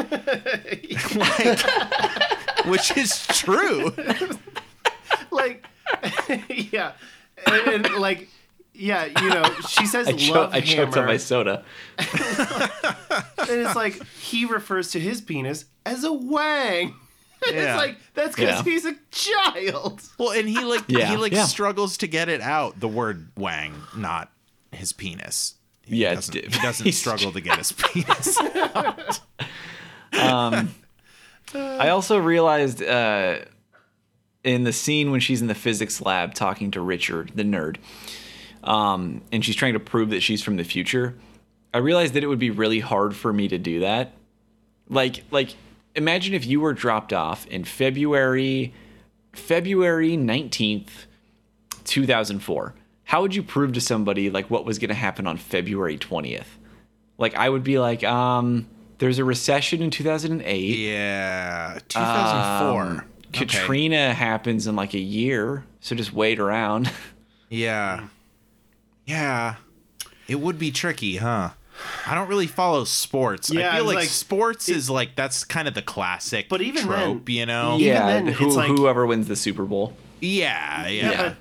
[1.15, 1.59] like,
[2.65, 3.91] which is true.
[5.31, 5.65] like,
[6.49, 6.93] yeah,
[7.45, 8.29] and, and, like,
[8.75, 11.63] yeah, you know, she says I, love cho- I choked on my soda.
[11.97, 12.07] and
[13.37, 16.93] it's like he refers to his penis as a wang.
[17.45, 17.51] Yeah.
[17.73, 18.71] It's like that's because Yeah.
[18.71, 20.01] he's a child.
[20.17, 21.45] Well, and he like Yeah, he like yeah.
[21.45, 22.79] struggles to get it out.
[22.79, 24.31] The word "wang," not
[24.71, 25.55] his penis.
[25.85, 28.37] He Yeah, it's doesn't, di- he doesn't struggle to get his penis.
[30.13, 30.73] Um
[31.53, 33.39] I also realized uh,
[34.43, 37.77] in the scene when she's in the physics lab talking to Richard, the nerd,
[38.65, 41.15] um, and she's trying to prove that she's from the future.
[41.73, 44.13] I realized that it would be really hard for me to do that.
[44.89, 45.55] Like, like,
[45.95, 48.73] imagine if you were dropped off in February,
[49.33, 51.05] February nineteenth,
[51.83, 52.75] two thousand four.
[53.03, 56.57] How would you prove to somebody like what was going to happen on February twentieth?
[57.17, 60.77] Like, I would be like, um, there's a recession in two thousand and eight.
[60.77, 62.81] yeah, two thousand four.
[62.83, 63.01] Um,
[63.33, 66.89] Katrina happens in like a year, so just wait around.
[67.47, 68.07] Yeah.
[69.05, 69.55] Yeah.
[70.27, 71.51] It would be tricky, huh?
[72.07, 73.51] I don't really follow sports.
[73.51, 76.83] Yeah, I feel like, like- sports is like that's kind of the classic But even
[76.83, 77.77] trope, then- you know?
[77.77, 78.07] Yeah.
[78.07, 79.95] then, who, it's like- whoever wins the Super Bowl.
[80.21, 81.11] Yeah, yeah.
[81.11, 81.35] Yeah, but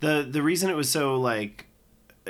[0.00, 1.66] the the reason it was so like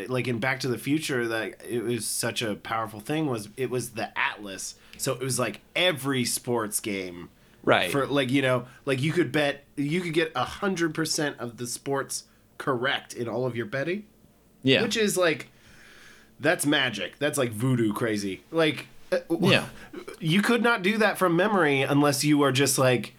[0.08, 3.70] like in Back to the Future that it was such a powerful thing was it
[3.70, 4.74] was the Atlas.
[4.98, 7.30] So it was like every sports game.
[7.62, 7.90] Right.
[7.90, 11.56] For like you know like you could bet you could get a hundred percent of
[11.56, 12.24] the sports
[12.58, 14.04] correct in all of your betting,
[14.66, 14.82] yeah.
[14.82, 15.48] which is like
[16.40, 17.18] that's magic.
[17.18, 18.42] That's like voodoo crazy.
[18.50, 19.66] Like uh, Yeah.
[20.20, 23.14] you could not do that from memory unless you are just like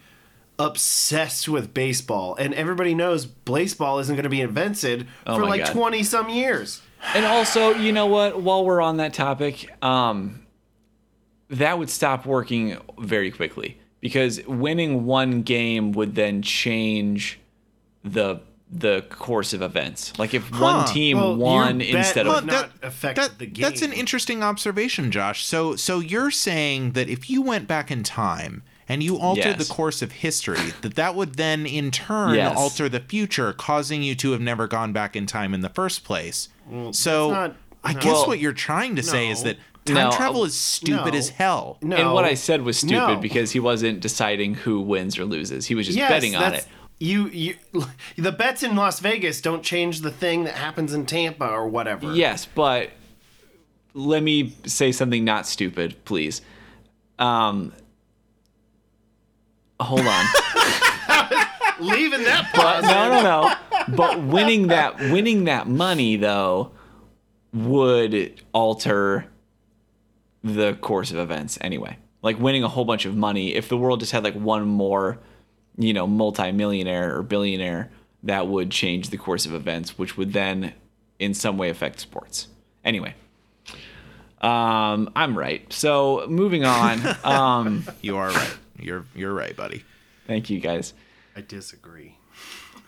[0.60, 5.48] obsessed with baseball and everybody knows baseball isn't going to be invented Oh for my
[5.48, 5.72] like God.
[5.72, 6.82] 20 some years
[7.14, 8.42] and also, you know what?
[8.42, 10.46] While we're on that topic, um,
[11.48, 17.38] that would stop working very quickly because winning one game would then change
[18.04, 18.40] the
[18.70, 20.12] the course of events.
[20.18, 23.92] Like if one team Well, won bet instead would of not affect the That's an
[23.92, 25.44] interesting observation, Josh.
[25.46, 29.68] So so you're saying that if you went back in time and you altered Yes.
[29.68, 32.54] the course of history, that that would then in turn Yes.
[32.56, 36.04] alter the future, causing you to have never gone back in time in the first
[36.04, 36.48] place.
[36.92, 38.00] so not- I no.
[38.00, 39.56] guess Well, what you're trying to say is that
[39.86, 41.18] time No, travel is stupid no.
[41.18, 41.78] as hell.
[41.80, 43.16] no and what I said was stupid No.
[43.16, 45.64] because he wasn't deciding who wins or loses.
[45.66, 46.66] He was just Yes, betting on it.
[46.98, 47.54] You you
[48.16, 52.12] the bets in Las Vegas don't change the thing that happens in Tampa or whatever
[52.12, 52.90] Yes, but
[53.94, 56.40] let me say something not stupid, please.
[57.18, 57.72] Um,
[59.80, 60.24] hold on.
[61.80, 63.96] leaving that but no, no, no.
[63.96, 66.72] But winning that winning that money though
[67.52, 69.26] would alter
[70.44, 71.98] the course of events anyway.
[72.22, 75.18] Like winning a whole bunch of money, if the world just had like one more,
[75.78, 77.88] you know, multimillionaire or billionaire,
[78.24, 80.74] that would change the course of events, which would then
[81.18, 82.48] in some way affect sports.
[82.84, 83.14] Anyway.
[84.40, 85.70] Um, I'm right.
[85.72, 87.00] So moving on.
[87.24, 88.56] Um, You are right.
[88.78, 89.84] You're you're right, buddy.
[90.28, 90.94] thank you guys.
[91.36, 92.16] I disagree.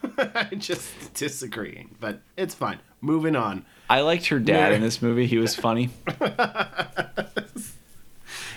[0.18, 2.78] I just disagreeing, but it's fine.
[3.01, 3.64] Moving on.
[3.88, 4.76] I liked her dad Yeah.
[4.76, 5.26] in this movie.
[5.26, 5.91] He was funny.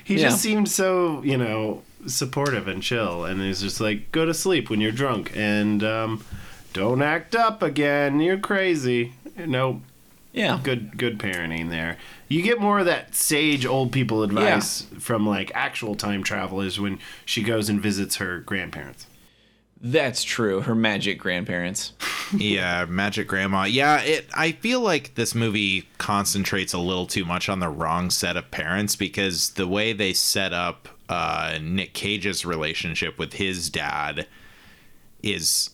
[0.05, 0.23] He Yeah.
[0.29, 4.69] just seemed so, you know, supportive and chill, and he's just like, "Go to sleep
[4.69, 6.23] when you're drunk, and um,
[6.73, 8.19] don't act up again.
[8.19, 9.81] You're crazy." No,
[10.31, 10.59] Yeah.
[10.63, 11.97] good, good parenting there.
[12.27, 16.99] You get more of that sage old people advice from like actual time travelers when
[17.25, 19.07] she goes and visits her grandparents.
[19.81, 20.61] That's true.
[20.61, 21.93] Her magic grandparents.
[22.37, 23.65] yeah, Magic Grandma.
[23.65, 24.27] Yeah, it.
[24.35, 28.49] I feel like this movie concentrates a little too much on the wrong set of
[28.49, 34.27] parents because the way they set up uh, Nick Cage's relationship with his dad
[35.21, 35.69] is,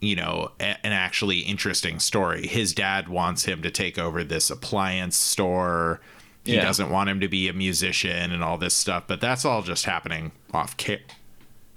[0.00, 2.46] you know, a- an actually interesting story.
[2.46, 6.00] His dad wants him to take over this appliance store.
[6.44, 6.62] He Yeah.
[6.64, 9.84] doesn't want him to be a musician and all this stuff, but that's all just
[9.84, 11.02] happening off ca-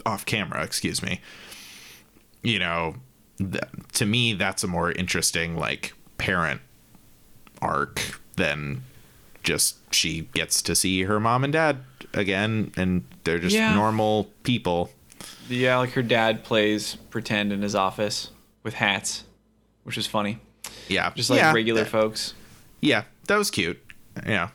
[0.05, 0.63] off camera.
[0.63, 1.21] Excuse me
[2.43, 2.93] you know,
[3.39, 6.61] th- to me, that's a more interesting like parent
[7.59, 8.83] arc than
[9.41, 11.77] just she gets to see her mom and dad
[12.15, 13.73] again, and they're just Yeah.
[13.75, 14.89] normal people.
[15.49, 18.31] Yeah, like her dad plays pretend in his office
[18.63, 19.23] with hats,
[19.83, 20.39] which is funny.
[20.87, 22.33] Yeah, Just like yeah, regular that- folks.
[22.81, 23.81] Yeah, that was cute.
[24.25, 24.49] Yeah,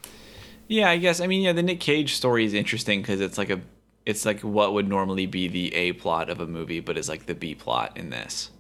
[0.69, 1.21] Yeah, I guess.
[1.21, 3.61] I mean, yeah, the Nick Cage story is interesting because it's like a,
[4.07, 7.27] it's like what would normally be the A plot of a movie, but is like
[7.27, 8.51] the B plot in this.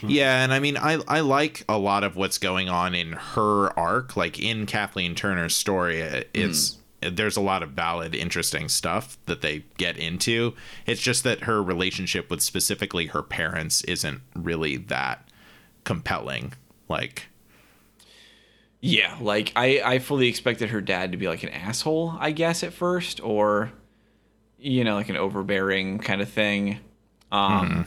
[0.00, 0.08] Hmm.
[0.10, 3.78] yeah, and I mean, I I like a lot of what's going on in her
[3.78, 6.00] arc, like in Kathleen Turner's story.
[6.34, 6.80] It's hmm.
[7.00, 10.54] There's a lot of valid, interesting stuff that they get into.
[10.86, 15.28] It's just that her relationship with specifically her parents isn't really that
[15.84, 16.54] compelling.
[16.88, 17.28] Like,
[18.80, 22.62] Yeah, like I, I fully expected her dad to be like an asshole, I guess,
[22.62, 23.72] at first, or
[24.58, 26.80] you know, like an overbearing kind of thing.
[27.30, 27.86] Um,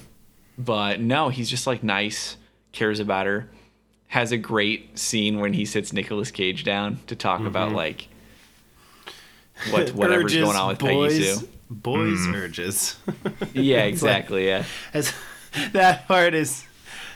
[0.57, 2.37] but no, he's just like nice,
[2.71, 3.49] cares about her,
[4.07, 8.07] has a great scene when he sits Nicolas Cage down to talk about like
[9.69, 11.47] what whatever's Urges, going on with boys, Peggy Sue.
[11.69, 12.35] Boys mm-hmm.
[12.35, 12.95] urges.
[13.53, 14.47] Yeah, It's like- exactly.
[14.47, 14.63] yeah.
[14.93, 15.13] As,
[15.73, 16.65] that part is,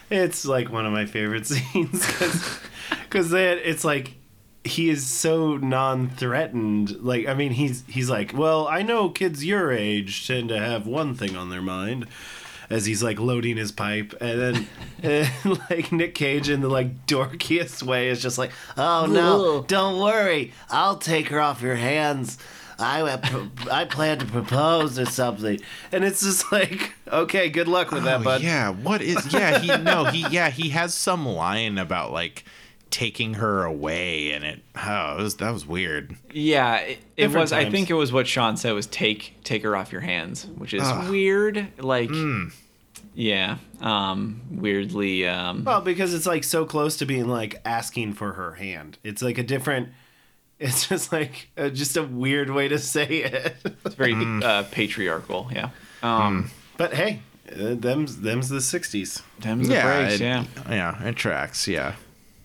[0.09, 2.05] it's like one of my favorite scenes
[3.03, 4.13] because it's like
[4.63, 7.01] he is so non-threatened.
[7.01, 10.87] Like I mean, he's he's like, well, I know kids your age tend to have
[10.87, 12.07] one thing on their mind.
[12.69, 14.67] As he's like loading his pipe, and then
[15.43, 19.63] and, like Nick Cage in the like dorkiest way is just like, Oh no!
[19.67, 20.53] Don't worry.
[20.69, 22.37] I'll take her off your hands.
[22.77, 25.59] I uh, I plan to propose or something.
[25.91, 28.41] and it's just like, okay, good luck with that, oh, bud.
[28.41, 29.31] yeah, what is?
[29.31, 32.43] Yeah, he no, he yeah, he has some line about like
[32.89, 36.15] taking her away, and it oh, it was, that was weird.
[36.31, 37.53] Yeah, it, it Different was.
[37.53, 40.73] I think it was what Sean said was take take her off your hands, which
[40.73, 41.09] is Ugh.
[41.09, 41.67] weird.
[41.77, 42.11] Like,
[43.13, 45.27] yeah, um, weirdly.
[45.27, 48.97] Um, Well, because it's like so close to being like asking for her hand.
[49.03, 49.89] It's like a different.
[50.57, 53.55] It's just like uh, just a weird way to say it.
[53.83, 55.49] it's very uh, patriarchal.
[55.51, 55.71] Yeah.
[56.01, 57.19] Um, but hey,
[57.51, 59.21] uh, them's them's the '60s.
[59.39, 60.45] them's the yeah, breaks, it, yeah.
[60.69, 61.67] yeah, it tracks.
[61.67, 61.95] Yeah,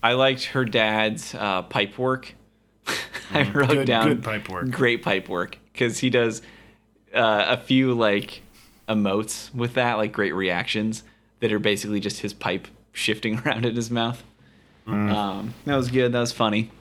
[0.03, 2.33] I liked her dad's uh, pipe work.
[3.31, 4.69] I wrote Good- down good pipe work.
[4.71, 6.41] Great pipe work because he does
[7.13, 8.41] uh, a few like
[8.89, 11.03] emotes with that, like great reactions
[11.39, 14.23] that are basically just his pipe shifting around in his mouth.
[14.87, 15.11] Mm.
[15.13, 16.11] Um, that was good.
[16.11, 16.71] That was funny.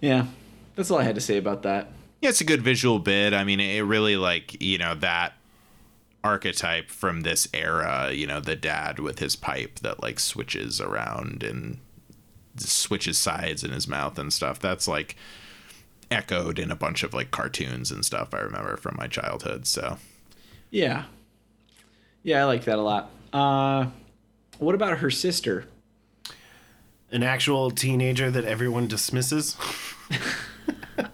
[0.00, 0.26] Yeah,
[0.74, 1.88] that's all I had to say about that.
[2.20, 3.32] yeah, it's a good visual bit.
[3.34, 5.34] I mean, it really like you know that
[6.24, 8.10] archetype from this era.
[8.12, 11.78] You know, the dad with his pipe that like switches around and
[12.56, 14.58] switches sides in his mouth and stuff.
[14.58, 15.14] That's like
[16.10, 19.66] echoed in a bunch of like cartoons and stuff I remember from my childhood.
[19.66, 19.98] So
[20.70, 21.04] Yeah,
[22.22, 23.10] yeah, I like that a lot.
[23.32, 23.86] Uh,
[24.58, 25.66] what about her sister?
[27.10, 29.56] An actual teenager that everyone dismisses.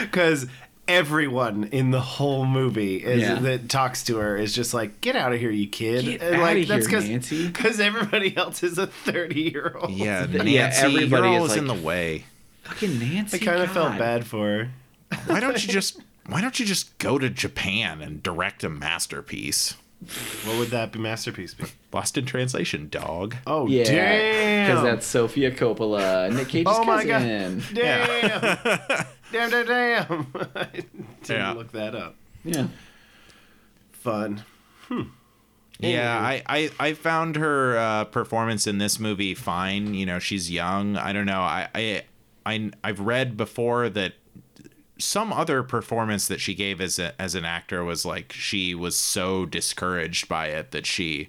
[0.00, 0.46] Because
[0.88, 3.34] everyone in the whole movie is, Yeah.
[3.40, 6.36] that talks to her is just like, "Get out of here, you kid!" Get and
[6.36, 7.46] outta like here, that's Nancy.
[7.46, 9.90] because everybody else is a thirty-year-old.
[9.92, 12.24] yeah, Yeah, Nancy, everybody you're is like- in the way.
[12.64, 13.36] Fucking Nancy.
[13.40, 14.68] I kind of felt bad for her.
[15.26, 19.74] Why don't you just Why don't you just go to Japan and direct a masterpiece?
[20.44, 21.64] What would that be masterpiece be?
[21.92, 23.34] Lost in translation, dog.
[23.46, 24.66] Oh Yeah, damn!
[24.68, 27.22] because that's Sofia Coppola, Nick Cage's Oh my god!
[27.22, 27.62] cousin.
[27.74, 29.06] Damn!
[29.32, 29.50] damn!
[29.50, 29.66] Damn!
[29.66, 30.26] Damn!
[30.54, 31.52] I didn't Yeah.
[31.52, 32.14] look that up.
[32.44, 32.68] Yeah.
[33.92, 34.42] Fun.
[34.88, 35.02] Hmm.
[35.80, 39.94] Yeah, I, I, I found her uh, performance in this movie fine.
[39.94, 40.96] You know, she's young.
[40.96, 41.40] I don't know.
[41.40, 42.02] I, I,
[42.44, 44.14] I, I've read before that
[44.98, 48.96] some other performance that she gave as a, as an actor was like she was
[48.96, 51.28] so discouraged by it that she,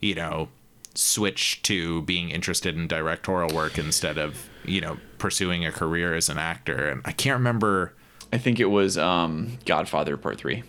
[0.00, 0.48] you know,
[0.94, 6.28] switched to being interested in directorial work instead of you know pursuing a career as
[6.28, 6.88] an actor.
[6.88, 7.94] And I can't remember.
[8.32, 10.62] I think it was um, Godfather Part Three.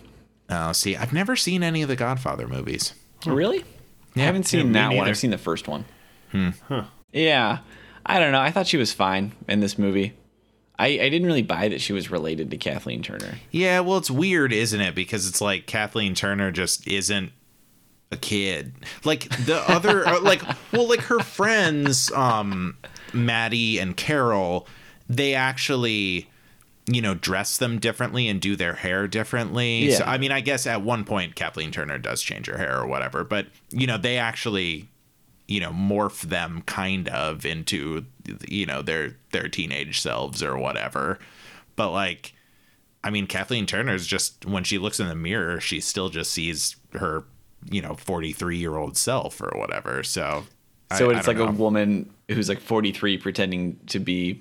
[0.48, 2.94] Uh, see, I've never seen any of the Godfather movies.
[3.26, 3.64] Really?
[4.16, 5.08] I haven't seen me that one.
[5.08, 5.84] I've seen the first one.
[6.32, 6.50] Hmm.
[7.12, 7.58] Yeah.
[8.04, 8.40] I don't know.
[8.40, 10.14] I thought she was fine in this movie.
[10.78, 13.34] I, I didn't really buy that she was related to Kathleen Turner.
[13.50, 14.94] Yeah, well, it's weird, isn't it?
[14.94, 17.32] Because it's like Kathleen Turner just isn't
[18.10, 18.72] a kid.
[19.04, 20.42] Like the other, uh, like,
[20.72, 22.76] well, like her friends, um,
[23.12, 24.66] Maddie and Carol,
[25.08, 26.28] they actually,
[26.86, 29.90] you know, dress them differently and do their hair differently.
[29.92, 32.86] So, I mean, I guess at one point Kathleen Turner does change her hair or
[32.86, 34.88] whatever, but, you know, they actually
[35.50, 38.06] you know morph them kind of into
[38.46, 41.18] you know their their teenage selves or whatever
[41.74, 42.32] but like
[43.02, 46.76] i mean kathleen turner's just when she looks in the mirror she still just sees
[46.92, 47.24] her
[47.70, 50.44] you know 43 year old self or whatever so
[50.96, 54.40] So I- I it's like don't a woman who's like 43 pretending to be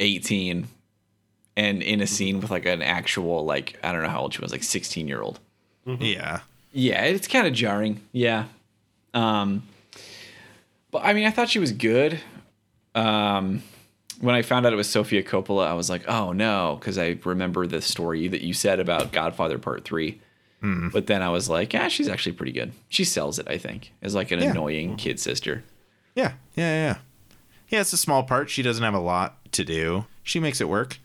[0.00, 0.68] 18
[1.56, 4.40] and in a scene with like an actual like I don't know how old she
[4.40, 5.40] was like 16 year old.
[5.86, 6.40] yeah
[6.72, 8.00] Yeah, it's kind of jarring.
[8.12, 8.44] Yeah.
[9.14, 9.64] Um
[10.92, 12.20] but I mean, I thought she was good.
[12.94, 13.62] Um
[14.20, 17.16] when I found out it was Sofia Coppola, I was like, "Oh no," because I
[17.24, 19.84] remember the story that you said about Godfather Part
[20.60, 20.88] 3.
[20.92, 22.72] But then I was like, "Yeah, she's actually pretty good.
[22.88, 24.50] She sells it, I think, as like an Yeah.
[24.50, 25.64] annoying kid sister."
[26.16, 26.96] yeah yeah yeah
[27.68, 30.68] yeah it's a small part she doesn't have a lot to do she makes it
[30.68, 30.98] work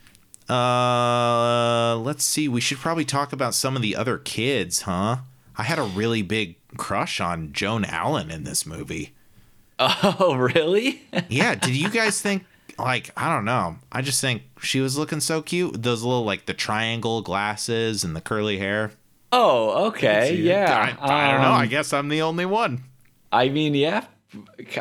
[0.49, 5.17] uh let's see we should probably talk about some of the other kids huh
[5.57, 9.13] i had a really big crush on joan allen in this movie
[9.79, 11.03] Oh, really?
[11.29, 12.43] yeah did you guys think
[12.79, 16.47] like i don't know i just think she was looking so cute those little like
[16.47, 18.91] the triangle glasses and the curly hair
[19.35, 20.33] oh, okay.
[20.35, 20.95] Yeah.
[20.99, 22.83] I, I don't know i Um, guess i'm the only one
[23.31, 24.05] I mean, yeah.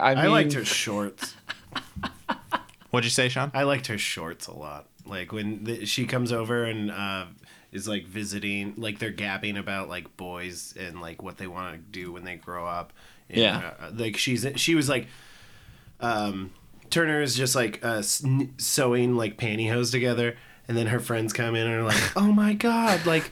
[0.01, 1.35] I, mean, I liked her shorts.
[2.91, 4.87] what'd you say sean I liked her shorts a lot.
[5.07, 7.27] Like when the, she comes over and uh,
[7.73, 11.79] is like visiting, like they're gabbing about like boys and like what they want to
[11.79, 12.93] do when they grow up.
[13.29, 13.73] And, Yeah.
[13.81, 15.09] uh, like she's she was like,
[16.01, 16.53] um,
[16.91, 18.25] Turner is just like uh, s-
[18.59, 20.37] sewing like pantyhose together,
[20.69, 23.31] and then her friends come in and are like, "Oh my god!" Like.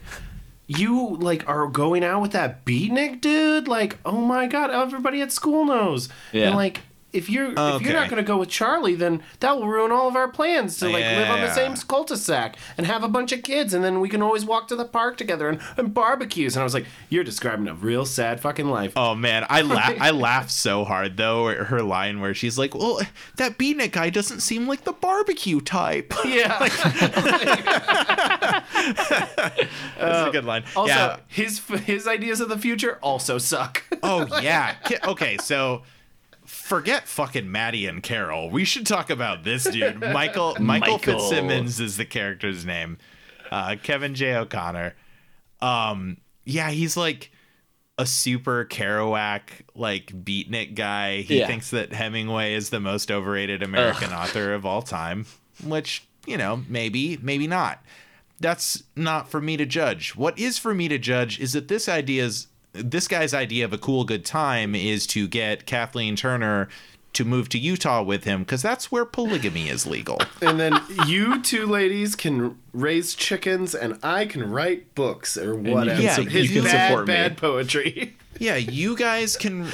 [0.67, 3.67] You like are going out with that beatnik dude?
[3.67, 6.09] Like, oh my god, everybody at school knows.
[6.31, 6.47] Yeah.
[6.47, 6.81] And like
[7.13, 10.15] if you're if you're not gonna go with Charlie, then that will ruin all of
[10.15, 13.73] our plans to like live on the same cul-de-sac and have a bunch of kids,
[13.73, 16.55] and then we can always walk to the park together and, and barbecues.
[16.55, 18.93] And I was like, you're describing a real sad fucking life.
[18.95, 19.95] Oh man, I laugh.
[19.99, 21.49] I laughed so hard though.
[21.49, 23.01] at Her line where she's like, "Well,
[23.37, 26.57] that beatnik guy doesn't seem like the barbecue type." Yeah.
[29.97, 30.63] That's a good line.
[30.75, 31.17] also, yeah.
[31.27, 33.83] his his ideas of the future also suck.
[34.01, 34.75] Oh yeah.
[35.05, 35.83] Okay, so
[36.63, 38.49] forget fucking Maddie and Carol.
[38.49, 39.99] We should talk about this dude.
[39.99, 40.97] Michael Michael, Michael.
[40.99, 42.97] Fitzsimmons is the character's name.
[43.51, 44.35] Uh, Kevin J.
[44.35, 44.95] O'Connor.
[45.61, 47.31] Um, yeah, he's like
[47.97, 49.41] a super Kerouac
[49.75, 51.21] like beatnik guy.
[51.21, 51.47] He Yeah.
[51.47, 55.25] thinks that Hemingway is the most overrated American author of all time,
[55.63, 57.83] which, you know, maybe, maybe not.
[58.39, 60.15] That's not for me to judge.
[60.15, 63.77] What is for me to judge is that this idea's this guy's idea of a
[63.77, 66.69] cool good time is to get Kathleen Turner
[67.13, 70.19] to move to Utah with him because that's where polygamy is legal.
[70.41, 76.01] and then you two ladies can raise chickens, and I can write books or whatever.
[76.01, 77.13] can su- his you can bad, support me.
[77.13, 78.15] bad poetry.
[78.39, 79.67] yeah, you guys can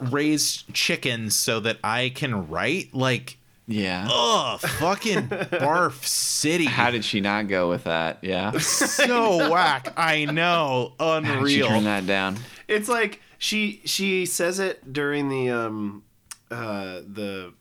[0.00, 3.37] raise chickens so that I can write like
[3.70, 4.08] Yeah.
[4.10, 6.64] Oh, fucking barf city.
[6.64, 8.18] How did she not go with that?
[8.22, 8.52] Yeah.
[8.58, 9.92] so whack.
[9.96, 10.94] I know.
[10.98, 11.68] How did she Unreal.
[11.68, 12.38] turn that down?
[12.66, 16.02] It's like she she says it during the um
[16.50, 17.52] uh the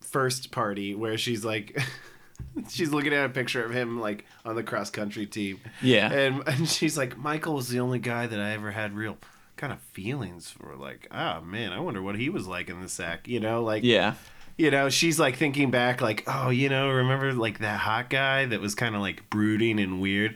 [0.00, 1.76] first party where she's like
[2.68, 5.60] she's looking at a picture of him like on the cross country team.
[5.82, 6.12] Yeah.
[6.12, 9.18] And and she's like Michael was the only guy that I ever had real
[9.56, 12.88] kind of feelings for like oh man I wonder what he was like in the
[12.88, 14.14] sack you know like Yeah.
[14.56, 18.46] You know she's like thinking back like oh you know remember like that hot guy
[18.46, 20.32] that was kind of like brooding and weird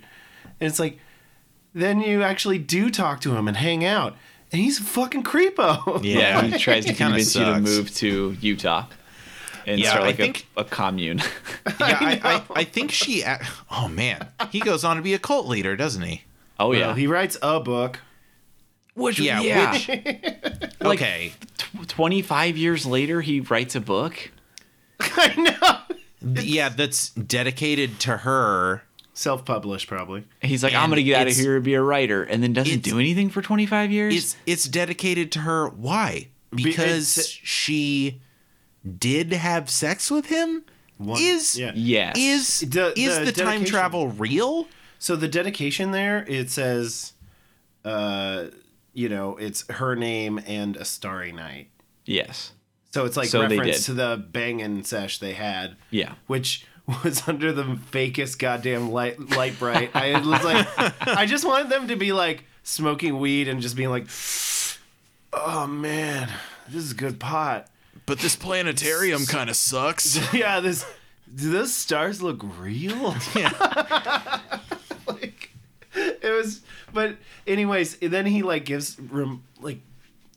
[0.61, 0.99] and it's like
[1.75, 4.17] then you actually do talk to him and hang out
[4.53, 6.43] and he's a fucking creepo Yeah.
[6.43, 8.87] He tries to convince you to move to Utah
[9.67, 11.19] and Yeah, start I like think- a, a commune.
[11.81, 13.23] Yeah, I, I, I think she.
[13.23, 13.41] a-
[13.71, 16.23] Oh man, he goes on to be a cult leader, doesn't he?
[16.59, 16.95] oh Well, yeah.
[16.97, 18.01] he writes a book
[19.01, 19.89] Which Yeah, yeah, which-
[20.81, 21.33] Like- okay.
[21.59, 24.31] tw- 25 years later he writes a book.
[25.01, 26.41] I know.
[26.43, 28.83] yeah, that's dedicated to her.
[29.15, 30.25] Self-published, probably.
[30.41, 32.83] He's like, I'm gonna get out of here and be a writer, and then doesn't
[32.83, 34.15] do anything for 25 years.
[34.15, 35.69] It's it's dedicated to her.
[35.69, 36.29] Why?
[36.55, 38.21] Because it's- she
[38.99, 40.65] did have sex with him.
[40.97, 41.73] One- is yeah.
[41.75, 42.17] yes.
[42.19, 44.69] is The- is the the, time travel real?
[44.99, 47.13] So the dedication there, it says,
[47.85, 48.47] uh,
[48.93, 51.69] you know, it's her name and a starry night.
[52.05, 52.53] yes.
[52.93, 55.77] So it's like So reference to the banging sesh they had.
[55.91, 56.15] Yeah.
[56.27, 56.67] Which
[57.05, 59.95] was under the fakest goddamn light light bright.
[59.95, 60.67] I was like
[61.07, 64.07] I just wanted them to be like smoking weed and just being like
[65.33, 66.31] Oh man,
[66.69, 67.69] this is good pot.
[68.07, 70.19] But this planetarium kind of sucks.
[70.35, 70.85] Yeah, this
[71.33, 73.15] do those stars look real?
[73.37, 74.50] like
[76.29, 76.61] it was
[76.93, 77.17] but
[77.47, 79.81] anyways, then he like gives rem, like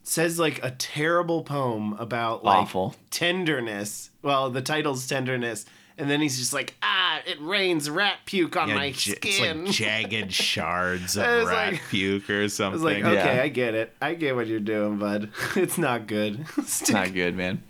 [0.03, 2.95] says like a terrible poem about like Awful.
[3.09, 4.09] tenderness.
[4.21, 5.65] Well, the title's tenderness.
[5.95, 9.59] And then he's just like, ah, it rains rat puke on Yeah, my j- skin.
[9.67, 9.75] It's like
[10.09, 12.81] jagged shards of I was rat like- puke or I something.
[12.81, 13.43] was like, okay, Yeah.
[13.43, 13.93] I get it.
[14.01, 15.29] I get what you're doing, bud.
[15.55, 16.45] It's not good.
[16.65, 17.61] stick, Not good, man.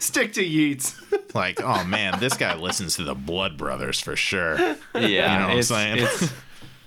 [0.00, 1.00] stick to Yeats.
[1.32, 4.58] like, oh man, this guy listens to the Blood Brothers for sure.
[4.58, 5.98] Yeah, You know what I'm it's, saying?
[6.00, 6.32] it's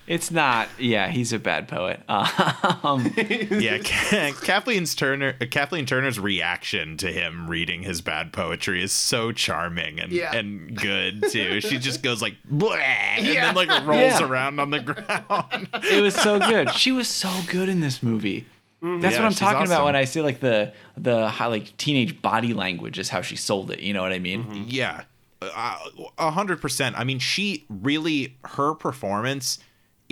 [0.08, 0.68] it's not.
[0.78, 2.02] Yeah, he's a bad poet.
[2.10, 8.84] Um, yeah, Ka- Kathleen Turner, uh, Kathleen Turner's reaction to him reading his bad poetry
[8.84, 10.36] is so charming and Yeah.
[10.36, 11.62] and good too.
[11.62, 13.46] She just goes like, Bleh, and Yeah.
[13.54, 14.24] then like rolls Yeah.
[14.28, 15.70] around on the ground.
[15.84, 16.74] it was so good.
[16.74, 18.46] She was so good in this movie.
[18.82, 19.72] That's Yeah, what I'm talking awesome.
[19.72, 23.38] about when I say like the the how like teenage body language is how she
[23.38, 23.80] sold it.
[23.80, 24.66] You know what I mean?
[24.68, 25.04] Yeah,
[25.42, 25.78] Uh,
[26.18, 26.98] a hundred percent.
[27.00, 29.60] I mean, she really her performance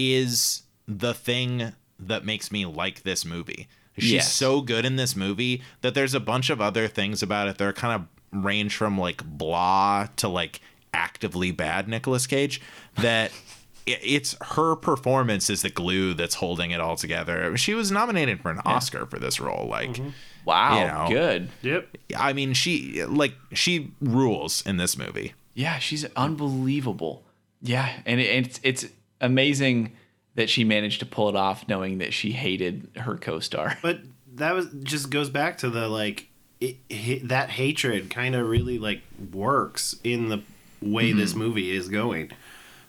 [0.02, 3.68] is the thing that makes me like this movie.
[3.98, 4.32] She's Yes.
[4.34, 7.66] so good in this movie that there's a bunch of other things about it that
[7.68, 10.62] are kind of range from like blah to like
[10.94, 12.62] actively bad Nicolas Cage
[12.98, 13.32] that.
[13.88, 17.58] It's her performance is the glue that's holding it all together.
[17.58, 19.68] She was nominated for an Oscar for this role.
[19.68, 20.10] Like, mm-hmm.
[20.46, 21.08] Wow, You know.
[21.10, 21.50] good.
[21.64, 21.98] Yep.
[22.16, 25.34] I mean, she like she rules in this movie.
[25.56, 27.24] Yeah, she's unbelievable.
[27.64, 28.86] Yeah, and it, it's it's
[29.22, 29.94] amazing
[30.36, 33.78] that she managed to pull it off, knowing that she hated her co-star.
[33.82, 34.00] But
[34.36, 38.80] that was just goes back to the like it, it, that hatred kind of really
[38.80, 39.02] like
[39.34, 40.42] works in the
[40.82, 41.20] way mm-hmm.
[41.20, 42.32] this movie is going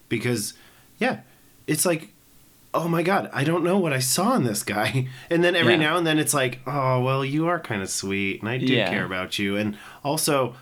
[0.09, 0.55] because
[0.99, 1.21] yeah
[1.67, 2.13] it's like
[2.75, 5.73] oh my god i don't know what i saw in this guy and then every
[5.75, 5.81] Yeah.
[5.81, 8.67] now and then it's like oh well you are kind of sweet and i do
[8.67, 8.89] Yeah.
[8.89, 10.55] care about you and also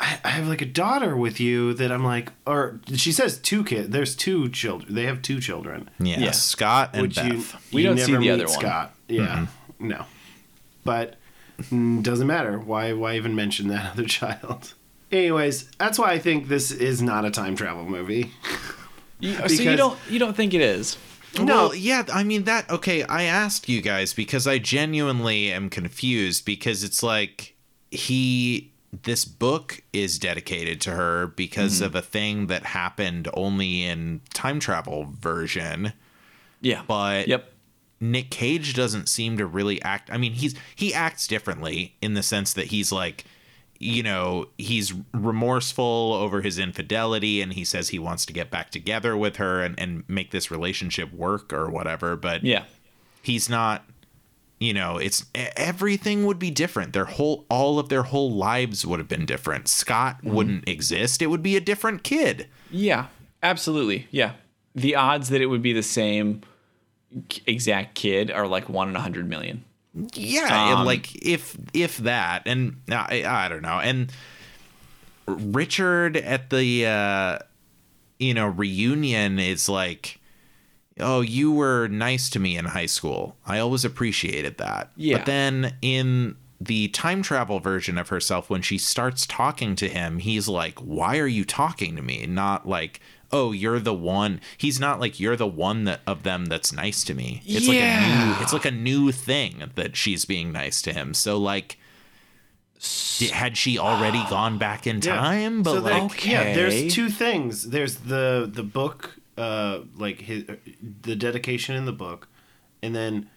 [0.00, 3.62] I, I have like a daughter with you that i'm like or she says two
[3.64, 6.30] kids there's two children they have two children Yeah, Yeah.
[6.30, 7.26] Scott and which Beth.
[7.26, 8.58] you We you don't see never the meet other one.
[8.60, 8.94] Scott.
[9.08, 9.46] Yeah,
[9.78, 10.04] no,
[10.84, 11.16] but
[11.62, 12.58] mm, doesn't matter.
[12.58, 14.74] Why why even mention that other child?
[15.12, 18.30] Anyways, that's why I think this is not a time travel movie.
[19.18, 20.96] You- so you Because- don't you don't think it is?
[21.38, 22.68] Well, yeah, I mean that.
[22.70, 27.54] Okay, I asked you guys because I genuinely am confused because it's like
[27.92, 28.69] he,
[29.02, 31.84] this book is dedicated to her because mm-hmm.
[31.84, 35.92] of a thing that happened only in time travel version,
[36.60, 36.82] Yeah.
[36.86, 37.52] but Yep.
[38.00, 40.10] Nick Cage doesn't seem to really act.
[40.10, 43.24] I mean, he's he acts differently in the sense that he's like,
[43.78, 48.70] you know, he's remorseful over his infidelity, and he says he wants to get back
[48.70, 52.16] together with her and and make this relationship work or whatever.
[52.16, 52.64] But Yeah.
[53.22, 53.84] he's not.
[54.60, 56.92] You know, it's everything would be different.
[56.92, 59.66] Their whole, all of their whole lives would have been different.
[59.68, 61.22] Scott wouldn't exist.
[61.22, 62.46] It would be a different kid.
[62.70, 63.06] Yeah.
[63.42, 64.06] Absolutely.
[64.10, 64.32] Yeah.
[64.74, 66.42] The odds that it would be the same
[67.46, 69.64] exact kid are like one in a hundred million.
[70.14, 74.12] Yeah, Um, like if if that, and I I don't know, and
[75.26, 77.38] Richard at the uh,
[78.20, 80.19] you know reunion is like,
[81.00, 83.36] oh, you were nice to me in high school.
[83.46, 84.90] I always appreciated that.
[84.96, 85.18] Yeah.
[85.18, 90.18] But then in the time travel version of herself, when she starts talking to him,
[90.18, 92.26] he's like, why are you talking to me?
[92.26, 93.00] Not like.
[93.32, 94.40] Oh, you're the one.
[94.58, 97.42] He's not like you're the one that of them that's nice to me.
[97.46, 98.34] It's like a Yeah.
[98.34, 101.14] new it's like a new thing that she's being nice to him.
[101.14, 101.78] So like
[103.32, 104.30] had she already oh.
[104.30, 105.62] gone back in time?
[105.62, 107.70] But so like like, yeah, there's two things.
[107.70, 110.44] There's the the book, uh, like his,
[111.02, 112.28] the dedication in the book,
[112.82, 113.30] and then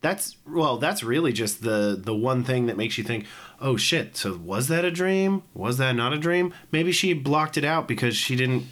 [0.00, 3.26] that's well, that's really just the the one thing that makes you think,
[3.60, 4.16] oh shit.
[4.16, 5.42] So was that a dream?
[5.52, 6.54] Was that not a dream?
[6.72, 8.64] Maybe she blocked it out because she didn't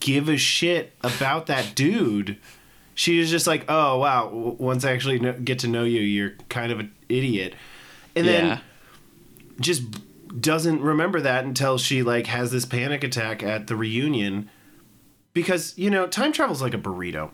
[0.00, 2.38] give a shit about that dude.
[2.94, 6.70] she was just like, oh wow, once I actually get to know you, you're kind
[6.70, 7.54] of an idiot,
[8.14, 8.32] and yeah.
[8.32, 8.60] then
[9.60, 9.82] just
[10.40, 14.50] doesn't remember that until she like has this panic attack at the reunion
[15.34, 17.30] because you know time travel's like a burrito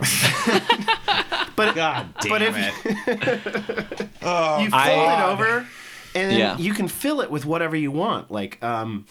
[1.56, 2.74] but God damn but if it.
[4.00, 5.66] you fold I- it over
[6.16, 6.56] and then Yeah.
[6.58, 9.06] you can fill it with whatever you want like um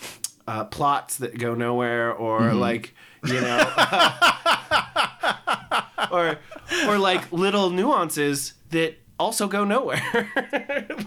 [0.47, 2.59] uh, plots that go nowhere or Mm-hmm.
[2.59, 2.93] like
[3.25, 3.63] you know
[6.11, 6.37] or
[6.87, 10.01] or like little nuances that also go nowhere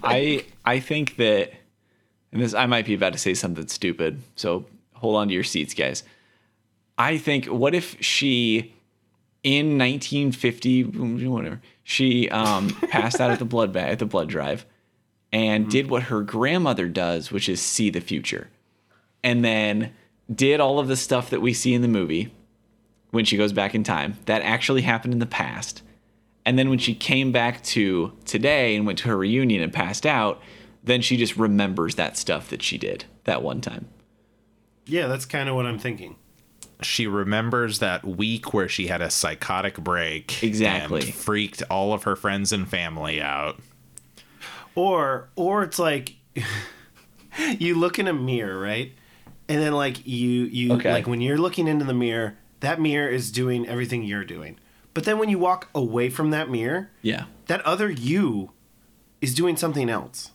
[0.02, 1.52] I I think that,
[2.32, 4.64] and this I might be about to say something stupid, so
[4.94, 6.02] hold on to your seats, guys.
[6.99, 8.74] I think what if she,
[9.42, 10.84] in 1950,
[11.28, 14.66] whatever, she um, passed out at the blood at the blood drive,
[15.32, 18.49] and did what her grandmother does, which is see the future,
[19.22, 19.92] and then
[20.32, 22.32] did all of the stuff that we see in the movie
[23.11, 25.82] when she goes back in time that actually happened in the past.
[26.44, 30.07] And then when she came back to today and went to her reunion and passed
[30.07, 30.40] out,
[30.84, 33.88] then she just remembers that stuff that she did that one time.
[34.86, 36.16] yeah that's kind of what i'm thinking
[36.83, 40.43] She remembers that week where she had a psychotic break.
[40.43, 41.03] Exactly.
[41.03, 43.59] And freaked all of her friends and family out.
[44.74, 46.16] or or it's like
[47.59, 48.93] you look in a mirror right
[49.49, 50.93] and then like you you Okay.
[50.93, 54.59] like when you're looking into the mirror that mirror is doing everything you're doing
[54.95, 57.24] but then when you walk away from that mirror Yeah.
[57.47, 58.53] that other you
[59.20, 60.31] is doing something else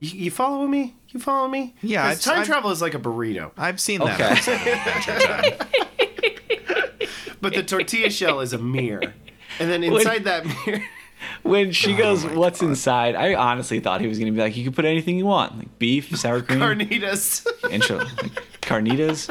[0.00, 2.94] you, you follow me you follow me Yeah, 'Cause I've- time I've- travel is like
[2.94, 4.30] a burrito I've seen that Okay.
[4.30, 5.18] episode of Adventure
[5.68, 7.08] Time.
[7.40, 9.14] but the tortilla shell is a mirror
[9.58, 10.82] and then inside that mirror
[11.42, 14.64] When she oh goes, "What's inside?" I honestly thought he was gonna be like, "You
[14.64, 19.28] can put anything you want, like beef, sour cream, carnitas and like carnitas."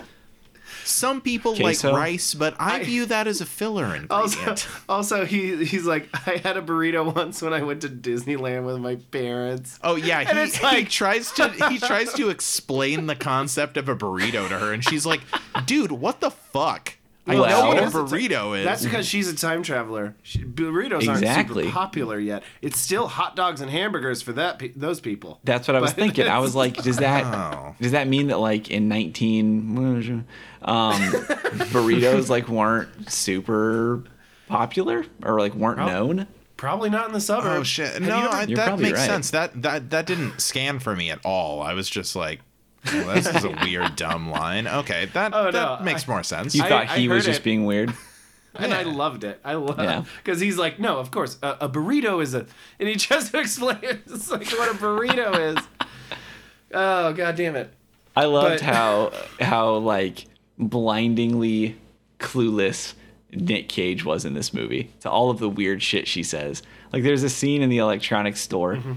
[0.90, 1.92] Some people Queso?
[1.92, 4.68] like rice, but I, view that as a filler Also, ingredient.
[4.90, 8.80] also he he's like, I had a burrito once when I went to Disneyland with
[8.80, 9.80] my parents.
[9.84, 13.78] Oh yeah, And he, it's like- he tries to he tries to explain the concept
[13.78, 15.22] of a burrito to her, and she's like,
[15.66, 16.96] "Dude, what the fuck?
[17.28, 20.16] I Well, know what a burrito is." That's because she's a time traveler.
[20.24, 21.64] She, burritos Exactly.
[21.66, 22.42] aren't super popular yet.
[22.64, 25.40] It's still hot dogs and hamburgers for that pe- those people.
[25.44, 26.28] That's what I was But thinking.
[26.28, 27.76] I was like, does that Oh.
[27.80, 29.76] does that mean that like in 19
[30.62, 30.94] um
[31.72, 34.04] burritos like weren't super
[34.48, 36.28] popular or like weren't known?
[36.58, 37.60] Probably not in the suburbs.
[37.60, 37.94] Oh shit!
[37.94, 39.08] Have No, ever- I, that makes right.
[39.08, 39.32] sense.
[39.32, 41.62] That that that didn't scan for me at all.
[41.62, 42.42] I was just like,
[42.86, 46.24] well, "This is a weird, dumb line." Okay, that Oh, that no, makes I- more
[46.24, 46.54] sense.
[46.56, 47.44] You thought I he was heard just it.
[47.46, 47.94] being weird?
[48.56, 49.40] and I loved it.
[49.46, 50.04] I love Yeah.
[50.18, 52.46] because he's like, no, of course, a, a burrito is a,
[52.80, 55.64] and he just explains like what a burrito is.
[56.74, 57.74] Oh god damn it!
[58.18, 60.26] I loved But- how how like
[60.60, 61.76] blindingly
[62.20, 62.94] clueless
[63.32, 66.62] Nick Cage was in this movie to all of the weird shit she says.
[66.92, 68.94] Like there's a scene in the electronics store Mm-hmm.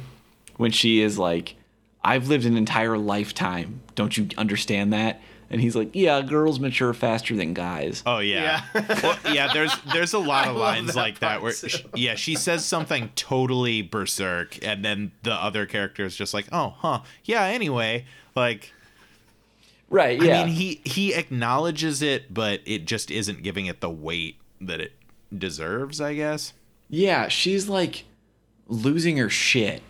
[0.56, 1.54] when she is like,
[2.02, 3.80] "I've lived an entire lifetime.
[3.94, 8.62] Don't you understand that?" And he's like, "Yeah, girls mature faster than guys." Oh yeah,
[9.02, 9.52] well, yeah.
[9.52, 12.64] There's there's a lot of love lines that like that where, she, yeah, she says
[12.64, 17.44] something totally berserk, and then the other character is just like, oh, huh, yeah.
[17.44, 18.72] Anyway, like,
[19.92, 20.20] Right?
[20.20, 20.40] Yeah.
[20.40, 24.80] I mean, he he acknowledges it, but it just isn't giving it the weight that
[24.80, 24.92] it
[25.36, 26.00] deserves.
[26.00, 26.52] I guess.
[26.88, 28.04] Yeah, she's like
[28.68, 29.82] losing her shit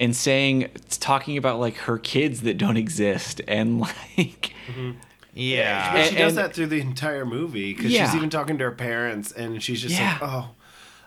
[0.00, 0.70] and saying,
[1.00, 3.80] talking about like her kids that don't exist and
[4.16, 4.92] like, mm-hmm.
[5.34, 5.96] Yeah.
[5.96, 8.06] And she does and- that through the entire movie because Yeah.
[8.06, 10.12] she's even talking to her parents, and she's just Yeah.
[10.20, 10.50] like, "Oh,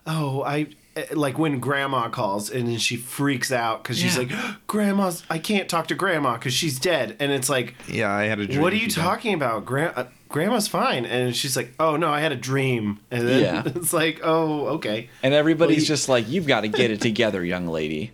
[0.08, 4.24] oh, I." eh, Like when grandma calls and then she freaks out because she's Yeah.
[4.24, 4.32] like,
[4.68, 8.40] "Grandma's, I can't talk to grandma because she's dead." And it's like, yeah, I had
[8.40, 8.62] a dream.
[8.62, 9.04] "What are you she died.
[9.04, 9.66] talking about?
[9.66, 13.42] Gra- uh, grandma's fine." And she's like, "Oh no, I had a dream." And then
[13.44, 13.64] Yeah.
[13.76, 17.02] it's like, "Oh, okay." and everybody's Well, you- just like, you've got to get it
[17.02, 18.12] together, young lady.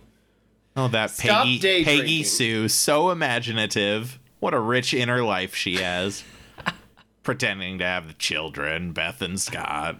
[0.74, 2.22] Oh, that Stop Peggy Peggy.
[2.24, 4.18] Sue, so imaginative.
[4.40, 6.24] What a rich inner life she has.
[7.22, 9.98] Pretending to have the children, Beth and Scott.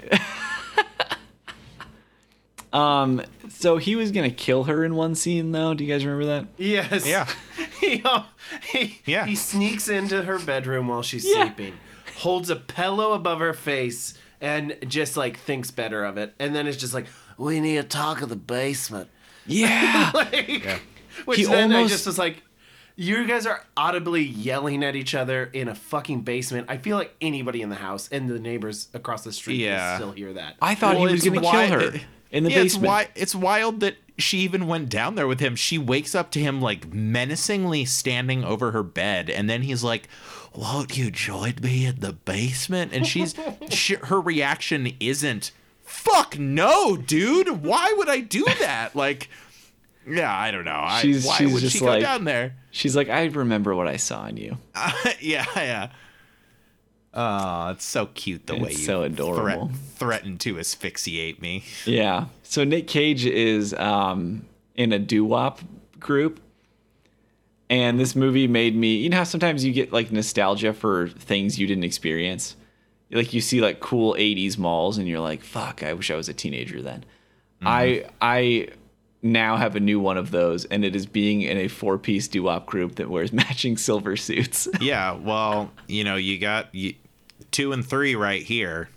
[2.76, 5.74] Um, so he was gonna kill her in one scene though.
[5.74, 6.46] Do you guys remember that?
[6.58, 7.06] Yes.
[7.06, 7.28] Yeah.
[7.80, 8.24] he, uh,
[8.70, 9.24] he, Yeah.
[9.26, 11.44] he sneaks into her bedroom while she's Yeah.
[11.46, 11.74] sleeping,
[12.18, 16.34] holds a pillow above her face, and just like thinks better of it.
[16.38, 17.06] And then it's just like,
[17.38, 19.08] We need to talk in the basement.
[19.46, 20.10] Yeah.
[20.14, 20.80] like,
[21.24, 22.42] which He then I almost- just was like,
[22.98, 26.66] you guys are audibly yelling at each other in a fucking basement.
[26.70, 29.92] I feel like anybody in the house and the neighbors across the street Yeah.
[29.92, 30.56] will still hear that.
[30.62, 32.00] I thought Well, he was gonna why- kill her.
[32.30, 32.88] In the Yeah, it's basement.
[32.88, 35.56] why it's wild that she even went down there with him.
[35.56, 40.08] She wakes up to him like menacingly standing over her bed, and then he's like,
[40.54, 43.34] "Won't you join me in the basement?" And she's
[43.70, 45.52] she, her reaction isn't,
[45.84, 47.62] "Fuck no, dude!
[47.62, 49.28] Why would I do that?" Like,
[50.08, 50.80] yeah, I don't know.
[50.82, 52.54] I, She's- why she's would just she go like- down there?
[52.70, 54.58] She's like, I remember what I saw in you.
[55.20, 55.88] yeah, yeah.
[57.18, 59.68] Oh, it's so cute the way you so adorable.
[59.68, 61.64] threat- threaten to asphyxiate me.
[61.86, 62.26] Yeah.
[62.42, 64.44] So Nick Cage is um,
[64.74, 65.60] in a doo wop
[65.98, 66.40] group.
[67.68, 71.58] And this movie made me, you know how sometimes you get like nostalgia for things
[71.58, 72.54] you didn't experience?
[73.10, 76.28] Like you see like cool 80s malls and you're like, fuck, I wish I was
[76.28, 77.04] a teenager then.
[77.62, 78.68] I I
[79.22, 82.28] now have a new one of those and it is being in a four piece
[82.28, 84.68] doo wop group that wears matching silver suits.
[84.80, 86.94] Yeah, well, you know, you got you,
[87.56, 88.90] two and three right here.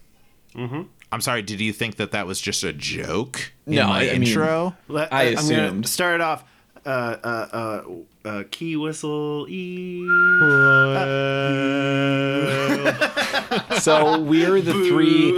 [0.53, 0.81] Mm-hmm.
[1.11, 1.41] I'm sorry.
[1.41, 4.23] Did you think that that was just a joke in No, my I- I mean-
[4.23, 4.76] intro?
[4.90, 5.88] Let, I I'm gonna assumed.
[5.88, 6.44] start it off.
[6.86, 7.84] Uh, uh, uh,
[8.27, 9.99] uh, key whistle e.
[13.80, 15.31] so we're the three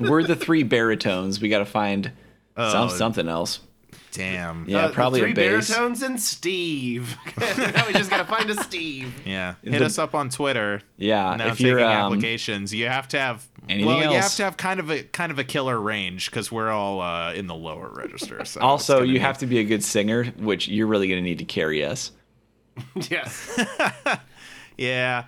[0.08, 1.40] we're the three baritones.
[1.40, 2.12] We got to find some,
[2.56, 2.88] Oh.
[2.88, 3.60] something else.
[4.12, 4.68] Damn.
[4.68, 5.68] Yeah, Uh, the probably three a bass.
[5.68, 7.16] baritones and Steve.
[7.40, 9.12] now we just gotta find a Steve.
[9.26, 9.54] Yeah.
[9.64, 10.82] Hit The- us up on Twitter.
[10.98, 14.34] Yeah, Now if taking you're um, applications, you have to have anything well, you have
[14.36, 17.46] to have kind of a kind of a killer range because we're all uh, in
[17.46, 18.44] the lower register.
[18.44, 21.28] So also you be- have to be a good singer, which you're really going to
[21.28, 22.12] need to carry us.
[23.10, 23.58] yes.
[24.76, 25.24] Yeah.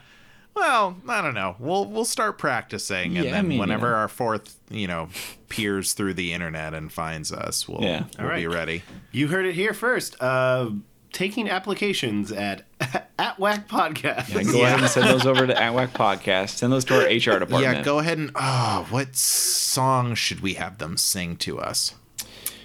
[0.55, 1.56] Well, I don't know.
[1.59, 3.97] We'll we'll start practicing, and Yeah, I then mean, whenever yeah.
[3.97, 5.09] our fourth, you know,
[5.48, 8.05] peers through the internet and finds us, we'll Yeah.
[8.18, 8.82] we'll All be ready.
[9.12, 10.16] You heard it here first.
[10.22, 10.70] Uh,
[11.12, 12.64] taking applications at
[13.18, 14.35] at Whack Podcast.
[14.36, 16.51] And go ahead and send those over to at Atwac Podcast.
[16.51, 17.62] Send those to our HR department.
[17.62, 21.94] Yeah, go ahead and oh, what song should we have them sing to us?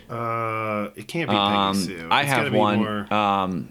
[0.09, 2.07] Uh, it can't be Peggy Um, Sue.
[2.09, 2.77] I It's have gotta be one.
[2.79, 3.69] more- Um,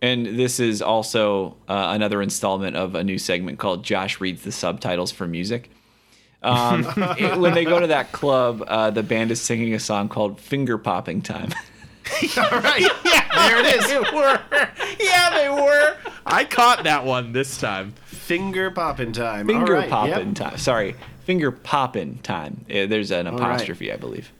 [0.00, 4.52] and this is also uh, another installment of a new segment called Josh reads the
[4.52, 5.70] subtitles for music.
[6.42, 6.86] Um,
[7.18, 10.40] it- when they go to that club, uh, the band is singing a song called
[10.40, 11.52] "Finger Popping Time."
[12.38, 12.80] All right.
[13.04, 13.86] Yeah, there it is.
[13.88, 14.40] They were.
[15.00, 15.96] Yeah, they were.
[16.24, 17.92] I caught that one this time.
[18.06, 19.46] Finger popping time.
[19.46, 20.34] Finger All right, popping yep.
[20.34, 20.58] time.
[20.58, 20.94] Sorry,
[21.24, 22.64] finger popping time.
[22.68, 23.34] There's an right.
[23.34, 24.32] apostrophe, I believe.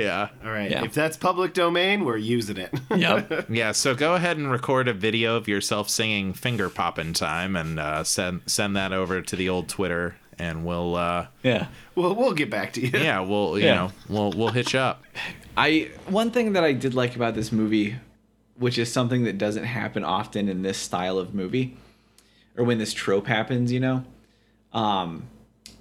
[0.00, 0.28] Yeah.
[0.44, 0.70] All right.
[0.70, 0.84] Yeah.
[0.84, 2.72] If that's public domain, we're using it.
[2.96, 3.46] Yep.
[3.50, 7.78] Yeah, so go ahead and record a video of yourself singing "Finger Poppin' Time" and
[7.80, 11.66] uh, send send that over to the old Twitter, and we'll uh, yeah.
[11.94, 12.90] well, we'll get back to you.
[12.98, 13.74] yeah, we'll you Yeah.
[13.74, 15.02] know we'll we'll hit you up.
[15.56, 17.96] I one thing that I did like about this movie,
[18.56, 21.76] which is something that doesn't happen often in this style of movie,
[22.56, 24.04] or when this trope happens, you know,
[24.72, 25.24] um,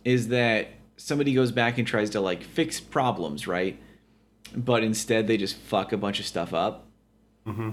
[0.06, 3.78] is that somebody goes back and tries to like fix problems, right?
[4.56, 6.86] But instead they just fuck a bunch of stuff up.
[7.48, 7.72] Mm-hmm.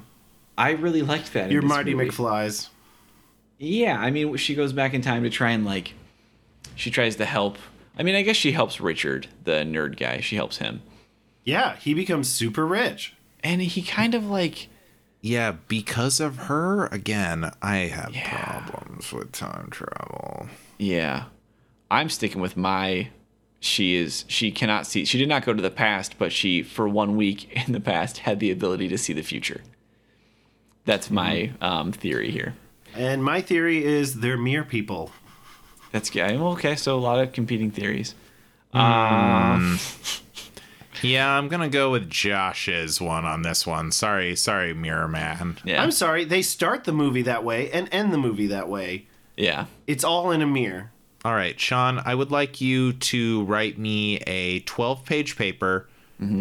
[0.57, 1.47] I really liked that.
[1.47, 2.11] in You're Marty movie.
[2.11, 2.71] McFly's.
[3.59, 5.95] Yeah, I mean, she goes back in time to try and like,
[6.75, 7.59] she tries to help.
[7.99, 10.21] I mean, I guess she helps Richard, the nerd guy.
[10.21, 10.83] She helps him,
[11.45, 13.15] Yeah, he becomes super rich.
[13.43, 14.69] and he kind of like.
[15.21, 18.61] Yeah, because of her, again, I have Yeah.
[18.61, 20.49] problems with time travel.
[20.79, 21.25] Yeah.
[21.91, 23.09] I'm sticking with my
[23.61, 26.89] she is she cannot see she did not go to the past, but she for
[26.89, 29.63] one week in the past had the ability to see the future.
[30.85, 32.55] That's my um, theory here.
[32.95, 35.11] And my theory is they're mere people.
[35.93, 36.39] That's good.
[36.41, 38.15] Well, okay, so a lot of competing theories.
[38.73, 39.79] um,
[41.03, 43.93] Yeah, I'm gonna go with Josh's one on this one.
[43.93, 45.57] Sorry, sorry, Mirror Man.
[45.65, 45.81] Yeah.
[45.83, 49.07] I'm sorry, they start the movie that way and end the movie that way.
[49.37, 49.67] yeah.
[49.87, 50.91] It's all in a mirror.
[51.29, 55.87] All right, Sean, I would like you to write me a 12 page paper,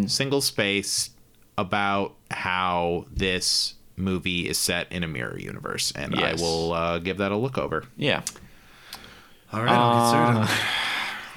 [0.05, 1.09] single space,
[1.57, 5.91] about how this movie is set in a mirror universe.
[5.91, 6.39] And Yes.
[6.39, 7.83] I will uh, give that a look over.
[7.97, 8.21] Yeah.
[9.51, 10.63] All right, I'll get started.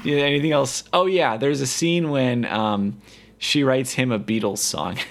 [0.05, 0.85] Yeah, anything else?
[0.93, 3.03] Oh yeah, there's a scene when um
[3.39, 4.97] she writes him a Beatles song.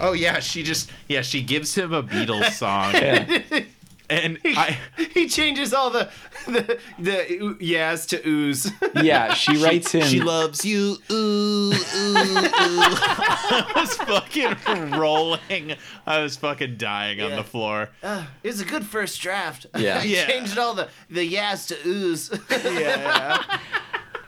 [0.00, 2.92] Oh, yeah, she just, yeah, she gives him a Beatles song.
[2.92, 3.40] yeah.
[4.10, 4.78] and I,
[5.14, 6.08] He changes all the
[6.46, 8.70] the the oo- yes to ooze.
[9.02, 10.96] Yeah, she writes him she loves you.
[11.10, 11.74] Ooh, ooh, ooh.
[12.48, 15.74] I was fucking rolling.
[16.06, 17.88] I was fucking dying on the floor.
[18.02, 19.66] Uh, it was a good first draft.
[19.76, 20.00] Yeah.
[20.00, 20.26] he Yeah.
[20.26, 22.30] changed all the the yes to ooze.
[22.50, 23.42] Yeah.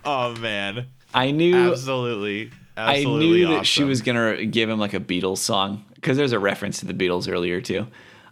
[0.04, 0.86] oh, man.
[1.14, 2.50] I knew Absolutely.
[2.76, 6.32] I Absolutely knew that she was gonna give him like a Beatles song because there's
[6.32, 7.86] a reference to the Beatles earlier too.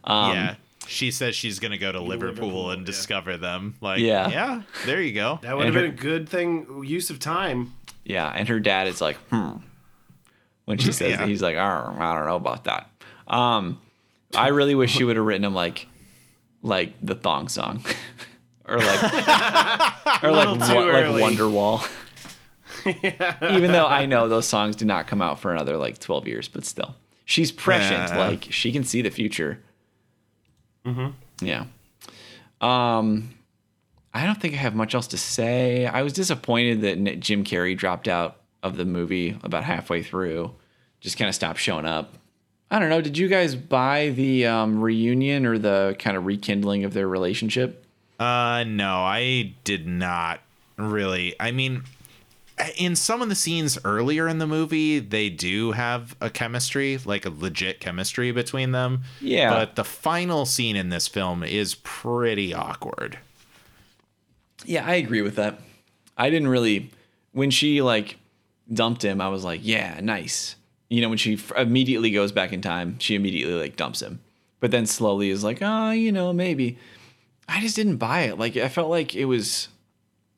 [0.05, 0.55] Um, yeah.
[0.87, 2.87] She says she's gonna go to Liverpool, Liverpool, and yeah.
[2.87, 3.75] discover them.
[3.81, 4.29] Like, Yeah.
[4.29, 5.39] yeah, there you go.
[5.43, 7.73] That would have And been a good thing use of time.
[8.05, 9.53] yeah, and her dad is like, hmm,
[10.65, 11.17] when she says Yeah.
[11.19, 11.29] that.
[11.29, 12.91] He's like, I don't know about that.
[13.27, 13.81] Um,
[14.35, 15.87] I really wish she would have written him like,
[16.63, 17.85] like the thong song,
[18.65, 19.03] or like,
[20.23, 21.23] or like, little too like early.
[21.23, 21.89] Wonderwall.
[22.85, 26.47] Even though I know those songs did not come out for another like twelve years,
[26.49, 26.95] but still,
[27.25, 28.11] she's prescient.
[28.11, 28.19] Yeah.
[28.19, 29.63] Like she can see the future.
[30.87, 31.45] Mm-hmm.
[31.45, 31.65] Yeah.
[32.61, 33.31] Um,
[34.15, 35.87] I don't think I have much else to say.
[35.87, 40.55] I was disappointed that Jim Carrey dropped out of the movie about halfway through.
[41.01, 42.15] Just kind of stopped showing up.
[42.71, 43.01] I don't know.
[43.01, 47.85] Did you guys buy the um, reunion or the kind of rekindling of their relationship?
[48.19, 50.41] Uh, no, I did not
[50.77, 51.35] really.
[51.39, 51.85] I mean,
[52.77, 57.27] in some of the scenes earlier in the movie, they do have a chemistry, like
[57.27, 59.03] a legit chemistry between them.
[59.21, 59.51] Yeah.
[59.51, 63.19] But the final scene in this film is pretty awkward.
[64.65, 65.61] Yeah, I agree with that.
[66.17, 66.91] I didn't really
[67.33, 68.17] when she like
[68.73, 69.21] dumped him.
[69.21, 70.57] I was like, yeah, nice.
[70.89, 74.21] You know, when she f- immediately goes back in time, she immediately like dumps him,
[74.61, 76.79] but then slowly is like, oh, you know, maybe.
[77.49, 78.39] I just didn't buy it.
[78.39, 79.69] Like I felt like it was.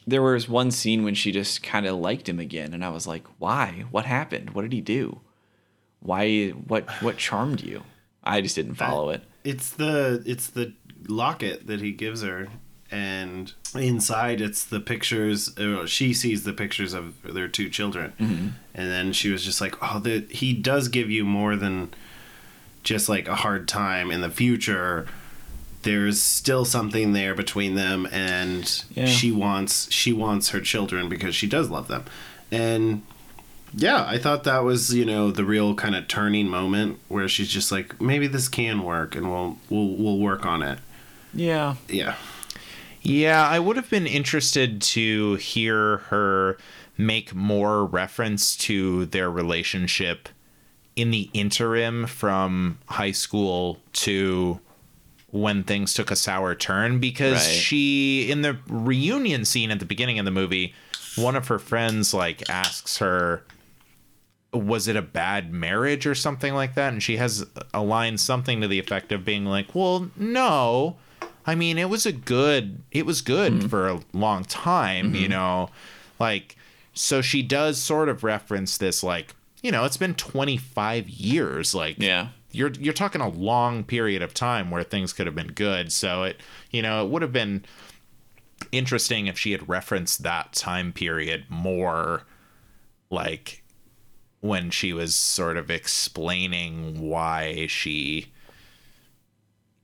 [0.09, 3.06] There was one scene when she just kind of liked him again, and I was
[3.06, 3.85] like, why?
[3.90, 4.51] What happened?
[4.51, 5.20] What did he do?
[6.01, 6.48] Why?
[6.48, 6.89] What?
[7.02, 7.82] What charmed you?
[8.24, 9.22] I just didn't follow it.
[9.44, 10.72] It's the it's the
[11.09, 12.48] locket that he gives her,
[12.90, 15.56] and inside it's the pictures.
[15.59, 18.48] Uh, she sees the pictures of their two children, mm-hmm.
[18.74, 21.93] and then she was just like, "Oh, the, he does give you more than
[22.82, 25.06] just like a hard time in the future."
[25.89, 29.06] There's still something there between them, and Yeah.
[29.06, 32.05] she wants she wants her children because she does love them,
[32.52, 33.01] and
[33.74, 37.48] yeah, I thought that was you know the real kind of turning moment where she's
[37.48, 40.78] just like maybe this can work and we'll we'll we'll work on it.
[41.32, 41.77] Yeah.
[41.89, 42.16] Yeah.
[43.01, 46.59] Yeah, I would have been interested to hear her
[46.98, 50.28] make more reference to their relationship
[50.97, 54.59] in the interim from high school to
[55.30, 57.55] when things took a sour turn because Right.
[57.55, 60.74] she in the reunion scene at the beginning of the movie
[61.16, 63.44] one of her friends like asks her
[64.52, 66.92] was it a bad marriage or something like that?
[66.92, 67.44] And she has
[67.74, 70.96] a line something to the effect of being like well no.
[71.44, 73.68] I mean it was a good it was good hmm.
[73.68, 75.32] for a long time you mm-hmm.
[75.32, 75.70] know?
[76.18, 76.56] Like
[76.94, 81.96] so she does sort of reference this like you know it's been 25 years like
[81.98, 82.28] Yeah.
[82.50, 85.92] You're you're talking a long period of time where things could have been good.
[85.92, 87.64] So it you know it would have been
[88.72, 92.22] interesting if she had referenced that time period more
[93.10, 93.62] like
[94.40, 98.32] when she was sort of explaining why she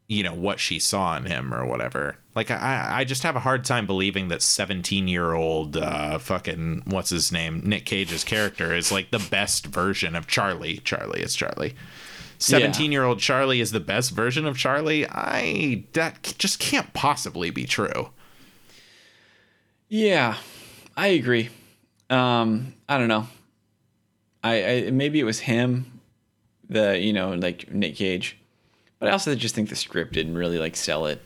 [0.06, 2.16] you know what she saw in him or whatever.
[2.34, 6.82] Like i i just have a hard time believing that 17 year old uh fucking
[6.86, 10.78] what's his name nick cage's character is like the best version of charlie.
[10.78, 11.74] Charlie it's charlie
[12.44, 17.50] 17 year old charlie is the best version of charlie i that just can't possibly
[17.50, 18.10] be true
[19.88, 20.36] Yeah,
[20.96, 21.50] I agree.
[22.10, 23.28] Um, I don't know.
[24.42, 26.00] I, I maybe it was him,
[26.68, 28.36] the you know like Nick Cage,
[28.98, 31.22] but I also just think the script didn't really like sell it.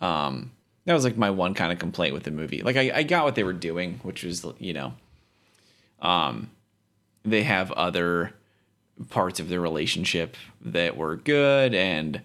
[0.00, 0.50] Um,
[0.86, 2.62] that was like my one kind of complaint with the movie.
[2.62, 4.94] Like I, I got what they were doing, which was you know,
[6.00, 6.50] um,
[7.22, 8.32] they have other
[9.10, 12.20] parts of their relationship that were good, and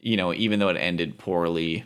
[0.00, 1.84] you know even though it ended poorly,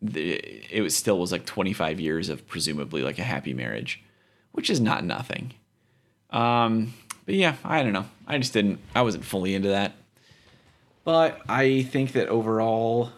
[0.00, 0.34] the,
[0.70, 4.02] it was still was like 25 years of presumably like a happy marriage,
[4.52, 5.52] which is not nothing.
[6.30, 8.06] Um, but yeah, I don't know.
[8.26, 8.80] I just didn't.
[8.94, 9.92] I wasn't fully into that.
[11.04, 13.10] But I think that overall,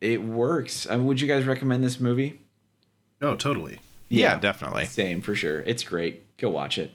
[0.00, 0.86] it works.
[0.88, 2.40] I mean, would you guys recommend this movie?
[3.22, 3.80] Oh, totally.
[4.08, 5.60] yeah, definitely Same for sure.
[5.60, 6.36] It's great.
[6.36, 6.92] Go watch it.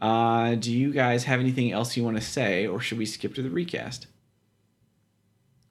[0.00, 3.34] Uh, do you guys have anything else you want to say, or should we skip
[3.34, 4.06] to the recast?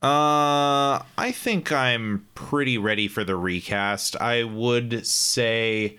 [0.01, 4.15] Uh, I think I'm pretty ready for the recast.
[4.21, 5.97] I would say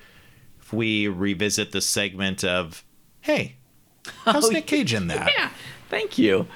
[0.61, 2.85] if we revisit the segment of,
[3.21, 3.57] hey,
[4.25, 5.31] how's Nick Cage in that?
[5.37, 5.51] Yeah,
[5.89, 6.47] thank you.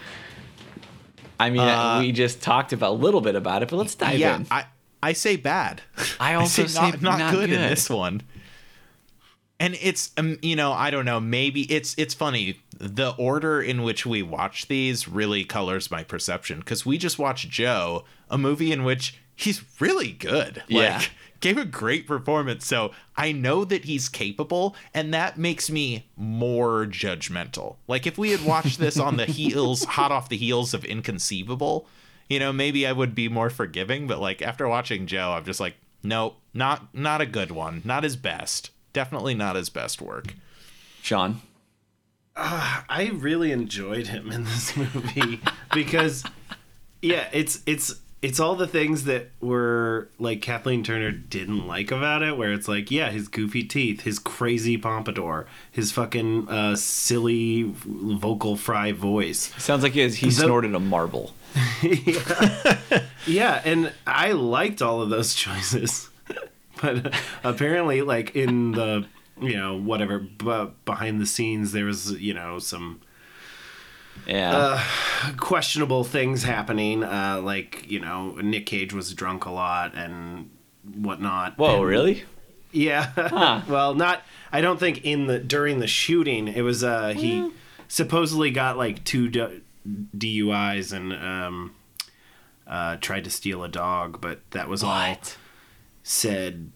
[1.40, 4.18] I mean, Uh, we just talked about a little bit about it, but let's dive
[4.18, 4.46] yeah, in.
[4.50, 4.66] I
[5.02, 5.80] I say bad.
[6.20, 8.22] I also say not say not, not good, in this one.
[9.60, 12.60] And it's um, you know I don't know maybe it's it's funny.
[12.78, 17.50] The order in which we watch these really colors my perception because we just watched
[17.50, 20.62] Joe a movie in which he's really good.
[20.66, 20.96] Yeah.
[20.96, 21.10] like
[21.40, 22.66] gave a great performance.
[22.66, 27.76] So I know that he's capable and that makes me more judgmental.
[27.86, 31.86] Like if we had watched this on the heels hot off the heels of Inconceivable
[32.30, 34.06] you know maybe I would be more forgiving.
[34.06, 37.82] But like after watching Joe I'm just like nope not not a good one.
[37.84, 40.34] Not his best definitely not his best work
[41.02, 41.40] Sean.
[42.36, 45.40] I really enjoyed him in this movie
[45.72, 46.24] because
[47.02, 52.22] yeah, it's it's it's all the things that were like Kathleen Turner didn't like about
[52.22, 57.72] it where it's like yeah, his goofy teeth, his crazy pompadour, his fucking uh, silly
[57.74, 59.52] vocal fry voice.
[59.56, 61.32] Sounds like he, has, he The- snorted a marble.
[61.82, 63.02] yeah.
[63.26, 66.09] Yeah, and I liked all of those choices.
[66.82, 69.06] But apparently like in the
[69.40, 73.00] you know whatever but behind the scenes there was you know some
[74.26, 74.56] Yeah.
[74.56, 77.02] Uh, questionable things happening.
[77.02, 80.50] Uh, like you know, Nick Cage was drunk a lot and
[80.94, 81.56] whatnot.
[81.58, 82.24] Whoa, And- really?
[82.72, 83.62] Yeah.
[83.68, 84.22] well, not.
[84.52, 86.84] I don't think in the during the shooting it was.
[86.84, 87.50] Uh, he
[87.88, 89.62] supposedly got like two D-
[90.16, 91.74] DUIs and um,
[92.66, 94.90] uh, tried to steal a dog, but that was all
[96.02, 96.72] said.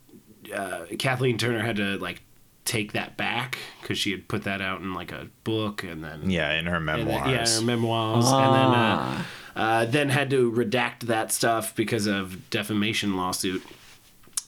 [0.54, 2.20] Uh, Kathleen Turner had to like
[2.66, 6.28] take that back because she had put that out in like a book and then
[6.30, 7.30] Yeah, in her and then- memoirs.
[7.30, 9.22] yeah, her memoirs, and then uh,
[9.56, 13.62] uh, then had to redact that stuff because of defamation lawsuit.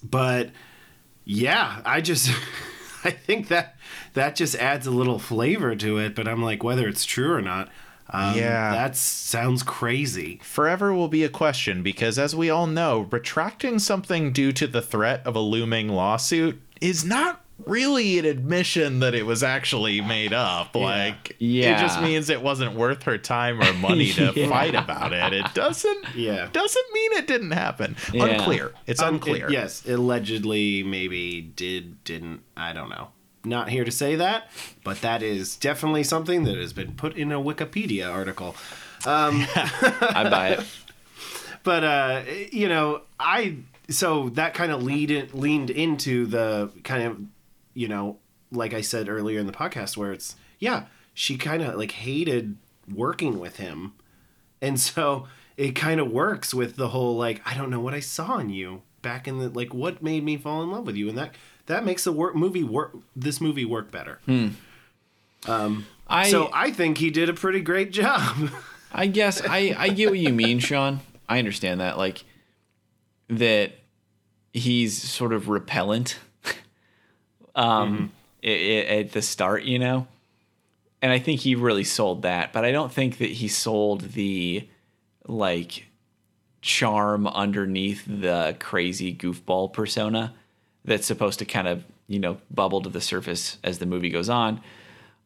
[0.03, 0.51] But
[1.25, 2.31] yeah, I just
[3.05, 3.77] I think that
[4.13, 6.15] that just adds a little flavor to it.
[6.15, 7.71] But I'm like, whether it's true or not,
[8.11, 8.71] um, Yeah.
[8.73, 10.41] that sounds crazy.
[10.43, 14.83] Forever will be a question because, as we all know, retracting something due to the
[14.83, 20.35] threat of a looming lawsuit is not really an admission that it was actually made
[20.35, 20.75] up.
[20.75, 21.69] Like, yeah.
[21.69, 21.81] it Yeah.
[21.81, 24.49] just means it wasn't worth her time or money to Yeah.
[24.51, 25.33] fight about it.
[25.33, 26.05] It doesn't.
[26.15, 26.49] Yeah.
[26.53, 27.97] Doesn't mean it didn't happen.
[28.13, 28.25] Yeah.
[28.27, 28.73] Unclear.
[28.87, 29.51] It's Um, it- unclear.
[29.51, 32.43] yes, allegedly, maybe did, didn't.
[32.59, 33.09] I don't know.
[33.47, 34.51] Not here to say that,
[34.85, 38.57] but that is definitely something that has been put in a Wikipedia article.
[39.07, 40.67] I buy it.
[41.63, 43.57] but uh you know i
[43.89, 47.21] so that kind of lead in, leaned into the kind of
[47.75, 48.19] you know
[48.51, 52.57] like i said earlier in the podcast where it's yeah she kind of like hated
[52.93, 53.93] working with him
[54.61, 58.01] and so it kind of works with the whole like i don't know what i
[58.01, 61.09] saw in you back in the like what made me fall in love with you
[61.09, 61.35] and that
[61.67, 64.21] that makes the work movie work this movie work better.
[64.27, 64.49] Hmm.
[65.47, 68.51] Um, I so i think he did a pretty great job.
[68.93, 71.01] I guess I I get what you mean, Sean.
[71.29, 72.25] I understand that like
[73.29, 73.73] that
[74.53, 76.19] he's sort of repellent
[77.55, 78.13] um
[78.45, 78.49] mm-hmm.
[78.49, 80.07] i- at the start, you know.
[81.03, 84.67] And I think he really sold that, but I don't think that he sold the
[85.27, 85.87] like
[86.63, 90.35] charm underneath the crazy goofball persona
[90.87, 94.29] that's supposed to kind of, you know, bubble to the surface as the movie goes
[94.29, 94.61] on.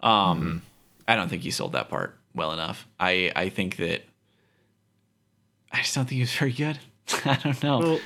[0.03, 0.63] Um
[1.07, 2.87] I don't think he sold that part well enough.
[2.99, 4.03] I I think that
[5.73, 6.79] I just don't think he was very good.
[7.25, 7.79] I don't know.
[7.81, 8.01] Well,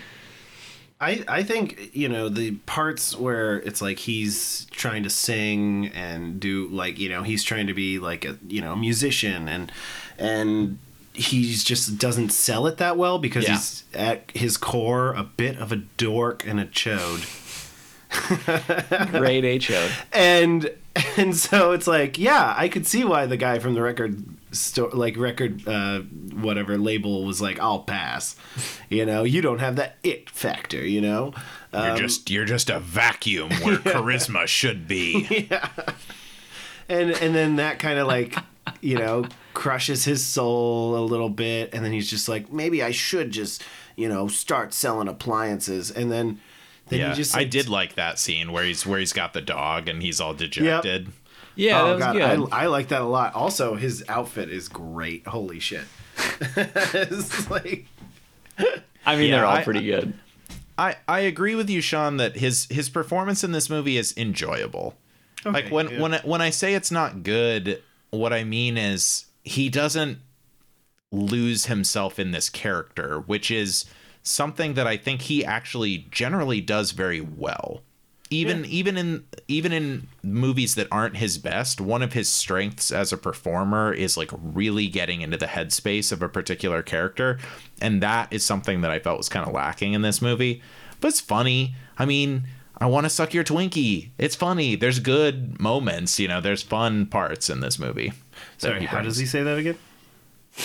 [1.01, 6.39] I I think you know the parts where it's like he's trying to sing and
[6.41, 9.71] do like you know he's trying to be like a you know musician and
[10.19, 10.79] and
[11.13, 13.53] he's just doesn't sell it that well because Yeah.
[13.55, 17.25] he's at his core a bit of a dork and a chode
[19.11, 19.89] Great HO.
[20.13, 20.71] and
[21.17, 24.91] and so it's like yeah i could see why the guy from the record store
[24.91, 28.37] like record uh whatever label was like i'll pass
[28.89, 31.33] you know you don't have that it factor you know
[31.73, 35.49] You're Um, just you're just a vacuum where charisma should be.
[35.51, 35.69] Yeah.
[36.89, 38.37] and and then that kind of like
[38.81, 39.25] you know
[39.55, 43.63] crushes his soul a little bit and then he's just like maybe i should just
[43.97, 46.41] you know start selling appliances and then
[46.89, 49.41] then yeah, he just I did like that scene where he's where he's got the
[49.41, 51.09] dog and he's all dejected.
[51.57, 52.53] Yeah, oh that was god good.
[52.53, 55.85] I, I like that a lot also his outfit is great holy shit
[56.57, 57.87] it's like
[59.07, 60.15] I mean, Yeah, they're all I- pretty good.
[60.77, 64.97] I, I agree with you, Sean, that his his performance in this movie is enjoyable.
[65.45, 66.01] like when yeah.
[66.01, 67.81] when I- when I say it's not good,
[68.11, 70.19] what I mean is he doesn't
[71.13, 73.85] lose himself in this character, which is
[74.25, 77.83] something that I think he actually generally does very well.
[78.31, 83.13] Even even in even in movies that aren't his best, one of his strengths as
[83.13, 87.39] a performer is like really getting into the headspace of a particular character,
[87.81, 90.63] and that is something that I felt was kind of lacking in this movie.
[91.01, 91.77] But it's funny.
[91.99, 92.45] I mean,
[92.79, 94.09] I want to suck your Twinkie.
[94.19, 94.75] It's funny.
[94.75, 96.41] There's good moments, you know.
[96.41, 98.13] There's fun parts in this movie.
[98.59, 99.79] sorry how does he say that again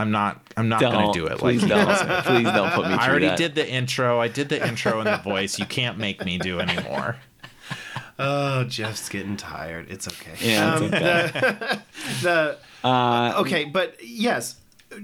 [0.00, 0.40] I'm not.
[0.56, 1.86] I'm not Don't gonna do it please like don't.
[2.24, 3.00] please don't put me through that.
[3.00, 3.38] I already that.
[3.38, 4.20] did the intro.
[4.20, 5.58] I did the intro and the voice.
[5.58, 7.16] You can't make me do anymore.
[8.22, 11.78] oh jeff's getting tired it's okay Yeah, it's Um, okay.
[12.22, 14.56] the Uh, okay but yes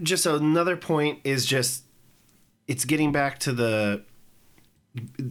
[0.02, 1.84] just another point is just
[2.68, 4.02] it's getting back to the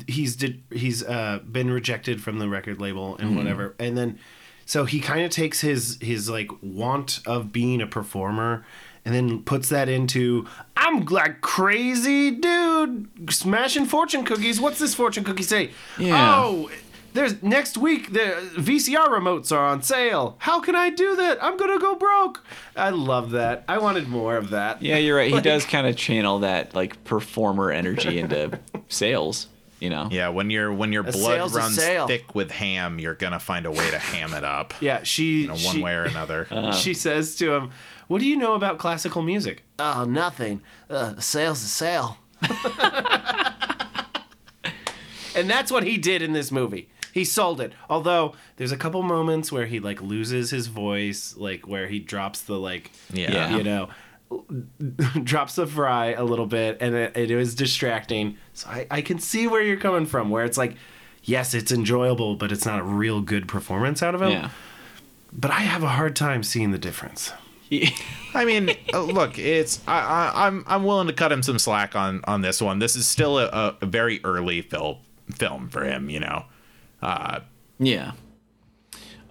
[0.08, 4.18] he's did he's uh been rejected from the record label and whatever and then
[4.66, 8.66] so he kind of takes his his like want of being a performer
[9.06, 14.60] and then puts that into I'm like crazy dude smashing fortune cookies.
[14.60, 15.72] What's this fortune cookie say?
[15.98, 16.42] Yeah.
[16.44, 16.70] Oh,
[17.14, 20.36] there's next week the VCR remotes are on sale.
[20.40, 21.42] How can I do that?
[21.42, 22.44] I'm gonna go broke.
[22.76, 23.64] I love that.
[23.70, 24.82] I wanted more of that.
[24.82, 25.32] Yeah, you're right.
[25.34, 28.60] He does kind of channel that like performer energy into
[28.90, 29.48] sales.
[29.80, 30.08] You know.
[30.10, 33.92] Yeah, when your when your blood runs thick with ham, you're gonna find a way
[33.92, 34.74] to ham it up.
[34.82, 36.48] Yeah, she You know, one she, way or another.
[36.50, 36.72] Uh-huh.
[36.74, 37.72] she says to him,
[38.08, 40.62] "What do you know about classical music?" Oh, nothing.
[40.90, 42.18] Uh, sale's a sale.
[45.36, 46.90] And that's what he did in this movie.
[47.12, 47.74] He sold it.
[47.90, 52.42] Although there's a couple moments where he like loses his voice, like where he drops
[52.42, 53.32] the like, yeah.
[53.32, 53.58] Yeah.
[53.58, 53.90] you know,
[55.24, 58.38] drops the fry a little bit, and it, it was distracting.
[58.54, 60.30] So I, I can see where you're coming from.
[60.30, 60.76] Where it's like,
[61.24, 64.32] yes, it's enjoyable, but it's not a real good performance out of him.
[64.32, 64.50] Yeah.
[65.34, 67.34] But I have a hard time seeing the difference.
[68.34, 71.96] I mean, uh, look, it's I, I, I'm I'm willing to cut him some slack
[71.96, 72.80] on on this one.
[72.80, 74.98] This is still a, a very early film
[75.34, 76.46] film for him, you know.
[77.02, 77.40] Uh,
[77.80, 78.12] Yeah.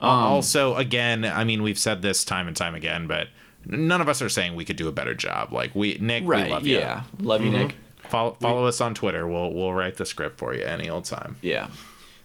[0.01, 3.29] also, again, I mean, we've said this time and time again, but
[3.65, 5.53] none of us are saying we could do a better job.
[5.53, 6.51] Like we, Nick, we Right.
[6.51, 6.79] love you.
[6.79, 7.05] yeah.
[7.21, 7.77] Love you, Nick.
[8.09, 9.27] Follow, follow us on Twitter.
[9.27, 11.37] We'll we'll write the script for you any old time.
[11.41, 11.69] Yeah.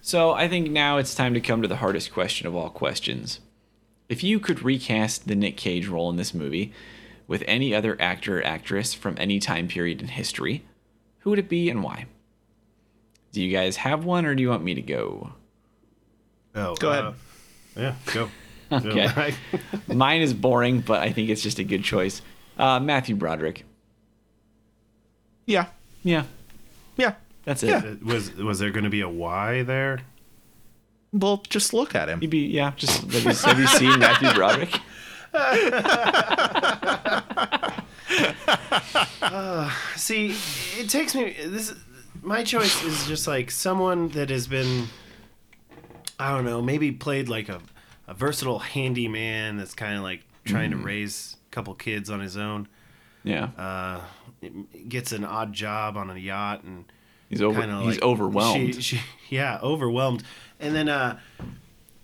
[0.02, 3.40] So I think now it's time to come to the hardest question of all questions.
[4.10, 6.74] If you could recast the Nick Cage role in this movie
[7.28, 10.64] with any other actor or actress from any time period in history,
[11.20, 12.06] who would it be and why?
[13.32, 15.34] Do you guys have one or do you want me to go?
[16.56, 17.14] Oh, Go ahead.
[17.78, 18.30] yeah, go.
[18.72, 19.34] Okay.
[19.88, 22.22] Mine is boring, but I think it's just a good choice.
[22.58, 23.64] Uh, Matthew Broderick.
[25.48, 25.68] Yeah,
[26.04, 26.26] Yeah,
[26.98, 27.16] yeah.
[27.46, 27.70] that's it.
[27.70, 27.96] Yeah.
[28.04, 30.02] was was there going to be a why there?
[31.12, 32.20] Well, just look at him.
[32.22, 32.72] You'd be yeah.
[32.76, 34.80] Just have you, have you seen Matthew Broderick?
[39.96, 40.36] See,
[40.78, 41.36] it takes me.
[41.46, 41.74] This
[42.22, 44.88] my choice is just like someone that has been,
[46.20, 47.62] I don't know, maybe played like a,
[48.08, 52.38] a versatile handyman that's kind of like trying to raise a couple kids on his
[52.38, 52.68] own.
[53.24, 54.02] Yeah, Uh,
[54.88, 56.86] gets an odd job on a yacht and
[57.30, 57.62] he's over.
[57.62, 58.76] He's like overwhelmed.
[58.76, 60.24] She, she, yeah, overwhelmed,
[60.60, 61.20] and then uh,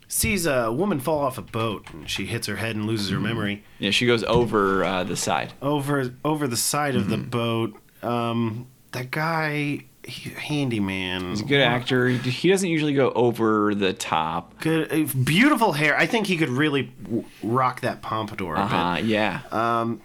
[0.07, 3.19] sees a woman fall off a boat and she hits her head and loses her
[3.19, 3.63] memory.
[3.79, 5.53] yeah, she goes over uh, the side.
[5.61, 7.75] over over the side of the boat.
[8.01, 12.07] Um, that guy, he, handyman, He's a good actor.
[12.07, 14.59] He, he doesn't usually go over the top.
[14.61, 15.97] good, uh, beautiful hair.
[15.97, 19.01] I think he could really w- rock that pompadour a Uh huh.
[19.03, 19.41] Yeah.
[19.85, 19.99] bit.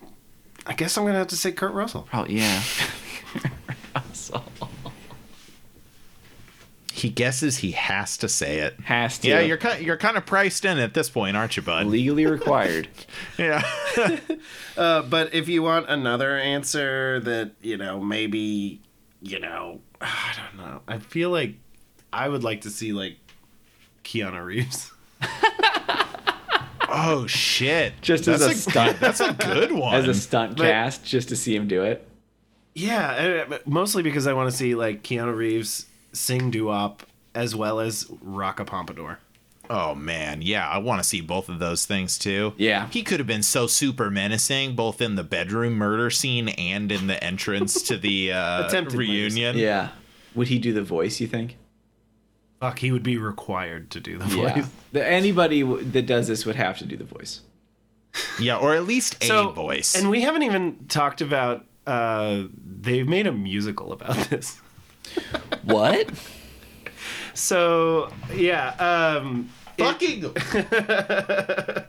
[0.66, 2.02] I guess I'm gonna have to say Kurt Russell.
[2.10, 2.36] Probably.
[2.38, 2.62] Yeah.
[3.94, 4.44] Russell
[7.00, 8.78] He guesses he has to say it.
[8.84, 9.28] has to.
[9.28, 11.86] Yeah, you're kind you're kind of priced in at this point, aren't you, bud?
[11.86, 12.88] legally required.
[13.38, 13.62] Yeah.
[14.76, 18.80] Uh, but if you want another answer that you know maybe
[19.20, 20.80] you know I don't know.
[20.88, 21.54] I feel like
[22.12, 23.16] I would like to see like
[24.04, 24.92] Keanu Reeves.
[26.88, 27.94] oh shit!
[28.00, 29.00] Just as that's a stunt.
[29.00, 29.94] That's a good one.
[29.94, 32.06] As a stunt But- cast, just to see him do it.
[32.74, 37.04] Yeah, uh, mostly because I want to see like Keanu Reeves sing doo-wop
[37.34, 39.18] as well as rock a pompadour.
[39.68, 42.54] oh man, yeah, I want to see both of those things too.
[42.56, 42.88] Yeah.
[42.90, 47.06] he could have been so super menacing, both in the bedroom murder scene and in
[47.06, 49.56] the entrance to the uh, Attempted reunion.
[49.56, 49.90] Yeah.
[50.34, 51.20] Would he do the voice?
[51.20, 51.56] You think?
[52.60, 54.54] Fuck, he would be required to do the Yeah.
[54.54, 54.68] voice.
[54.92, 57.40] The, anybody w- that does this would have to do the voice.
[58.40, 59.94] Yeah, or at least a So, voice.
[59.94, 61.64] and we haven't even talked about.
[61.86, 62.44] Uh,
[62.80, 64.60] they've made a musical about this.
[65.64, 66.08] What?
[67.34, 70.32] So yeah, um, it- Fucking.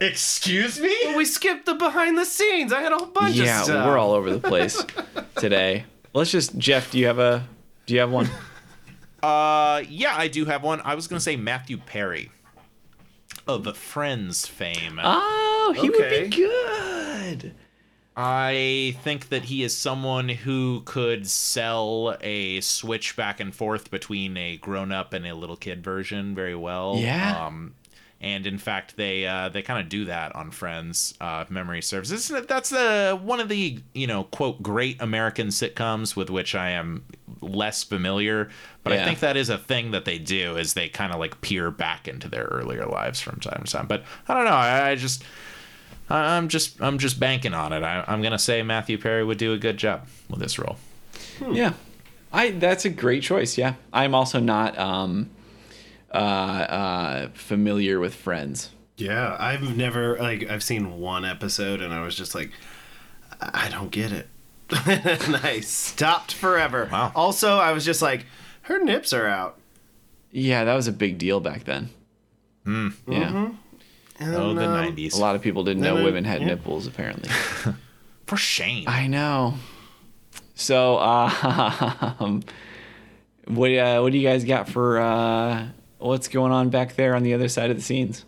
[0.00, 1.16] Excuse me.
[1.16, 2.72] we skipped the behind the scenes.
[2.72, 3.76] I had a whole bunch yeah, of stuff.
[3.76, 4.82] Yeah, we're all over the place
[5.36, 5.84] today.
[6.14, 6.90] Let's just Jeff.
[6.90, 7.46] Do you have a?
[7.86, 8.28] Do you have one?
[9.22, 10.80] Uh, yeah, I do have one.
[10.84, 12.30] I was gonna say Matthew Perry
[13.46, 15.00] of the Friends fame.
[15.02, 17.54] Oh, he would be good.
[18.16, 24.36] I think that he is someone who could sell a switch back and forth between
[24.36, 26.96] a grown-up and a little kid version very well.
[26.98, 27.46] Yeah.
[27.46, 27.74] Um,
[28.20, 31.14] and in fact, they uh, they kind of do that on Friends.
[31.20, 32.28] Uh, memory serves.
[32.28, 37.04] That's uh, one of the you know quote great American sitcoms with which I am
[37.40, 38.48] less familiar.
[38.84, 41.40] But I think that is a thing that they do is they kind of like
[41.40, 43.86] peer back into their earlier lives from time to time.
[43.88, 44.52] But I don't know.
[44.52, 45.24] I, I just
[46.10, 47.82] I- I'm just I'm just banking on it.
[47.82, 50.76] I, I'm gonna say Matthew Perry would do a good job with this role.
[51.50, 51.72] Yeah,
[52.32, 52.50] I.
[52.50, 53.56] That's a great choice.
[53.58, 55.30] Yeah, I'm also not um,
[56.12, 62.02] uh, uh, familiar with Friends, Yeah, I've never like I've seen one episode and I
[62.04, 62.50] was just like,
[63.40, 64.28] I I don't get it.
[64.86, 66.88] and I stopped forever.
[66.90, 67.12] Wow.
[67.14, 68.24] Also, I was just like,
[68.62, 69.58] her nips are out.
[70.30, 71.90] Yeah, that was a big deal back then.
[72.64, 72.88] Hmm.
[73.08, 73.50] Yeah.
[74.22, 75.14] And, Oh, the um, 90s.
[75.14, 76.48] A lot of people didn't know no, women had yeah.
[76.48, 77.28] nipples, apparently.
[78.26, 78.84] For shame.
[78.88, 79.54] I know.
[80.54, 81.28] So, uh,
[83.46, 85.68] what uh, what do you guys got for uh,
[85.98, 88.24] what's going on back there on the other side of the scenes?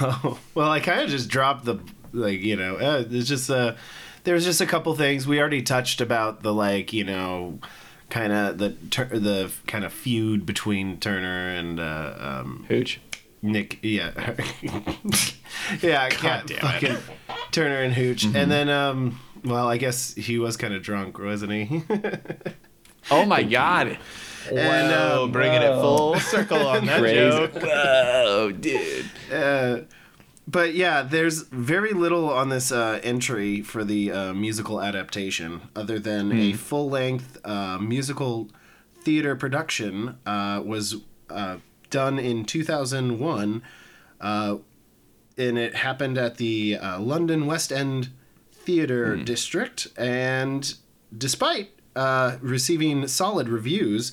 [0.00, 1.78] Oh, well, I kind of just dropped the
[2.12, 2.76] like you know.
[2.76, 3.74] Uh, there's just uh,
[4.24, 7.58] there's just a couple things we already touched about the like you know,
[8.10, 13.00] kind of the tur- the kind of feud between Turner and uh, um, Hooch.
[13.42, 13.78] Nick.
[13.82, 14.12] Yeah,
[15.82, 16.08] yeah.
[16.10, 16.60] God damn it.
[16.60, 16.96] fucking
[17.50, 21.52] Turner and Hooch, and then um, well, I guess he was kind of drunk, wasn't
[21.52, 21.82] he?
[23.10, 23.98] Oh my God!
[24.50, 27.16] and oh, um, bringing it full circle on that Crazy.
[27.16, 27.54] joke.
[27.54, 29.06] Whoa, dude.
[29.30, 29.80] Uh,
[30.46, 35.98] but yeah, there's very little on this uh, entry for the uh, musical adaptation, other
[35.98, 38.50] than a full length uh, musical
[39.00, 40.96] theater production uh, was
[41.30, 41.56] uh,
[41.92, 43.62] done in 2001,
[44.20, 44.56] uh,
[45.38, 48.08] and it happened at the uh, London West End
[48.52, 49.86] Theatre District.
[49.96, 50.74] And
[51.16, 54.12] despite uh, receiving solid reviews,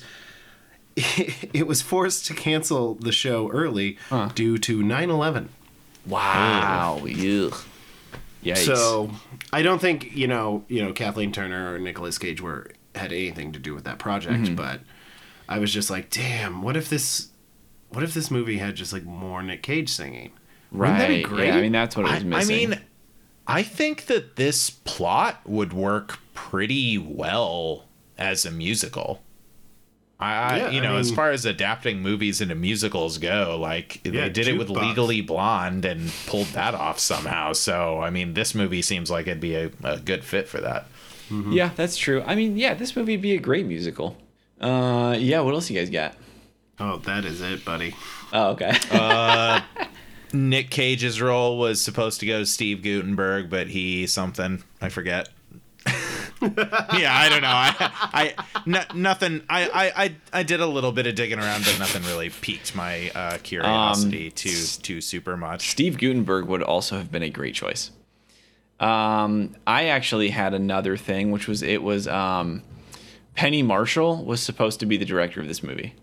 [0.96, 3.98] it was forced to cancel the show early
[4.34, 5.48] due to 9 11.
[6.06, 7.00] Wow.
[7.02, 7.54] Ugh.
[8.44, 8.64] Yikes.
[8.64, 9.10] So
[9.52, 13.52] I don't think you know you know Kathleen Turner or Nicolas Cage were had anything
[13.52, 14.54] to do with that project, Mm-hmm.
[14.54, 14.80] but
[15.48, 17.28] I was just like, damn, what if this,
[17.90, 20.32] what if this movie had just like more Nick Cage singing?
[20.72, 21.24] Wouldn't that be right.
[21.24, 21.46] great?
[21.48, 22.34] Yeah, I mean that's what it I, was missing.
[22.34, 22.70] I missing.
[22.70, 22.80] mean,
[23.46, 27.86] I think that this plot would work pretty well
[28.16, 29.22] as a musical.
[30.20, 34.00] I, I Yeah, you I know, as far as adapting movies into musicals go, like
[34.04, 34.88] Yeah, they did it with Jukebox.
[34.88, 37.54] Legally Blonde and pulled that off somehow.
[37.54, 40.86] So, I mean, this movie seems like it'd be a, a good fit for that.
[41.50, 42.22] yeah, that's true.
[42.26, 44.16] I mean, yeah, this movie would be a great musical.
[44.60, 45.40] Uh, yeah.
[45.40, 46.14] What else you guys got?
[46.80, 47.94] Oh, that is it, buddy.
[48.32, 48.72] Oh, okay.
[50.32, 55.28] Nick Cage's role was supposed to go to Steve Guttenberg, but he something I forget.
[55.86, 57.48] yeah, I don't know.
[57.48, 57.74] I,
[58.12, 58.34] I
[58.64, 59.42] no, nothing.
[59.50, 62.74] I, I, I, I did a little bit of digging around, but nothing really piqued
[62.74, 65.70] my uh, curiosity Um, too too super much.
[65.70, 67.90] Steve Guttenberg would also have been a great choice.
[68.78, 72.62] Um, I actually had another thing, which was it was um,
[73.34, 75.94] Penny Marshall was supposed to be the director of this movie,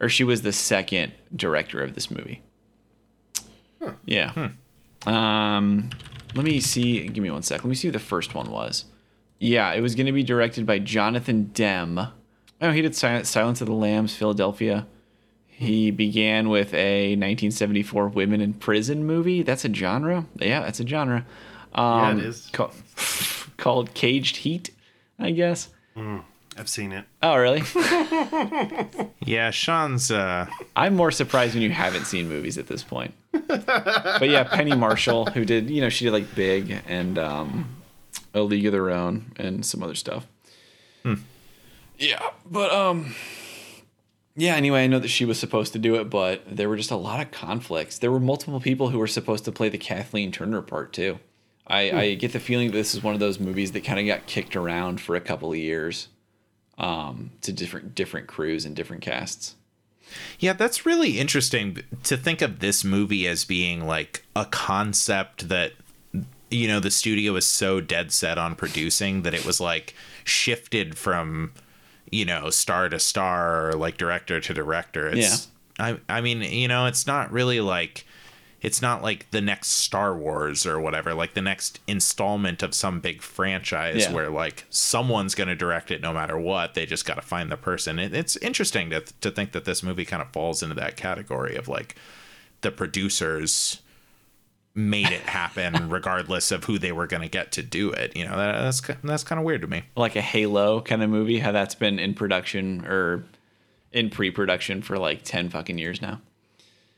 [0.00, 2.42] or she was the second director of this movie.
[4.04, 4.50] Yeah.
[5.06, 5.90] Um,
[6.34, 7.06] let me see.
[7.08, 7.62] Give me one sec.
[7.64, 8.84] Let me see who the first one was.
[9.38, 12.08] Yeah, it was going to be directed by Jonathan Demme.
[12.60, 14.86] Oh, he did Silence of the Lambs, Philadelphia.
[15.46, 19.42] He began with a 1974 women in prison movie.
[19.42, 20.26] That's a genre.
[20.36, 21.24] Yeah, that's a genre.
[21.74, 22.48] Yeah, Um, it is.
[22.52, 22.70] ca-
[23.56, 24.70] called Caged Heat,
[25.18, 25.68] I guess.
[26.58, 27.04] I've seen it.
[27.22, 27.62] Oh, really?
[29.20, 30.10] Yeah, Sean's.
[30.10, 33.12] Uh, I'm more surprised when you haven't seen movies at this point.
[33.30, 37.68] but yeah, Penny Marshall, who did, you know, she did like Big and um,
[38.32, 40.26] A League of Their Own and some other stuff.
[41.98, 43.14] Yeah, but um,
[44.36, 44.54] yeah.
[44.54, 46.96] Anyway, I know that she was supposed to do it, but there were just a
[46.96, 47.98] lot of conflicts.
[47.98, 51.18] There were multiple people who were supposed to play the Kathleen Turner part too.
[51.66, 54.06] I, I get the feeling that this is one of those movies that kind of
[54.06, 56.08] got kicked around for a couple of years,
[56.78, 59.56] um, to different different crews and different casts.
[60.38, 65.72] Yeah, that's really interesting to think of this movie as being like a concept that
[66.50, 69.94] you know the studio is so dead set on producing that it was like
[70.24, 71.52] shifted from
[72.10, 75.08] you know star to star or like director to director.
[75.08, 75.48] It's
[75.78, 78.06] I I mean, you know, it's not really like
[78.60, 82.98] it's not like the next Star Wars or whatever, like the next installment of some
[83.00, 84.12] big franchise Yeah.
[84.12, 86.74] where like someone's going to direct it no matter what.
[86.74, 87.98] They just got to find the person.
[88.00, 91.54] It, it's interesting to to think that this movie kind of falls into that category
[91.56, 91.94] of like
[92.62, 93.80] the producers
[94.74, 98.16] made it happen regardless of who they were going to get to do it.
[98.16, 99.82] You know, that, that's that's kind of weird to me.
[99.96, 103.24] like a Halo kind of movie, how that's been in production or
[103.92, 106.20] in pre-production for like 10 fucking years now.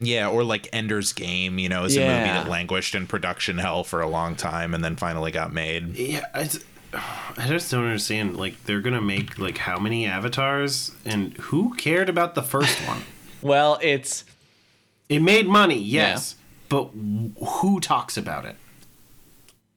[0.00, 3.84] Yeah, or like Ender's Game, you know, is a movie that languished in production hell
[3.84, 5.94] for a long time and then finally got made.
[5.96, 8.36] Yeah, I, just- I just don't understand.
[8.36, 13.02] Like, they're gonna make like how many avatars, and who cared about the first one?
[13.42, 14.24] Well, it's
[15.08, 16.34] It made money, yes,
[16.68, 18.56] but w- who talks about it?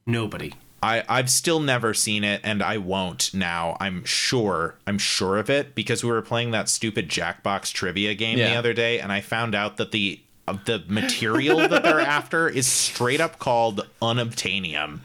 [0.06, 0.52] Nobody.
[0.84, 3.76] I, I've still never seen it and I won't now.
[3.80, 4.74] I'm sure.
[4.86, 8.74] I'm sure of it because we were playing that stupid Jackbox trivia game the other
[8.74, 13.20] day and I found out that the of the material that they're after is straight
[13.20, 15.00] up called unobtainium.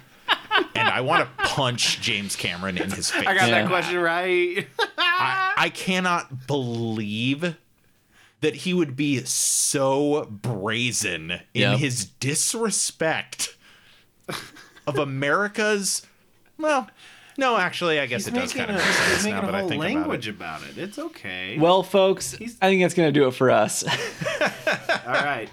[0.76, 3.26] And I want to punch James Cameron in his face.
[3.26, 3.62] I got Yeah.
[3.62, 4.68] that question right.
[4.98, 7.56] I, I cannot believe
[8.42, 11.40] that he would be so brazen in
[11.72, 11.80] Yep.
[11.80, 13.56] his disrespect
[14.88, 16.06] of America's.
[16.58, 16.90] Well,
[17.38, 19.56] no, actually, I guess it does kind of make he's sense making now a that
[19.56, 20.78] I whole think language about about it.
[20.78, 21.58] It's okay.
[21.58, 23.84] Well, folks, I think that's gonna do it for us.
[25.08, 25.50] All right.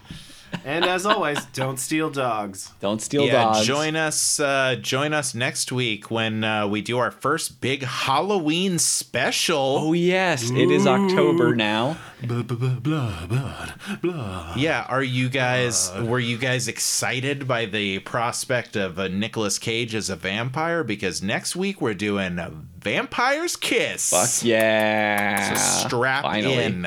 [0.64, 2.72] And as always, don't steal dogs.
[2.80, 3.26] Don't steal it.
[3.26, 3.66] Yeah, dogs.
[3.66, 4.40] join us.
[4.40, 9.78] Uh, join us next week when uh, we do our first big Halloween special.
[9.80, 11.96] Oh yes, it is October now.
[12.22, 13.68] Blah, blah, blah, blah,
[14.00, 14.54] blah.
[14.56, 19.94] Yeah, are you guys were you guys excited by the prospect of uh, Nicolas Cage
[19.94, 20.82] as a vampire?
[20.82, 24.10] Because next week we're doing a Vampire's Kiss.
[24.10, 25.52] Fuck yeah!
[25.54, 26.62] So strap Finally.
[26.64, 26.86] in.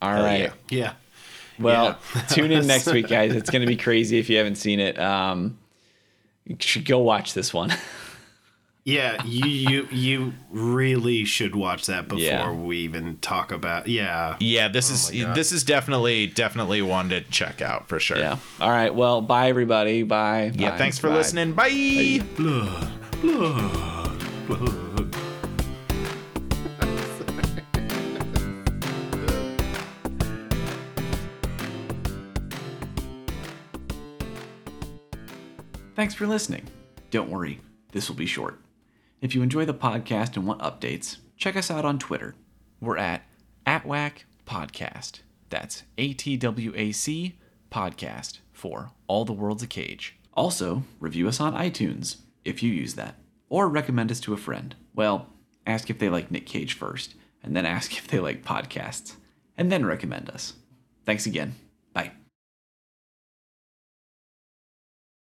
[0.00, 0.40] All right.
[0.40, 0.52] yeah.
[0.70, 0.92] Yeah.
[1.62, 1.98] Well,
[2.28, 3.34] tune in next week, guys.
[3.34, 4.98] It's gonna be crazy if you haven't seen it.
[4.98, 5.58] Um,
[6.44, 7.72] you should go watch this one.
[8.84, 12.50] Yeah, you you you really should watch that before Yeah.
[12.50, 13.86] we even talk about.
[13.86, 14.34] Yeah.
[14.40, 18.18] Yeah, this is this is definitely definitely one to check out for sure.
[18.18, 18.38] yeah.
[18.60, 18.92] All right.
[18.92, 20.02] Well, bye everybody.
[20.02, 20.50] Bye.
[20.56, 20.78] Yeah, Bye.
[20.78, 21.14] thanks for Bye.
[21.14, 21.52] listening.
[21.52, 22.22] Bye.
[22.36, 22.90] Blood,
[23.20, 24.18] blood,
[24.48, 24.88] blood.
[35.94, 36.66] Thanks for listening.
[37.10, 37.60] Don't worry,
[37.92, 38.58] this will be short.
[39.20, 42.34] If you enjoy the podcast and want updates, check us out on Twitter.
[42.80, 43.22] We're at
[43.66, 45.20] AtWac Podcast.
[45.50, 47.36] That's A T W A C
[47.70, 50.16] Podcast for All the World's a Cage.
[50.34, 53.16] Also, review us on iTunes if you use that,
[53.50, 54.74] or recommend us to a friend.
[54.94, 55.28] Well,
[55.66, 59.16] ask if they like Nick Cage first, and then ask if they like podcasts,
[59.58, 60.54] and then recommend us.
[61.04, 61.54] Thanks again.